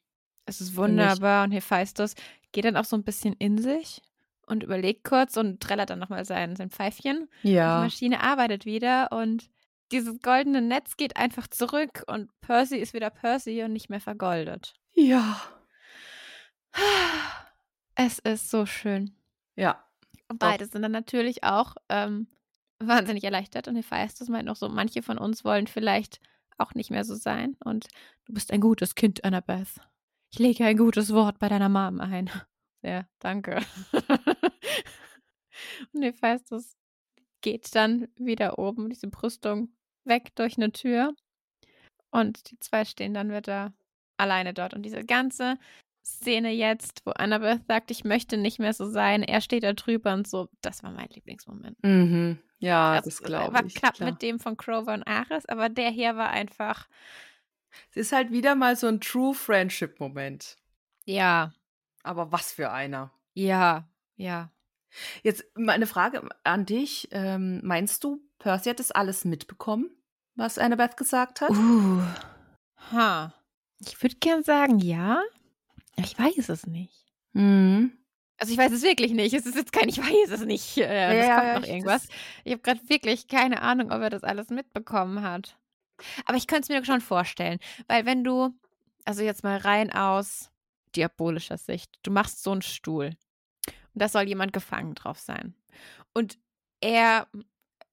[0.46, 1.44] Es ist wunderbar.
[1.44, 2.14] Und Hephaistos
[2.52, 4.02] geht dann auch so ein bisschen in sich
[4.46, 7.28] und überlegt kurz und trällert dann nochmal sein, sein Pfeifchen.
[7.42, 7.80] Die Ja.
[7.80, 9.50] Maschine arbeitet wieder und
[9.92, 14.74] dieses goldene Netz geht einfach zurück und Percy ist wieder Percy und nicht mehr vergoldet.
[14.94, 15.40] Ja.
[17.94, 19.14] Es ist so schön.
[19.56, 19.84] Ja.
[20.28, 22.28] Und beide sind dann natürlich auch ähm,
[22.78, 26.20] wahnsinnig erleichtert und Hephaistos meint noch so, manche von uns wollen vielleicht
[26.56, 27.88] auch nicht mehr so sein und
[28.24, 29.80] du bist ein gutes Kind, Annabeth.
[30.32, 32.30] Ich lege ein gutes Wort bei deiner Mom ein.
[32.82, 33.60] Ja, danke.
[35.92, 36.78] und Hephaistos
[37.42, 39.68] geht dann wieder oben, diese Brüstung,
[40.04, 41.14] weg durch eine Tür
[42.10, 43.74] und die zwei stehen dann wieder
[44.20, 45.56] alleine dort und diese ganze
[46.04, 50.14] Szene jetzt, wo Annabeth sagt, ich möchte nicht mehr so sein, er steht da drüber
[50.14, 51.76] und so, das war mein Lieblingsmoment.
[51.82, 52.38] Mhm.
[52.58, 53.74] Ja, Also, das glaube war ich.
[53.74, 54.10] knapp klar.
[54.10, 56.88] mit dem von Crover und Ares, aber der hier war einfach,
[57.90, 60.56] Es ist halt wieder mal so ein True Friendship-Moment.
[61.04, 61.52] ja,
[62.02, 63.10] Aber was für einer.
[63.34, 63.86] ja,
[64.16, 64.50] ja.
[65.22, 67.06] Jetzt meine Frage an dich.
[67.12, 69.88] Ähm, meinst du, Percy hat das alles mitbekommen,
[70.34, 71.50] was Annabeth gesagt hat?
[71.50, 72.02] Uh,
[72.90, 73.32] ha.
[73.86, 75.22] Ich würde gern sagen, ja.
[75.96, 77.04] Ich weiß es nicht.
[77.32, 77.92] Mhm.
[78.38, 79.34] Also ich weiß es wirklich nicht.
[79.34, 80.78] Es ist jetzt kein, ich weiß es nicht.
[80.78, 82.08] Äh, es Ja, kommt ja, noch ich- irgendwas.
[82.44, 85.56] Ich habe gerade wirklich keine Ahnung, ob er das alles mitbekommen hat.
[86.24, 87.58] Aber ich könnte es mir schon vorstellen.
[87.88, 88.50] Weil wenn du,
[89.04, 90.50] also jetzt mal rein aus
[90.96, 93.10] diabolischer Sicht, du machst so einen Stuhl
[93.66, 95.54] und da soll jemand gefangen drauf sein.
[96.14, 96.38] Und
[96.80, 97.26] er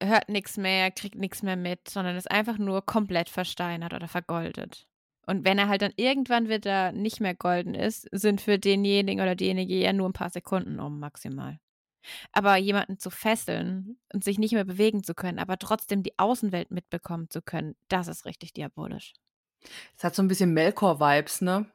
[0.01, 4.87] hört nichts mehr, kriegt nichts mehr mit, sondern ist einfach nur komplett versteinert oder vergoldet.
[5.27, 9.35] Und wenn er halt dann irgendwann wieder nicht mehr golden ist, sind für denjenigen oder
[9.35, 11.59] diejenige ja nur ein paar Sekunden um maximal.
[12.31, 16.71] Aber jemanden zu fesseln und sich nicht mehr bewegen zu können, aber trotzdem die Außenwelt
[16.71, 19.13] mitbekommen zu können, das ist richtig diabolisch.
[19.97, 21.69] Es hat so ein bisschen Melkor-Vibes, ne?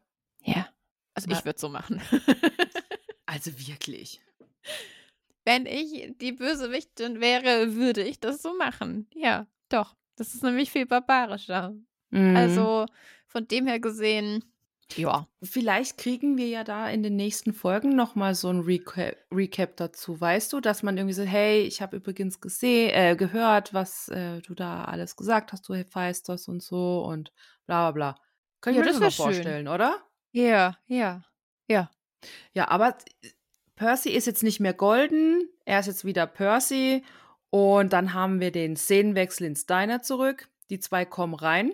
[0.44, 0.68] Ja.
[1.14, 1.38] Also Ja.
[1.38, 2.00] ich würde so machen.
[3.26, 4.20] Also wirklich.
[5.44, 9.08] Wenn ich die Bösewichtin wäre, würde ich das so machen.
[9.14, 9.94] Ja, doch.
[10.16, 11.74] Das ist nämlich viel barbarischer.
[12.10, 12.36] Mhm.
[12.36, 12.84] Also
[13.32, 14.44] von dem her gesehen,
[14.96, 15.26] ja.
[15.42, 20.20] Vielleicht kriegen wir ja da in den nächsten Folgen nochmal so ein Recap, Recap dazu,
[20.20, 24.40] weißt du, dass man irgendwie so, hey, ich habe übrigens gesehen, äh, gehört, was äh,
[24.42, 27.32] du da alles gesagt hast, du Hephaistos und so und
[27.66, 28.20] bla bla bla.
[28.60, 29.24] Können Ja, wir das das mal wär schön.
[29.24, 29.96] vorstellen, oder?
[30.32, 31.24] Ja, ja,
[31.68, 31.90] ja.
[32.54, 32.96] Ja, aber
[33.74, 37.02] Percy ist jetzt nicht mehr golden, er ist jetzt wieder Percy
[37.50, 40.48] und dann haben wir den Szenenwechsel ins Diner zurück.
[40.70, 41.72] Die zwei kommen rein,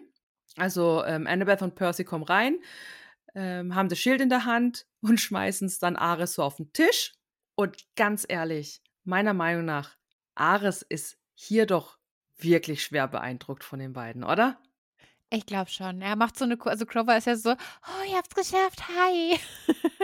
[0.56, 2.58] also ähm, Annabeth und Percy kommen rein,
[3.34, 6.72] ähm, haben das Schild in der Hand und schmeißen es dann Ares so auf den
[6.72, 7.14] Tisch.
[7.54, 9.96] Und ganz ehrlich, meiner Meinung nach,
[10.34, 11.98] Ares ist hier doch
[12.36, 14.60] wirklich schwer beeindruckt von den beiden, oder?
[15.30, 16.00] Ich glaube schon.
[16.00, 19.38] Er macht so eine, also Crover ist ja so, oh, ihr habt's geschafft, hi.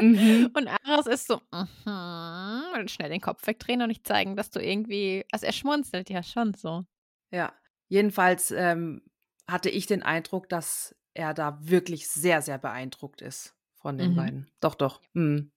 [0.00, 0.50] Mhm.
[0.54, 4.60] Und Aras ist so, mhm, und schnell den Kopf wegdrehen und nicht zeigen, dass du
[4.60, 6.84] irgendwie, also er schmunzelt ja schon so.
[7.30, 7.52] Ja,
[7.88, 9.02] jedenfalls ähm,
[9.50, 14.16] hatte ich den Eindruck, dass er da wirklich sehr, sehr beeindruckt ist von den Mhm.
[14.16, 14.50] beiden.
[14.60, 15.00] Doch, doch.
[15.12, 15.50] Mhm.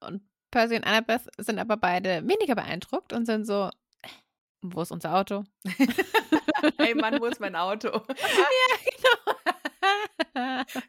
[0.00, 3.70] Und Percy und Annabeth sind aber beide weniger beeindruckt und sind so,
[4.02, 4.08] "Äh,
[4.62, 5.44] wo ist unser Auto?
[6.78, 7.90] Hey Mann, wo ist mein Auto?
[8.08, 9.36] genau.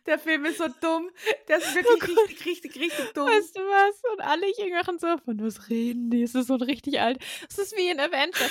[0.06, 1.10] Der Film ist so dumm.
[1.48, 3.28] Der ist wirklich richtig, richtig, richtig dumm.
[3.28, 4.02] Weißt du was?
[4.14, 6.24] Und alle Jüngeren so, von was reden die?
[6.24, 7.20] Es ist so richtig alt.
[7.50, 8.50] Es ist wie in Avengers.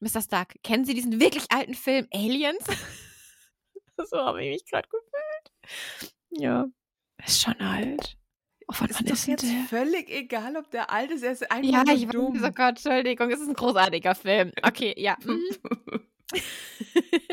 [0.00, 0.22] Mr.
[0.22, 2.64] Stark, kennen Sie diesen wirklich alten Film Aliens?
[4.10, 6.02] so habe ich mich gerade gefühlt.
[6.30, 6.66] Ja,
[7.24, 8.16] ist schon alt.
[8.68, 9.78] Oh, von wann ist ist doch denn jetzt der?
[9.78, 11.22] völlig egal, ob der alt ist.
[11.22, 12.34] Er ist einfach Ja, ich dumm.
[12.40, 14.52] weiß, oh Gott, Entschuldigung, es ist ein großartiger Film.
[14.62, 15.16] Okay, ja.
[15.24, 15.40] mhm.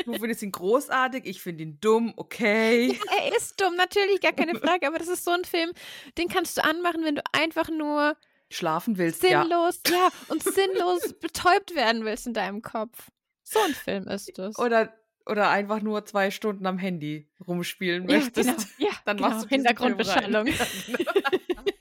[0.04, 2.98] du findest ihn großartig, ich finde ihn dumm, okay.
[3.20, 5.70] Er ist dumm, natürlich, gar keine Frage, aber das ist so ein Film,
[6.18, 8.16] den kannst du anmachen, wenn du einfach nur
[8.50, 9.42] Schlafen willst, ja.
[9.42, 13.10] sinnlos, ja, und sinnlos betäubt werden willst in deinem Kopf.
[13.42, 14.58] So ein Film ist es.
[14.58, 14.94] Oder,
[15.26, 18.48] oder einfach nur zwei Stunden am Handy rumspielen ja, möchtest.
[18.48, 19.28] genau, ja, Dann genau.
[19.28, 20.46] machst du Hintergrundbeschallung.
[20.48, 21.74] Rein.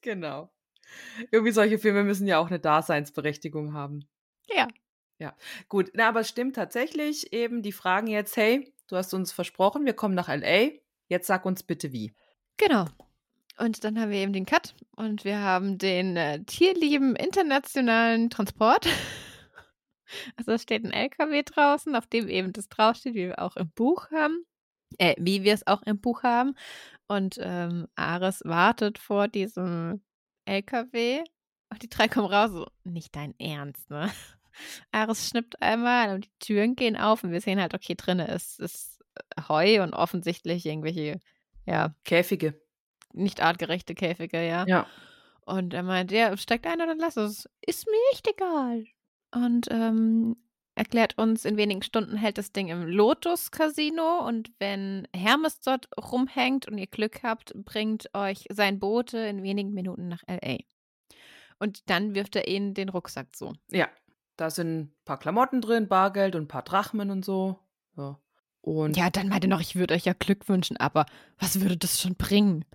[0.00, 0.50] genau.
[1.30, 4.08] Irgendwie solche Filme müssen ja auch eine Daseinsberechtigung haben.
[5.18, 5.34] Ja.
[5.68, 9.86] Gut, na, aber es stimmt tatsächlich eben, die fragen jetzt, hey, du hast uns versprochen,
[9.86, 10.70] wir kommen nach LA,
[11.08, 12.14] jetzt sag uns bitte wie.
[12.56, 12.86] Genau.
[13.58, 18.86] Und dann haben wir eben den Cut und wir haben den äh, tierlieben internationalen Transport.
[20.36, 23.68] Also es steht ein LKW draußen, auf dem eben das draufsteht, wie wir auch im
[23.72, 24.46] Buch haben.
[24.98, 26.54] Äh, wie wir es auch im Buch haben.
[27.08, 30.02] Und ähm, Ares wartet vor diesem
[30.44, 31.24] LKW
[31.70, 32.50] und die drei kommen raus.
[32.52, 34.10] So, nicht dein Ernst, ne?
[34.92, 38.58] Ares schnippt einmal und die Türen gehen auf und wir sehen halt, okay, drinne ist,
[38.58, 39.04] ist
[39.48, 41.20] Heu und offensichtlich irgendwelche,
[41.66, 41.94] ja.
[42.04, 42.60] Käfige.
[43.16, 44.64] Nicht artgerechte Käfige, ja.
[44.66, 44.86] Ja.
[45.44, 47.48] Und er meint, ja, steigt einer, dann lass es.
[47.64, 48.84] Ist mir echt egal.
[49.32, 50.36] Und ähm,
[50.74, 55.88] erklärt uns, in wenigen Stunden hält das Ding im Lotus Casino und wenn Hermes dort
[55.98, 60.58] rumhängt und ihr Glück habt, bringt euch sein Bote in wenigen Minuten nach LA.
[61.58, 63.54] Und dann wirft er ihnen den Rucksack zu.
[63.70, 63.88] Ja.
[64.36, 67.58] Da sind ein paar Klamotten drin, Bargeld und ein paar Drachmen und so.
[67.96, 68.20] Ja.
[68.60, 71.06] Und Ja, dann meinte er noch, ich würde euch ja Glück wünschen, aber
[71.38, 72.66] was würde das schon bringen?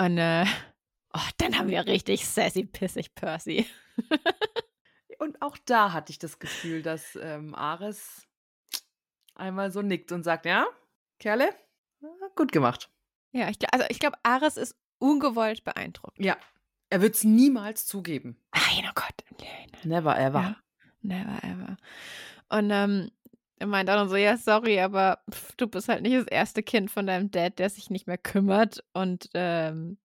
[0.00, 0.46] Und äh,
[1.12, 3.66] oh, dann haben wir richtig sassy pissig Percy.
[5.18, 8.26] Und auch da hatte ich das Gefühl, dass ähm, Ares
[9.34, 10.66] einmal so nickt und sagt, ja,
[11.18, 11.54] Kerle,
[12.00, 12.90] ja, gut gemacht.
[13.32, 16.18] Ja, ich, also ich glaube, Ares ist ungewollt beeindruckt.
[16.18, 16.38] Ja,
[16.88, 18.38] er wird es niemals zugeben.
[18.54, 19.24] Nein, oh Gott.
[19.38, 20.40] Nein, Never ever.
[20.40, 20.56] Ja,
[21.02, 21.76] never ever.
[22.48, 23.10] Und ähm,
[23.60, 26.62] er meint auch noch so, ja, sorry, aber pff, du bist halt nicht das erste
[26.62, 29.98] Kind von deinem Dad, der sich nicht mehr kümmert und ähm,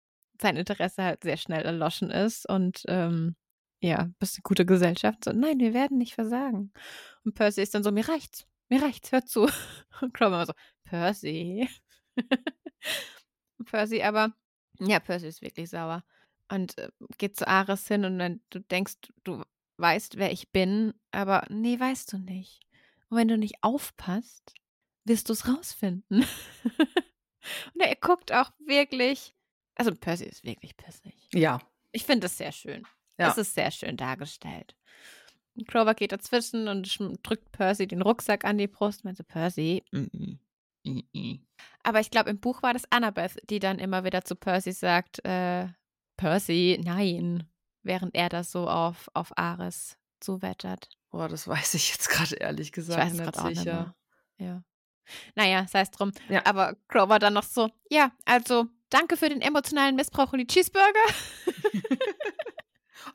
[0.41, 3.37] sein Interesse halt sehr schnell erloschen ist und ähm,
[3.81, 5.25] ja, bist eine gute Gesellschaft.
[5.25, 6.73] So, nein, wir werden nicht versagen.
[7.25, 9.49] Und Percy ist dann so, mir reicht's, mir reicht's, hör zu.
[10.01, 10.55] Und Crow immer so,
[10.85, 11.69] Percy.
[13.67, 14.33] Percy aber,
[14.81, 16.05] ja, Percy ist wirklich sauer
[16.49, 19.43] und äh, geht zu Ares hin und dann du denkst, du
[19.77, 22.61] weißt, wer ich bin, aber nee, weißt du nicht.
[23.13, 24.55] Und wenn du nicht aufpasst,
[25.05, 26.25] wirst du es rausfinden.
[27.75, 29.35] und er guckt auch wirklich,
[29.75, 31.15] also Percy ist wirklich pissig.
[31.35, 31.61] Ja.
[31.91, 32.87] Ich finde es sehr schön.
[33.19, 33.29] Ja.
[33.29, 34.75] Es ist sehr schön dargestellt.
[35.55, 36.89] Und Clover geht dazwischen und
[37.23, 39.05] drückt Percy den Rucksack an die Brust.
[39.05, 40.39] Meinte Percy, mm -mm,
[40.85, 41.41] mm -mm.
[41.83, 45.23] Aber ich glaube, im Buch war das Annabeth, die dann immer wieder zu Percy sagt,
[45.27, 45.69] äh,
[46.17, 47.47] Percy, nein,
[47.83, 50.89] während er das so auf, auf Ares zuwettert.
[51.13, 53.95] Boah, das weiß ich jetzt gerade ehrlich Ich gesagt weiß nicht gerade auch nicht sicher.
[54.39, 54.49] mehr.
[54.49, 54.63] Ja.
[55.35, 56.11] Naja, sei es drum.
[56.29, 56.45] Ja.
[56.47, 60.89] Aber Grover dann noch so, ja, also danke für den emotionalen Missbrauch und die Cheeseburger.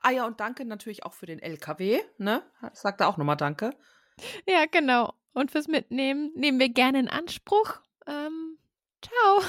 [0.02, 2.44] Ah ja, und danke natürlich auch für den LKW, ne?
[2.74, 3.72] Sagt er auch nochmal Danke.
[4.45, 5.14] ja, genau.
[5.34, 7.80] Und fürs Mitnehmen nehmen wir gerne in Anspruch.
[8.06, 8.57] Ähm,
[9.02, 9.41] ciao.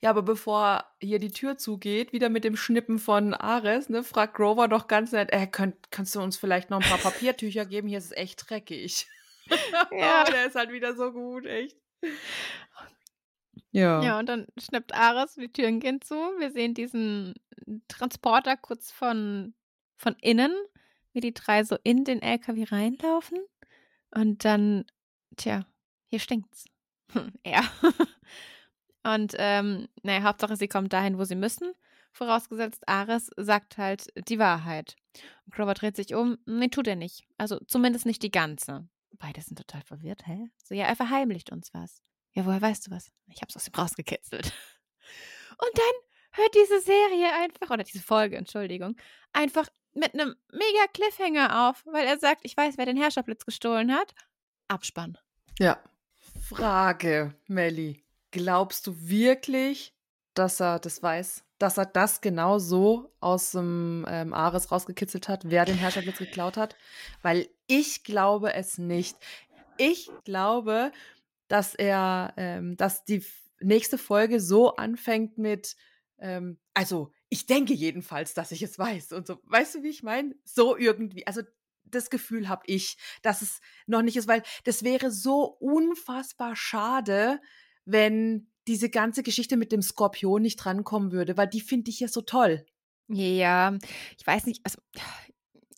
[0.00, 4.34] Ja, aber bevor hier die Tür zugeht, wieder mit dem Schnippen von Ares, ne, fragt
[4.34, 7.88] Grover doch ganz nett, äh, könnt, kannst du uns vielleicht noch ein paar Papiertücher geben?
[7.88, 9.06] Hier ist es echt dreckig.
[9.90, 10.24] Ja.
[10.30, 11.76] der ist halt wieder so gut, echt.
[13.70, 14.02] Ja.
[14.02, 16.14] Ja, und dann schnappt Ares, die Türen gehen zu.
[16.14, 17.34] Wir sehen diesen
[17.88, 19.54] Transporter kurz von,
[19.96, 20.54] von innen,
[21.12, 23.38] wie die drei so in den LKW reinlaufen.
[24.10, 24.84] Und dann,
[25.36, 25.66] tja,
[26.06, 26.64] hier stinkt's.
[27.44, 27.62] ja.
[29.04, 31.72] Und ähm, naja, Hauptsache, sie kommen dahin, wo sie müssen.
[32.12, 34.96] Vorausgesetzt, Ares sagt halt die Wahrheit.
[35.46, 36.38] Und Grover dreht sich um.
[36.46, 37.26] Nee, tut er nicht.
[37.36, 38.88] Also zumindest nicht die ganze.
[39.18, 40.48] Beide sind total verwirrt, hä?
[40.64, 42.02] So, ja, er verheimlicht uns was.
[42.32, 43.10] Ja, woher weißt du was?
[43.26, 44.46] Ich hab's aus ihm rausgekitzelt.
[45.58, 45.94] Und dann
[46.32, 48.96] hört diese Serie einfach, oder diese Folge, Entschuldigung,
[49.32, 53.92] einfach mit einem mega Cliffhanger auf, weil er sagt, ich weiß, wer den Herrscherblitz gestohlen
[53.92, 54.14] hat.
[54.68, 55.18] Abspann.
[55.58, 55.78] Ja.
[56.48, 58.04] Frage, Melli.
[58.38, 59.92] Glaubst du wirklich,
[60.34, 61.42] dass er das weiß?
[61.58, 66.56] Dass er das genau so aus dem ähm, Ares rausgekitzelt hat, wer den Herrscherblitz geklaut
[66.56, 66.76] hat?
[67.20, 69.16] Weil ich glaube es nicht.
[69.76, 70.92] Ich glaube,
[71.48, 73.24] dass er, ähm, dass die
[73.58, 75.74] nächste Folge so anfängt mit,
[76.20, 79.40] ähm, also ich denke jedenfalls, dass ich es weiß und so.
[79.46, 80.36] Weißt du, wie ich meine?
[80.44, 81.26] So irgendwie.
[81.26, 81.42] Also
[81.82, 87.40] das Gefühl habe ich, dass es noch nicht ist, weil das wäre so unfassbar schade,
[87.90, 92.08] wenn diese ganze Geschichte mit dem Skorpion nicht drankommen würde, weil die finde ich ja
[92.08, 92.66] so toll.
[93.08, 93.76] Ja,
[94.18, 94.78] ich weiß nicht, also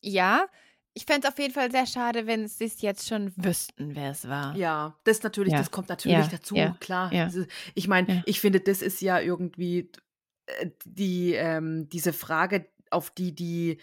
[0.03, 0.47] ja,
[0.95, 4.11] ich fände es auf jeden Fall sehr schade, wenn sie es jetzt schon wüssten, wer
[4.11, 4.57] es war.
[4.57, 5.59] Ja, das natürlich, Ja.
[5.59, 7.13] das kommt natürlich Ja, dazu, ja, klar.
[7.13, 9.93] Also, Ich meine, ich finde, das ist ja irgendwie
[10.47, 13.81] äh, die, ähm, diese Frage, auf die die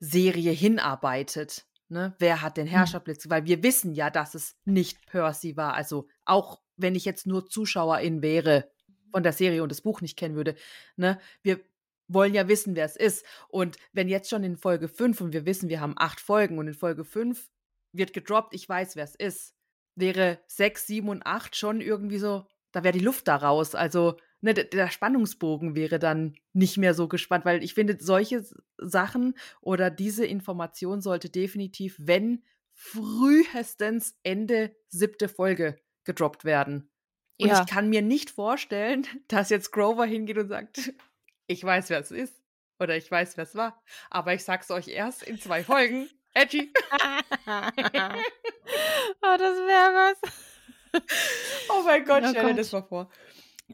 [0.00, 1.66] Serie hinarbeitet.
[1.88, 2.16] Ne?
[2.18, 2.72] Wer hat den Hm.
[2.72, 3.30] Herrscherblitz?
[3.30, 5.74] Weil wir wissen ja, dass es nicht Percy war.
[5.74, 8.70] Also auch wenn ich jetzt nur Zuschauerin wäre
[9.10, 10.54] von der Serie und das Buch nicht kennen würde.
[10.96, 11.18] Ne?
[11.42, 11.60] Wir
[12.08, 13.24] wollen ja wissen, wer es ist.
[13.48, 16.66] Und wenn jetzt schon in Folge 5 und wir wissen, wir haben acht Folgen und
[16.66, 17.48] in Folge 5
[17.92, 19.54] wird gedroppt, ich weiß, wer es ist,
[19.94, 23.74] wäre 6, 7 und 8 schon irgendwie so, da wäre die Luft da raus.
[23.74, 28.44] Also ne, der, Spannungsbogen wäre dann nicht mehr so gespannt, weil ich finde, solche
[28.78, 32.42] Sachen oder diese Information sollte definitiv, wenn
[32.72, 36.90] frühestens Ende siebte Folge gedroppt werden.
[37.40, 37.60] Und Ja.
[37.60, 40.92] ich kann mir nicht vorstellen, dass jetzt Grover hingeht und sagt,
[41.46, 42.34] ich weiß, wer es ist.
[42.80, 43.82] Oder ich weiß, wer es war.
[44.10, 46.08] Aber ich sag's euch erst in zwei Folgen.
[46.34, 46.72] Edgy.
[47.52, 50.32] oh, das wäre was.
[51.68, 53.10] Oh mein Gott, Oh stell dir das mal vor.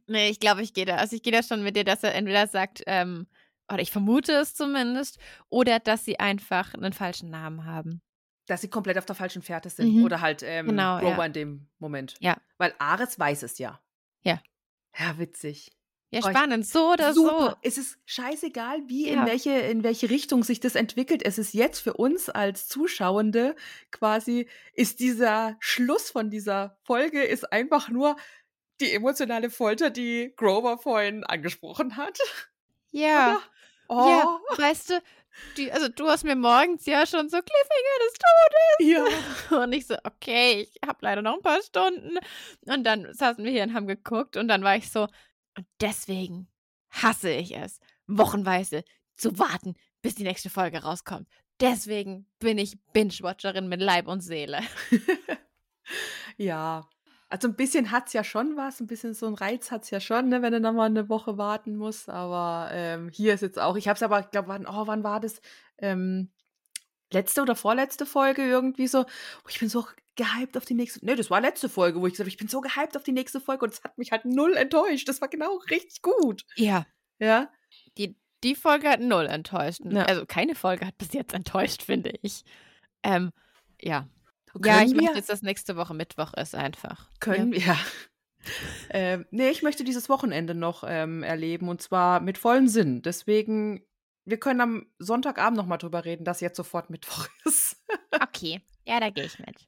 [0.09, 0.97] Nee, ich glaube, ich gehe da.
[0.97, 3.29] Also ich gehe da schon mit dir, dass er entweder sagt, ähm,
[3.73, 8.03] oder ich vermute es zumindest, oder dass sie einfach einen falschen Namen haben.
[8.47, 9.95] Dass sie komplett auf der falschen Fährte sind.
[9.97, 10.05] Mhm.
[10.05, 11.25] Oder halt ähm, Genau, Grover ja.
[11.27, 12.15] in dem Moment.
[12.21, 12.37] Ja.
[12.59, 13.81] Weil Ares weiß es ja.
[14.23, 14.41] Ja.
[14.99, 15.71] Ja, witzig.
[16.11, 17.59] Ja, Oh, spannend, so oder Super.
[17.63, 19.27] Es ist scheißegal, wie in Ja.
[19.27, 21.25] welche in welche Richtung sich das entwickelt.
[21.25, 23.57] Es ist jetzt für uns als Zuschauende
[23.91, 28.15] quasi ist dieser Schluss von dieser Folge ist einfach nur
[28.81, 32.17] die emotionale Folter, die Grover vorhin angesprochen hat.
[32.19, 32.25] so.
[32.93, 33.41] Ja.
[33.89, 33.99] Oder?
[34.03, 35.03] Oh, Ja, weißt du,
[35.57, 39.05] die, also du hast mir morgens ja schon so Cliffhanger des ja.
[39.05, 39.65] Todes.
[39.65, 42.19] Und ich so, okay, ich habe leider noch ein paar Stunden.
[42.67, 45.03] Und dann saßen wir hier und haben geguckt und dann war ich so,
[45.57, 46.49] und deswegen
[46.91, 48.85] hasse ich es, wochenweise
[49.17, 51.29] zu warten, bis die nächste Folge rauskommt.
[51.61, 54.61] Deswegen bin ich Binge-Watcherin mit Leib und Seele.
[56.37, 56.89] ja.
[57.35, 60.29] Also ein bisschen hat's ja schon was, ein bisschen so ein Reiz hat's ja schon,
[60.29, 62.09] ne, wenn du nochmal eine Woche warten musst.
[62.09, 65.03] Aber ähm, hier ist jetzt auch, ich habe es aber, ich glaube, wann, oh, wann
[65.03, 65.41] war das?
[65.79, 66.31] Ähm,
[67.13, 69.85] letzte oder vorletzte Folge irgendwie so, oh, ich bin so
[70.15, 71.05] gehypt auf die nächste.
[71.05, 73.11] Ne, das war letzte Folge, wo ich gesagt habe, ich bin so gehypt auf die
[73.11, 75.09] nächste Folge und es hat mich halt null enttäuscht.
[75.09, 76.45] Das war genau richtig gut.
[76.55, 76.87] Ja,
[77.19, 77.51] Ja.
[77.99, 79.81] die, die Folge hat null enttäuscht.
[79.85, 80.05] Ja.
[80.05, 82.45] Also keine Folge hat bis jetzt enttäuscht, finde ich.
[83.03, 83.33] Ähm,
[83.81, 84.07] ja.
[84.61, 87.09] Können Ja, ich wir, möchte jetzt, dass nächste Woche Mittwoch ist einfach.
[87.21, 87.79] können wir, ja.
[88.91, 93.03] ähm, nee, ich möchte dieses Wochenende noch ähm, erleben und zwar mit vollen Sinn.
[93.03, 93.85] Deswegen,
[94.25, 97.77] wir können am Sonntagabend noch mal drüber reden, dass jetzt sofort Mittwoch ist.
[98.23, 99.67] Okay, ja, da gehe ich mit.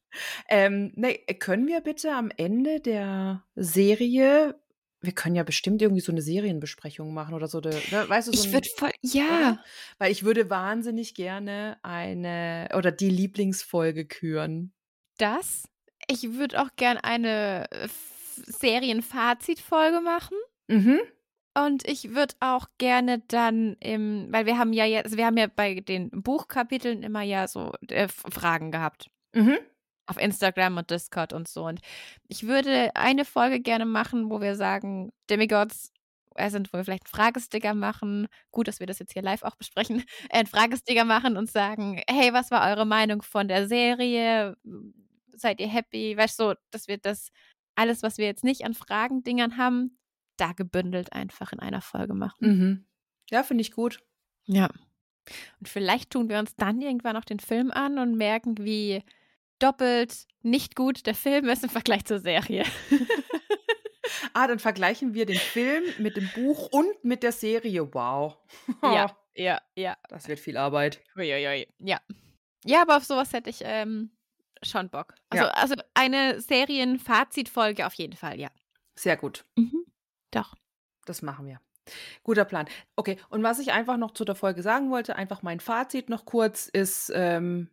[0.48, 4.60] ähm, nee, können wir bitte am Ende der Serie,
[5.00, 8.32] wir können ja bestimmt irgendwie so eine Serienbesprechung machen oder so, eine, ne, weißt du,
[8.32, 9.24] so Ich würde voll, ja.
[9.24, 9.64] oder?
[9.98, 14.72] Weil ich würde wahnsinnig gerne eine oder die Lieblingsfolge küren.
[15.18, 15.68] Das.
[16.08, 17.88] Ich würde auch gern eine äh,
[18.36, 20.36] Serienfazitfolge machen.
[20.68, 21.00] Mhm.
[21.56, 25.38] Und ich würde auch gerne dann im, weil wir haben ja jetzt, also wir haben
[25.38, 29.08] ja bei den Buchkapiteln immer ja so äh, Fragen gehabt.
[29.34, 29.58] Mhm.
[30.06, 31.64] Auf Instagram und Discord und so.
[31.64, 31.80] Und
[32.28, 35.92] ich würde eine Folge gerne machen, wo wir sagen, Demigods,
[36.36, 38.28] äh, sind, wo wir vielleicht einen Fragesticker machen.
[38.52, 40.04] Gut, dass wir das jetzt hier live auch besprechen.
[40.28, 44.56] Äh, einen Fragesticker machen und sagen, hey, was war eure Meinung von der Serie?
[45.36, 46.16] Seid ihr happy?
[46.16, 47.30] Weißt du, so, dass wir das,
[47.74, 49.98] alles, was wir jetzt nicht an Fragendingern haben,
[50.36, 52.36] da gebündelt einfach in einer Folge machen.
[52.40, 52.86] Mhm.
[53.30, 54.00] Ja, finde ich gut.
[54.46, 54.70] Ja.
[55.58, 59.02] Und vielleicht tun wir uns dann irgendwann auch den Film an und merken, wie
[59.58, 62.64] doppelt nicht gut der Film ist im Vergleich zur Serie.
[64.32, 67.92] Ah, dann vergleichen wir den Film mit dem Buch und mit der Serie.
[67.94, 68.36] Wow.
[68.82, 69.96] Ja, ja, ja.
[70.08, 71.02] Das wird viel Arbeit.
[71.16, 71.66] Uiuiui.
[71.78, 72.00] Ja.
[72.64, 74.10] Ja, aber auf sowas hätte ich ähm,
[74.62, 75.14] schon Bock.
[75.30, 75.50] Also, Ja.
[75.52, 78.48] also eine Serienfazitfolge auf jeden Fall, ja.
[78.94, 79.44] Sehr gut.
[80.30, 80.54] Doch.
[81.04, 81.60] Das machen wir.
[82.24, 82.66] Guter Plan.
[82.96, 86.24] Okay, und was ich einfach noch zu der Folge sagen wollte, einfach mein Fazit noch
[86.24, 87.70] kurz, ist, ähm,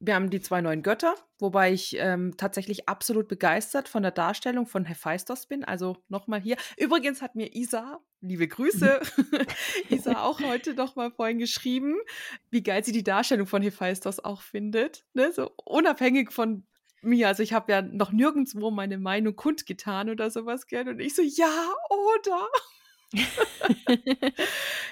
[0.00, 4.66] wir haben die zwei neuen Götter, wobei ich ähm, tatsächlich absolut begeistert von der Darstellung
[4.66, 5.62] von Hephaistos bin.
[5.62, 6.56] Also nochmal hier.
[6.78, 9.00] Übrigens hat mir Isa, liebe Grüße,
[9.90, 11.96] Isa auch heute nochmal vorhin geschrieben,
[12.50, 15.04] wie geil sie die Darstellung von Hephaistos auch findet.
[15.12, 15.32] Ne?
[15.32, 16.66] So unabhängig von
[17.02, 17.28] mir.
[17.28, 20.88] Also ich habe ja noch nirgendwo meine Meinung kundgetan oder sowas gern.
[20.88, 22.48] Und ich so, ja, oder?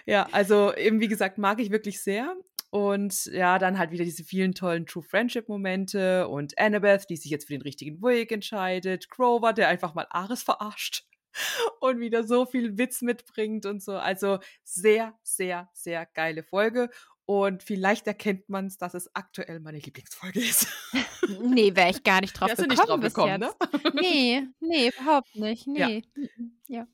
[0.07, 2.37] ja, also eben wie gesagt, mag ich wirklich sehr.
[2.71, 7.47] Und ja, dann halt wieder diese vielen tollen True Friendship-Momente und Annabeth, die sich jetzt
[7.47, 11.05] für den richtigen Weg entscheidet, Grover, der einfach mal Ares verarscht
[11.81, 13.93] und wieder so viel Witz mitbringt und so.
[13.97, 16.91] Also sehr, sehr, sehr geile Folge.
[17.25, 20.67] Und vielleicht erkennt man es, dass es aktuell meine Lieblingsfolge ist.
[21.41, 23.93] Nee, wäre ich gar nicht drauf Wärst du gekommen nicht drauf gekommen, ne?
[24.01, 25.67] Nee, nee, überhaupt nicht.
[25.67, 25.89] Ja.
[25.89, 26.03] Nee.
[26.15, 26.87] Mhm, Ja.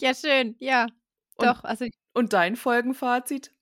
[0.00, 0.56] ja, schön.
[0.58, 0.86] Ja.
[1.36, 3.52] Und- Doch, also Und dein Folgenfazit?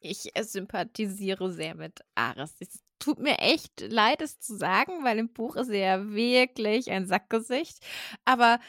[0.00, 2.56] Ich äh, sympathisiere sehr mit Ares.
[2.60, 6.90] Es tut mir echt leid, es zu sagen, weil im Buch ist er ja wirklich
[6.90, 7.78] ein Sackgesicht.
[8.24, 8.60] Aber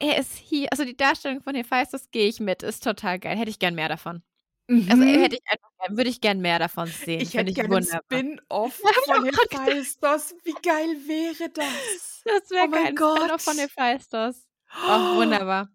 [0.00, 3.36] er ist hier, also die Darstellung von Hephaistos gehe ich mit, ist total geil.
[3.38, 4.22] Hätte ich gern mehr davon.
[4.88, 5.08] Also Mhm.
[5.20, 7.20] hätte ich einfach gern, würde ich gern mehr davon sehen.
[7.20, 7.82] Ich hätte gerne.
[7.84, 8.74] Spin-off
[9.06, 9.24] von.
[9.24, 10.34] Hephaistos.
[10.44, 12.22] Wie geil wäre das?
[12.24, 12.86] Das wäre Oh geil.
[12.86, 13.58] Ein Spin-off von.
[13.58, 14.46] Hephaistos.
[14.82, 15.68] Oh, wunderbar.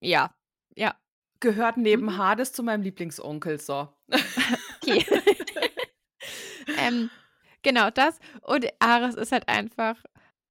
[0.00, 0.34] Ja,
[0.76, 0.94] ja,
[1.40, 2.16] Gehört neben Mhm.
[2.18, 3.93] Hades zu meinem Lieblingsonkel, so.
[4.82, 5.04] okay.
[6.78, 7.10] ähm,
[7.62, 8.18] genau das.
[8.42, 9.96] Und Ares ist halt einfach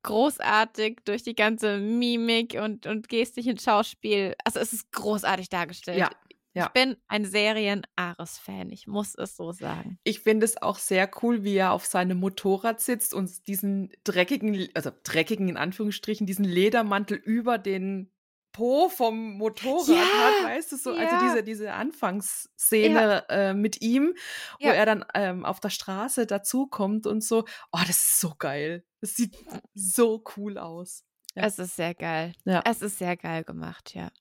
[0.03, 4.35] großartig durch die ganze Mimik und, und Gestik und Schauspiel.
[4.43, 5.97] Also es ist großartig dargestellt.
[5.97, 6.09] Ja,
[6.55, 6.65] ja.
[6.65, 9.97] Ich bin ein Serien-Ares-Fan, ich muss es so sagen.
[10.03, 14.69] Ich finde es auch sehr cool, wie er auf seinem Motorrad sitzt und diesen dreckigen,
[14.75, 18.11] also dreckigen in Anführungsstrichen, diesen Ledermantel über den
[18.53, 21.21] Po vom Motorrad Ja, hat, weißt du, so, also ja.
[21.21, 24.13] diese, diese Anfangsszene äh, mit ihm,
[24.61, 24.73] wo Ja.
[24.73, 27.39] er dann ähm, auf der Straße dazukommt und so,
[27.71, 28.85] oh, das ist so geil.
[29.01, 29.35] Das sieht
[29.73, 31.03] so cool aus.
[31.35, 31.43] Ja.
[31.43, 32.33] Es ist sehr geil.
[32.45, 32.61] Ja.
[32.65, 34.11] Es ist sehr geil gemacht, ja.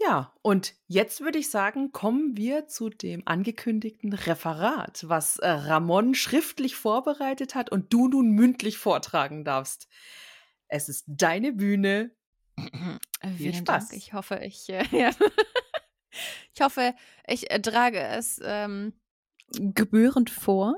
[0.00, 6.14] Ja, und jetzt würde ich sagen, kommen wir zu dem angekündigten Referat, was äh, Ramon
[6.14, 9.88] schriftlich vorbereitet hat und du nun mündlich vortragen darfst.
[10.68, 12.10] Es ist deine Bühne.
[12.56, 13.88] Äh, Viel Spaß.
[13.88, 13.92] Dank.
[13.96, 15.10] Ich hoffe, ich, äh, ja.
[16.54, 16.94] ich hoffe,
[17.26, 18.92] ich äh, trage es ähm,
[19.50, 20.76] gebührend vor.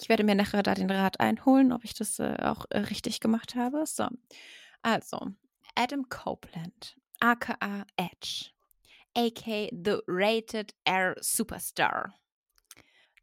[0.00, 3.20] Ich werde mir nachher da den Rat einholen, ob ich das äh, auch äh, richtig
[3.20, 3.86] gemacht habe.
[3.86, 4.08] So,
[4.82, 5.28] also
[5.76, 8.50] Adam Copeland, aka Edge,
[9.16, 12.14] aka the Rated R Superstar,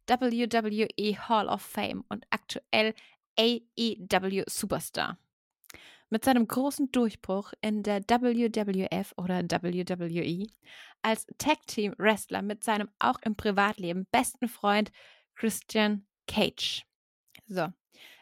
[0.08, 2.94] WWE Hall of Fame und aktuell
[3.38, 5.18] AEW Superstar.
[6.12, 10.46] Mit seinem großen Durchbruch in der WWF oder WWE
[11.00, 14.92] als Tag Team Wrestler mit seinem auch im Privatleben besten Freund
[15.36, 16.84] Christian Cage.
[17.46, 17.68] So.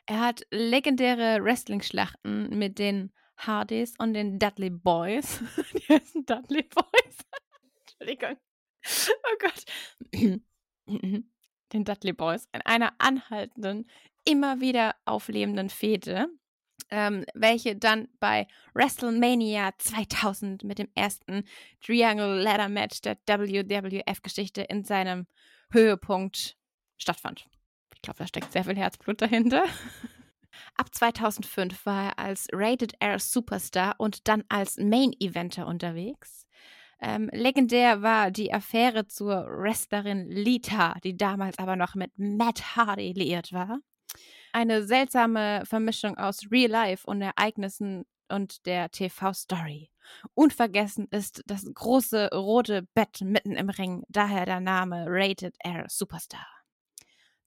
[0.07, 5.41] Er hat legendäre Wrestling-Schlachten mit den Hardys und den Dudley Boys.
[5.75, 7.17] Die heißen Dudley Boys.
[7.81, 8.37] Entschuldigung.
[9.25, 9.65] Oh Gott.
[11.73, 13.91] Den Dudley Boys in einer anhaltenden,
[14.25, 16.29] immer wieder auflebenden Fehde,
[16.91, 21.45] ähm, welche dann bei WrestleMania 2000 mit dem ersten
[21.85, 25.27] Triangle Ladder Match der WWF-Geschichte in seinem
[25.71, 26.57] Höhepunkt
[26.97, 27.47] stattfand.
[27.95, 29.65] Ich glaube, da steckt sehr viel Herzblut dahinter.
[30.77, 36.47] Ab 2005 war er als Rated R Superstar und dann als Main Eventer unterwegs.
[37.03, 43.12] Ähm, legendär war die Affäre zur Wrestlerin Lita, die damals aber noch mit Matt Hardy
[43.12, 43.81] liiert war.
[44.52, 49.90] Eine seltsame Vermischung aus Real Life und Ereignissen und der TV-Story.
[50.35, 56.47] Unvergessen ist das große rote Bett mitten im Ring, daher der Name Rated R Superstar.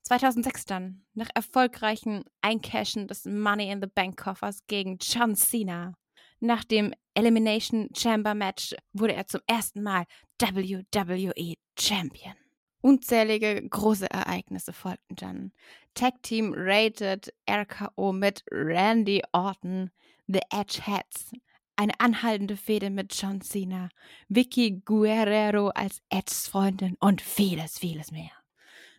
[0.04, 5.94] 2006 dann, nach erfolgreichen Eincashen des Money in the Bank Koffers gegen John Cena.
[6.40, 10.06] Nach dem Elimination Chamber Match wurde er zum ersten Mal
[10.40, 12.43] WWE Champion.
[12.86, 15.54] Unzählige große Ereignisse folgten dann.
[15.94, 19.90] Tag Team Rated RKO mit Randy Orton,
[20.28, 21.32] The Edge Heads,
[21.78, 23.88] eine anhaltende Fehde mit John Cena,
[24.28, 28.32] Vicky Guerrero als Edges Freundin und vieles, vieles mehr.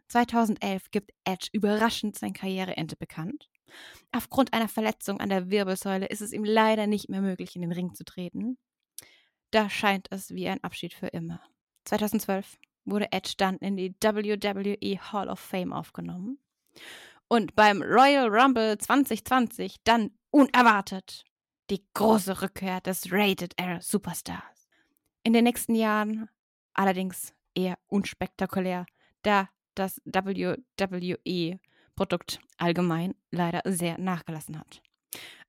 [0.08, 3.50] 2011 gibt Edge überraschend sein Karriereende bekannt.
[4.12, 7.72] Aufgrund einer Verletzung an der Wirbelsäule ist es ihm leider nicht mehr möglich, in den
[7.72, 8.56] Ring zu treten.
[9.50, 11.42] Da scheint es wie ein Abschied für immer.
[11.84, 16.38] 2012 wurde Edge dann in die WWE Hall of Fame aufgenommen.
[17.28, 21.24] Und beim Royal Rumble 2020 dann unerwartet
[21.70, 24.68] die große Rückkehr des Rated R Superstars.
[25.22, 26.28] In den nächsten Jahren
[26.74, 28.84] allerdings eher unspektakulär,
[29.22, 31.60] da das WWE-Produkt
[32.58, 34.82] allgemein leider sehr nachgelassen hat.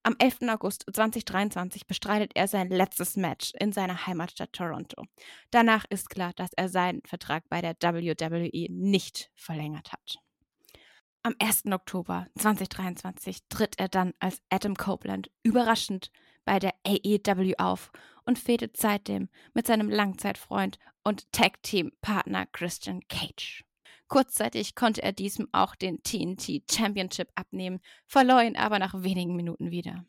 [0.05, 0.47] Am 11.
[0.49, 5.05] August 2023 bestreitet er sein letztes Match in seiner Heimatstadt Toronto.
[5.49, 10.19] Danach ist klar, dass er seinen Vertrag bei der WWE nicht verlängert hat.
[11.23, 11.63] Am 1.
[11.71, 16.11] Oktober 2023 tritt er dann als Adam Copeland überraschend
[16.45, 17.91] bei der AEW auf
[18.25, 23.64] und fädet seitdem mit seinem Langzeitfreund und Tag-Team-Partner Christian Cage.
[24.07, 29.71] Kurzzeitig konnte er diesem auch den TNT Championship abnehmen, verlor ihn aber nach wenigen Minuten
[29.71, 30.05] wieder.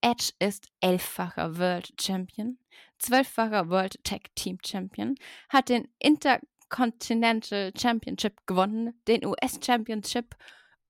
[0.00, 2.58] Edge ist elffacher World Champion,
[2.98, 5.14] zwölffacher World Tag Team Champion,
[5.48, 10.36] hat den Intercontinental Championship gewonnen, den US Championship,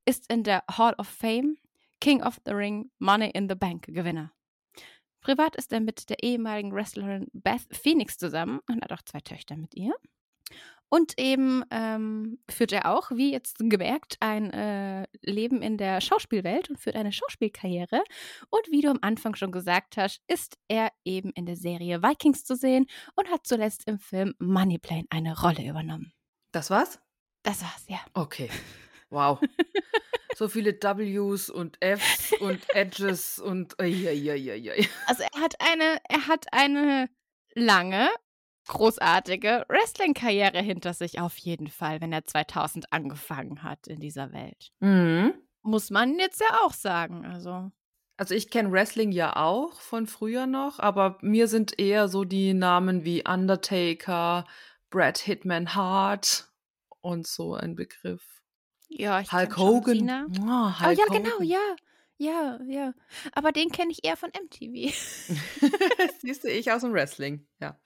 [0.06, 1.56] ist in der Hall of Fame,
[2.00, 4.32] King of the Ring, Money in the Bank Gewinner.
[5.20, 9.56] Privat ist er mit der ehemaligen Wrestlerin Beth Phoenix zusammen und hat auch zwei Töchter
[9.56, 9.94] mit ihr.
[10.88, 16.70] Und eben ähm, führt er auch, wie jetzt gemerkt, ein äh, Leben in der Schauspielwelt
[16.70, 18.02] und führt eine Schauspielkarriere.
[18.50, 22.44] Und wie du am Anfang schon gesagt hast, ist er eben in der Serie Vikings
[22.44, 22.86] zu sehen
[23.16, 26.12] und hat zuletzt im Film Moneyplane eine Rolle übernommen.
[26.52, 27.00] Das war's?
[27.42, 27.98] Das war's, ja.
[28.14, 28.50] Okay.
[29.08, 29.40] Wow.
[30.34, 33.78] so viele Ws und Fs und Edges und.
[33.80, 34.88] Eieieiei.
[35.06, 37.08] Also er hat eine, er hat eine
[37.54, 38.08] lange,
[38.66, 44.70] großartige Wrestling-Karriere hinter sich auf jeden Fall, wenn er 2000 angefangen hat in dieser Welt.
[44.80, 45.34] Mhm.
[45.62, 47.24] muss man jetzt ja auch sagen.
[47.24, 47.70] Also.
[48.16, 52.54] Also ich kenne Wrestling ja auch von früher noch, aber mir sind eher so die
[52.54, 54.46] Namen wie Undertaker,
[54.90, 56.48] Brad Hitman Hart
[57.00, 58.22] und so ein Begriff.
[58.88, 60.08] Ja, ich Hulk Hogan.
[60.08, 61.46] Ah, Oh Hulk ja, genau, Hogan.
[61.46, 61.76] ja.
[62.18, 62.94] Ja, ja.
[63.32, 64.94] Aber den kenne ich eher von MTV.
[66.22, 67.46] Siehst du, ich aus dem Wrestling.
[67.60, 67.78] Ja.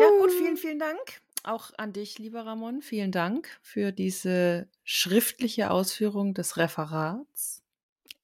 [0.00, 0.98] Ja, gut, vielen, vielen Dank.
[1.44, 2.82] Auch an dich, lieber Ramon.
[2.82, 7.62] Vielen Dank für diese schriftliche Ausführung des Referats.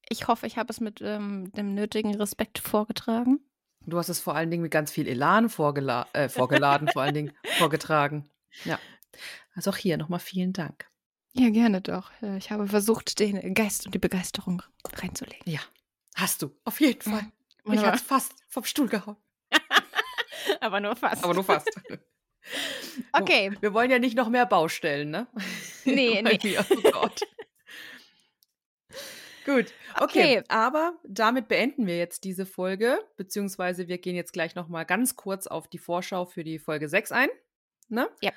[0.08, 3.40] Ich hoffe, ich habe es mit ähm, dem nötigen Respekt vorgetragen.
[3.86, 7.14] Du hast es vor allen Dingen mit ganz viel Elan vorgela äh, vorgeladen, vor allen
[7.14, 8.28] Dingen vorgetragen.
[8.64, 8.78] Ja.
[9.54, 10.86] Also auch hier nochmal vielen Dank.
[11.32, 12.10] Ja, gerne doch.
[12.22, 15.42] Äh, Ich habe versucht, den Geist und die Begeisterung reinzulegen.
[15.46, 15.60] Ja,
[16.14, 16.50] hast du.
[16.64, 17.22] Auf jeden Fall.
[17.64, 17.92] Mich Wunderbar.
[17.92, 19.16] hat's fast vom Stuhl gehauen.
[20.64, 21.22] Aber nur fast.
[21.22, 21.70] Aber nur fast.
[23.12, 23.52] Okay.
[23.60, 25.26] Wir wollen ja nicht noch mehr Baustellen, ne?
[25.86, 26.38] Nee, nee.
[26.42, 26.66] mir.
[26.68, 27.22] Oh Gott.
[29.46, 30.38] Gut, okay.
[30.38, 30.42] Okay.
[30.48, 35.16] Aber damit beenden wir jetzt diese Folge, beziehungsweise wir gehen jetzt gleich noch mal ganz
[35.16, 37.30] kurz auf die Vorschau für die Folge 6 ein.
[37.88, 38.10] Ne?
[38.20, 38.32] Ja.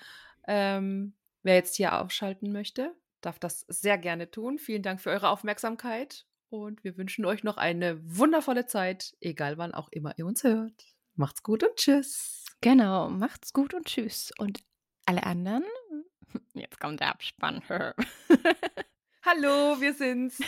[0.48, 1.14] Ähm,
[1.44, 4.58] wer jetzt hier aufschalten möchte, darf das sehr gerne tun.
[4.58, 9.74] Vielen Dank für eure Aufmerksamkeit und wir wünschen euch noch eine wundervolle Zeit, egal wann
[9.74, 10.97] auch immer ihr uns hört.
[11.18, 12.46] Macht's gut und tschüss.
[12.62, 13.10] Genau.
[13.10, 14.32] Macht's gut und tschüss.
[14.38, 14.60] Und
[15.06, 15.64] alle anderen?
[16.54, 17.62] Jetzt kommt der Abspann.
[19.26, 20.40] Hallo, wir sind's.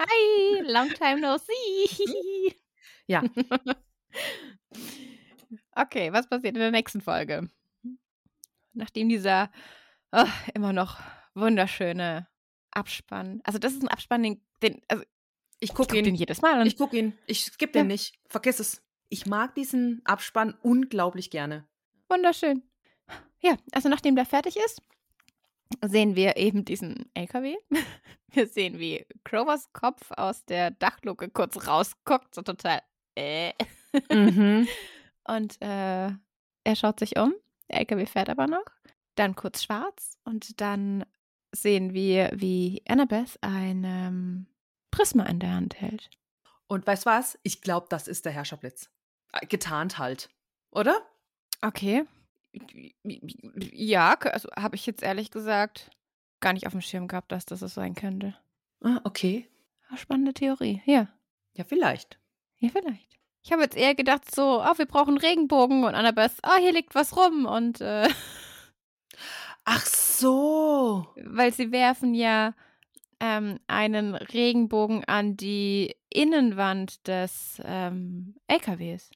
[0.00, 2.54] Hi, long time no see.
[3.06, 3.22] Ja.
[5.74, 7.48] Okay, was passiert in der nächsten Folge?
[8.74, 9.50] Nachdem dieser
[10.12, 10.98] oh, immer noch
[11.34, 12.28] wunderschöne
[12.70, 15.08] Abspann, also das ist ein Abspann, den, den also Ich
[15.60, 16.14] ich guck gucke den ihn.
[16.14, 16.66] jedes Mal an.
[16.66, 17.16] Ich guck ihn.
[17.26, 17.92] Ich skipp den Ja.
[17.92, 18.14] nicht.
[18.28, 18.82] Vergiss es.
[19.12, 21.68] Ich mag diesen Abspann unglaublich gerne.
[22.08, 22.62] Wunderschön.
[23.40, 24.80] Ja, also nachdem der fertig ist,
[25.82, 27.56] sehen wir eben diesen LKW.
[28.32, 32.80] Wir sehen, wie Crovers Kopf aus der Dachluke kurz rausguckt, so total
[33.14, 33.52] äh.
[34.10, 34.66] Mhm.
[35.28, 37.34] Und äh, er schaut sich um.
[37.68, 38.64] Der LKW fährt aber noch.
[39.16, 41.04] Dann kurz schwarz und dann
[41.54, 44.46] sehen wir, wie Annabeth ein ähm,
[44.90, 46.08] Prisma in der Hand hält.
[46.66, 47.38] Und weißt was?
[47.42, 48.88] Ich glaube, das ist der Herrscherblitz.
[49.48, 50.28] Getarnt halt.
[50.70, 51.00] Oder?
[51.62, 52.04] Okay.
[53.72, 55.90] Ja, also habe ich jetzt ehrlich gesagt
[56.40, 58.36] gar nicht auf dem Schirm gehabt, dass das es sein könnte.
[58.82, 59.48] Ah, okay.
[59.88, 60.82] Ah, Spannende Theorie.
[60.84, 61.08] Ja.
[61.54, 62.18] Ja, vielleicht.
[62.58, 63.18] Ja, vielleicht.
[63.42, 66.94] Ich habe jetzt eher gedacht, so, oh, wir brauchen Regenbogen und Annabeth, oh, hier liegt
[66.94, 68.08] was rum und äh,
[69.64, 71.06] Ach so.
[71.16, 72.54] weil sie werfen ja
[73.20, 79.10] ähm, einen Regenbogen an die Innenwand des ähm, LKWs.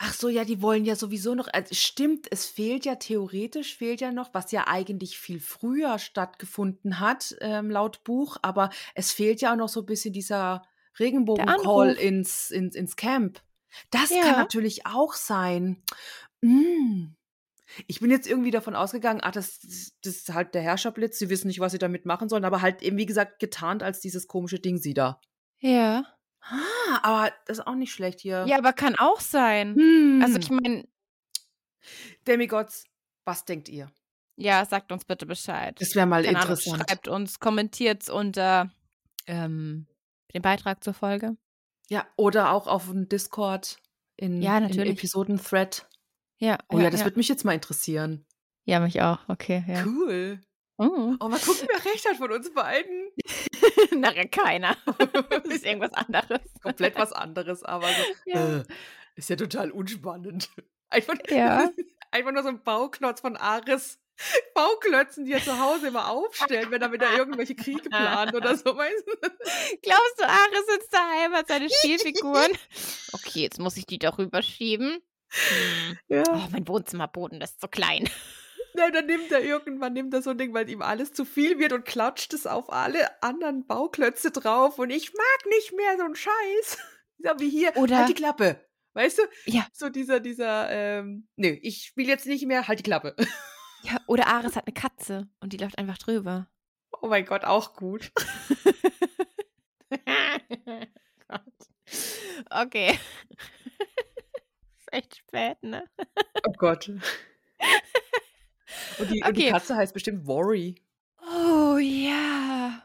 [0.00, 1.48] Ach so, ja, die wollen ja sowieso noch.
[1.52, 7.00] Also stimmt, es fehlt ja theoretisch, fehlt ja noch, was ja eigentlich viel früher stattgefunden
[7.00, 10.62] hat, ähm, laut Buch, aber es fehlt ja auch noch so ein bisschen dieser
[11.00, 13.42] Regenbogen-Call ins, ins, ins Camp.
[13.90, 14.22] Das Ja.
[14.22, 15.82] kann natürlich auch sein.
[16.42, 17.08] Mm.
[17.86, 19.60] Ich bin jetzt irgendwie davon ausgegangen, ach, das,
[20.02, 22.82] das ist halt der Herrscherblitz, sie wissen nicht, was sie damit machen sollen, aber halt
[22.82, 25.20] eben, wie gesagt, getarnt als dieses komische Ding sie da.
[25.60, 26.04] Ja.
[26.40, 28.44] Ah, aber das ist auch nicht schlecht hier.
[28.46, 29.74] Ja, aber kann auch sein.
[29.74, 30.20] Hm.
[30.24, 30.86] Also ich meine,
[32.26, 32.84] Demigods,
[33.24, 33.90] was denkt ihr?
[34.40, 35.76] ja, sagt uns bitte Bescheid.
[35.80, 36.84] Das wäre mal Keine Ahnung, interessant.
[36.88, 38.70] schreibt uns, kommentiert unter
[39.26, 39.86] ähm,
[40.32, 41.36] den Beitrag zur Folge.
[41.88, 43.78] Ja, oder auch auf dem Discord
[44.16, 44.90] in, Ja, in natürlich.
[44.98, 45.88] Episoden-Thread.
[46.38, 46.58] Ja.
[46.68, 48.24] Oh ja, das würde mich jetzt mal interessieren.
[48.64, 49.18] Ja, mich auch.
[49.28, 49.84] Okay, ja.
[49.84, 50.40] Cool.
[50.78, 51.14] Oh.
[51.20, 53.10] Oh, mal gucken, wer recht hat von uns beiden.
[54.00, 54.76] Nachher keiner.
[55.44, 56.40] ist irgendwas anderes.
[56.62, 58.58] Komplett was anderes, aber so, Ja.
[58.60, 58.64] äh,
[59.16, 60.50] ist ja total unspannend.
[60.88, 61.68] Einfach, Ja.
[62.12, 63.98] einfach nur so ein Bauklotz von Ares.
[64.54, 68.56] Bauklötzen, die er zu Hause immer aufstellt, wenn er mit da irgendwelche Kriege plant oder
[68.56, 69.12] so, weißt du?
[69.82, 72.50] Glaubst du, Ares sitzt daheim, hat seine Spielfiguren?
[73.12, 75.00] Okay, jetzt muss ich die doch rüberschieben.
[75.30, 75.98] Hm.
[76.08, 76.22] Ja.
[76.32, 78.08] Oh, mein Wohnzimmerboden, das ist so klein.
[78.78, 81.58] Ja, dann nimmt er irgendwann nimmt er so ein Ding, weil ihm alles zu viel
[81.58, 86.04] wird und klatscht es auf alle anderen Bauklötze drauf und ich mag nicht mehr so
[86.04, 86.78] einen Scheiß.
[87.20, 88.64] So wie hier, Oder- halt die Klappe.
[88.94, 89.22] Weißt du?
[89.46, 89.66] Ja.
[89.72, 93.16] So dieser, dieser, ähm, nö, ich spiele jetzt nicht mehr, halt die Klappe.
[93.82, 93.96] ja.
[94.06, 96.48] Oder Ares hat eine Katze und die läuft einfach drüber.
[97.02, 98.12] Oh mein Gott, auch gut.
[101.26, 101.42] Gott.
[102.50, 102.96] Okay.
[104.78, 105.84] ist echt spät, ne?
[106.46, 106.88] Oh Gott.
[108.98, 109.50] Und die, und die Okay.
[109.50, 110.74] Katze heißt bestimmt Worry.
[111.20, 112.82] Oh ja.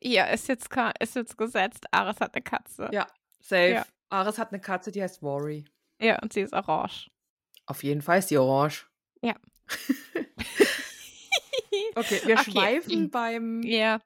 [0.00, 0.68] Ja, ist jetzt,
[1.00, 1.86] ist jetzt gesetzt.
[1.90, 2.88] Ares hat eine Katze.
[2.92, 3.06] Ja,
[3.40, 3.68] safe.
[3.70, 3.86] Ja.
[4.10, 5.64] Ares hat eine Katze, die heißt Worry.
[6.00, 7.10] Ja, und sie ist orange.
[7.66, 8.86] Auf jeden Fall ist die orange.
[9.22, 9.34] Ja.
[11.94, 12.50] Okay, wir Okay.
[12.50, 14.00] schweifen beim Ja.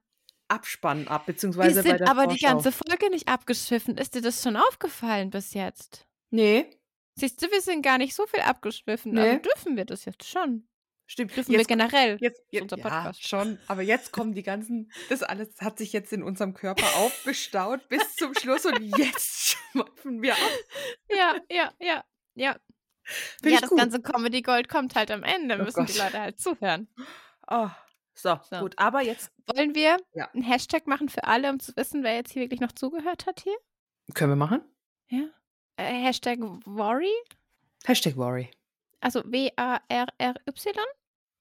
[0.48, 2.54] Abspann ab, Wir beziehungsweise bei sind der aber die Vorschau.
[2.54, 3.96] ganze Folge nicht abgeschwiffen.
[3.98, 6.06] Ist dir das schon aufgefallen bis jetzt?
[6.30, 6.70] Nee,
[7.16, 9.12] Siehst du, wir sind gar nicht so viel abgeschwiffen.
[9.12, 9.20] Nee.
[9.20, 10.66] Also dürfen wir das jetzt schon.
[11.10, 11.36] Stimmt.
[11.36, 12.16] Dürfen wir generell.
[12.20, 13.26] Jetzt, jetzt unser ja, Podcast.
[13.26, 17.88] schon, aber jetzt kommen die ganzen, das alles hat sich jetzt in unserem Körper aufgestaut
[17.88, 20.50] bis zum Schluss und jetzt schweifen wir ab.
[21.08, 22.04] Ja, ja, ja,
[22.34, 22.56] ja.
[23.42, 23.78] Find ja, das gut.
[23.78, 25.56] ganze Comedy Gold kommt halt am Ende.
[25.60, 26.02] Oh müssen die Gott.
[26.04, 26.88] Leute halt zuhören.
[27.50, 27.68] Oh,
[28.14, 28.60] so, So.
[28.60, 30.30] gut, aber jetzt Wollen wir Ja.
[30.32, 33.40] einen Hashtag machen für alle, um zu wissen, wer jetzt hier wirklich noch zugehört hat
[33.40, 33.56] hier?
[34.14, 34.60] können wir machen.
[35.08, 35.28] Ja.
[35.76, 37.12] Äh, Hashtag Worry.
[37.84, 38.50] Hashtag Worry.
[39.00, 40.74] Also W-A-R-R-Y.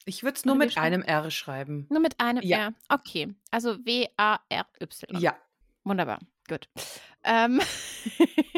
[0.05, 1.87] Ich würde es nur wie mit einem R schreiben.
[1.89, 2.57] Nur mit einem Ja.
[2.57, 2.73] R.
[2.89, 3.33] Okay.
[3.51, 5.19] Also W-A-R-Y.
[5.19, 5.37] Ja.
[5.83, 6.19] Wunderbar.
[6.47, 6.69] Gut.
[7.23, 7.61] Ähm.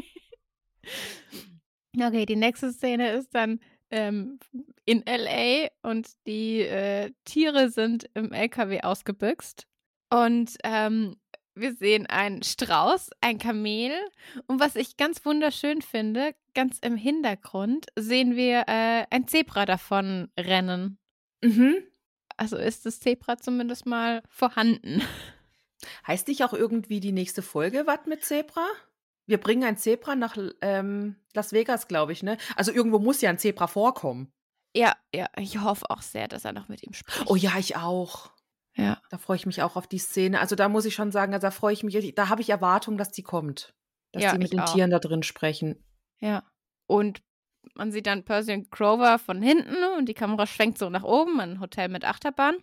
[1.97, 3.59] okay, die nächste Szene ist dann
[3.89, 4.39] ähm,
[4.85, 9.67] in LA und die äh, Tiere sind im LKW ausgebüxt.
[10.09, 11.17] Und ähm,
[11.55, 13.91] wir sehen einen Strauß, ein Kamel.
[14.47, 20.29] Und was ich ganz wunderschön finde, ganz im Hintergrund sehen wir äh, ein Zebra davon
[20.39, 20.97] rennen.
[21.41, 21.75] Mhm.
[22.37, 25.01] Also ist das Zebra zumindest mal vorhanden.
[26.07, 28.65] Heißt nicht auch irgendwie die nächste Folge was mit Zebra?
[29.25, 32.37] Wir bringen ein Zebra nach ähm, Las Vegas, glaube ich, ne?
[32.55, 34.31] Also irgendwo muss ja ein Zebra vorkommen.
[34.75, 37.29] Ja, ja, ich hoffe auch sehr, dass er noch mit ihm spricht.
[37.29, 38.31] Oh ja, ich auch.
[38.75, 39.01] Ja.
[39.09, 40.39] Da freue ich mich auch auf die Szene.
[40.39, 42.97] Also da muss ich schon sagen, also da freue ich mich, da habe ich Erwartung,
[42.97, 43.73] dass die kommt.
[44.11, 44.73] Dass Ja, die mit den auch.
[44.73, 45.83] Tieren da drin sprechen.
[46.19, 46.43] Ja.
[46.87, 47.21] Und
[47.75, 51.39] man sieht dann Percy und Grover von hinten und die Kamera schwenkt so nach oben,
[51.39, 52.55] ein Hotel mit Achterbahn.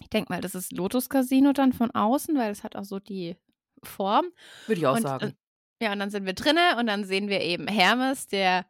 [0.00, 2.98] Ich denke mal, das ist Lotus Casino dann von außen, weil es hat auch so
[2.98, 3.36] die
[3.82, 4.26] Form.
[4.66, 5.36] Würde ich auch und, sagen.
[5.80, 8.66] äh, Ja, und dann sind wir drinne und dann sehen wir eben Hermes, der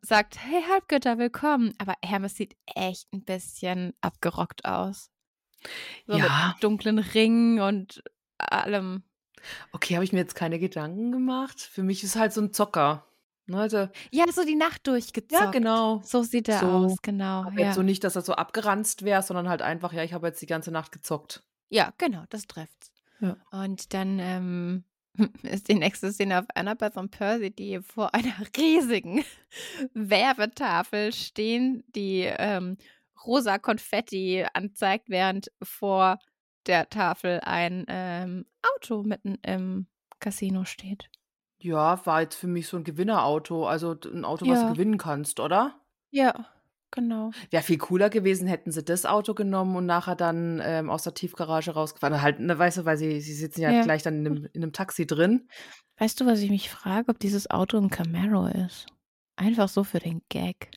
[0.00, 1.74] sagt, hey Halbgötter, willkommen.
[1.78, 5.10] Aber Hermes sieht echt ein bisschen abgerockt aus.
[6.06, 6.48] So Ja.
[6.54, 8.02] mit dunklen Ringen und
[8.38, 9.02] allem.
[9.72, 11.60] Okay, habe ich mir jetzt keine Gedanken gemacht.
[11.60, 13.06] Für mich ist halt so ein Zocker.
[13.46, 15.32] Ne, also, Ja, so die Nacht durchgezockt.
[15.44, 16.00] ja, genau.
[16.04, 16.66] So sieht er So.
[16.66, 17.42] aus, genau.
[17.44, 17.66] Aber Ja.
[17.66, 20.42] jetzt so nicht, dass er so abgeranzt wäre, sondern halt einfach, ja, ich habe jetzt
[20.42, 21.42] die ganze Nacht gezockt.
[21.68, 22.92] ja, genau, das trifft's.
[23.20, 23.36] Ja.
[23.50, 24.84] Und dann ähm,
[25.42, 29.24] ist die nächste Szene auf Annabeth und Percy, die vor einer riesigen
[29.94, 32.76] Werbetafel stehen, die ähm,
[33.24, 36.18] rosa Konfetti anzeigt, während vor
[36.66, 38.44] der Tafel ein ähm,
[38.74, 39.86] Auto mitten im
[40.20, 41.08] Casino steht.
[41.58, 43.66] Ja, war jetzt für mich so ein Gewinnerauto.
[43.66, 44.66] Also d- ein Auto, was Ja.
[44.68, 45.80] du gewinnen kannst, oder?
[46.10, 46.46] Ja,
[46.90, 47.30] genau.
[47.50, 51.14] Wäre viel cooler gewesen, hätten sie das Auto genommen und nachher dann ähm, aus der
[51.14, 52.20] Tiefgarage rausgefahren.
[52.22, 53.82] Halt, ne, weißt du, weil sie, sie sitzen ja, Ja.
[53.82, 55.48] gleich dann in einem, in einem Taxi drin.
[55.98, 58.86] Weißt du, was ich mich frage, ob dieses Auto ein Camaro ist?
[59.36, 60.70] Einfach so für den Gag.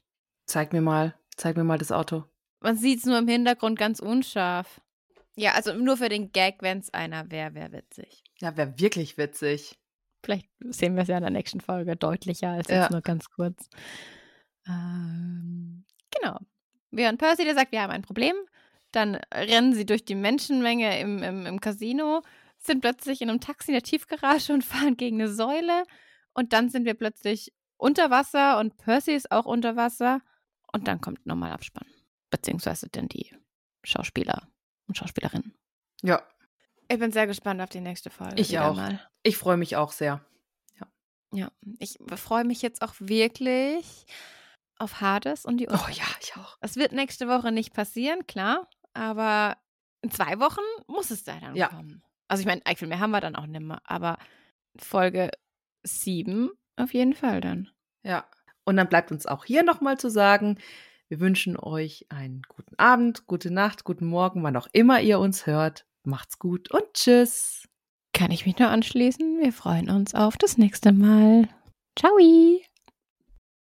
[0.45, 2.23] Zeig mir mal, zeig mir mal das Auto.
[2.61, 4.81] Man sieht es nur im Hintergrund ganz unscharf.
[5.35, 8.23] Ja, also nur für den Gag, wenn es einer wäre, wäre witzig.
[8.39, 9.77] Ja, wäre wirklich witzig.
[10.23, 12.81] Vielleicht sehen wir es ja in der nächsten Folge deutlicher als Ja.
[12.81, 13.69] jetzt nur ganz kurz.
[14.67, 16.37] Ähm, genau.
[16.91, 18.35] Wir hören Percy, der sagt, wir haben ein Problem.
[18.91, 22.21] Dann rennen sie durch die Menschenmenge im, im, im Casino,
[22.57, 25.83] sind plötzlich in einem Taxi in der Tiefgarage und fahren gegen eine Säule.
[26.33, 30.21] Und dann sind wir plötzlich unter Wasser und Percy ist auch unter Wasser.
[30.73, 31.87] Und dann kommt nochmal Abspann.
[32.29, 33.31] Beziehungsweise dann die
[33.83, 34.47] Schauspieler
[34.87, 35.53] und Schauspielerinnen.
[36.03, 36.21] Ja,
[36.89, 38.39] Ich bin sehr gespannt auf die nächste Folge.
[38.41, 38.75] Ich auch.
[38.75, 38.99] Mal.
[39.23, 40.21] Ich freue mich auch sehr.
[41.31, 44.05] Ja, ich freue mich jetzt auch wirklich
[44.79, 45.97] auf Hades und die Oh Ultras.
[45.97, 46.57] ja, ich auch.
[46.59, 49.57] Das wird nächste Woche nicht passieren, klar, aber
[50.01, 51.67] in zwei Wochen muss es da dann Ja.
[51.67, 52.01] kommen.
[52.27, 54.17] Also ich meine, viel mehr haben wir dann auch nicht mehr, aber
[54.75, 55.29] Folge
[55.83, 57.69] 7 auf jeden Fall dann.
[58.01, 58.25] Ja.
[58.65, 60.57] Und dann bleibt uns auch hier nochmal zu sagen,
[61.09, 65.45] wir wünschen euch einen guten Abend, gute Nacht, guten Morgen, wann auch immer ihr uns
[65.45, 65.85] hört.
[66.03, 67.68] Macht's gut und tschüss.
[68.19, 69.39] Kann ich mich nur anschließen?
[69.39, 71.47] Wir freuen uns auf das nächste Mal.
[71.97, 72.17] Ciao!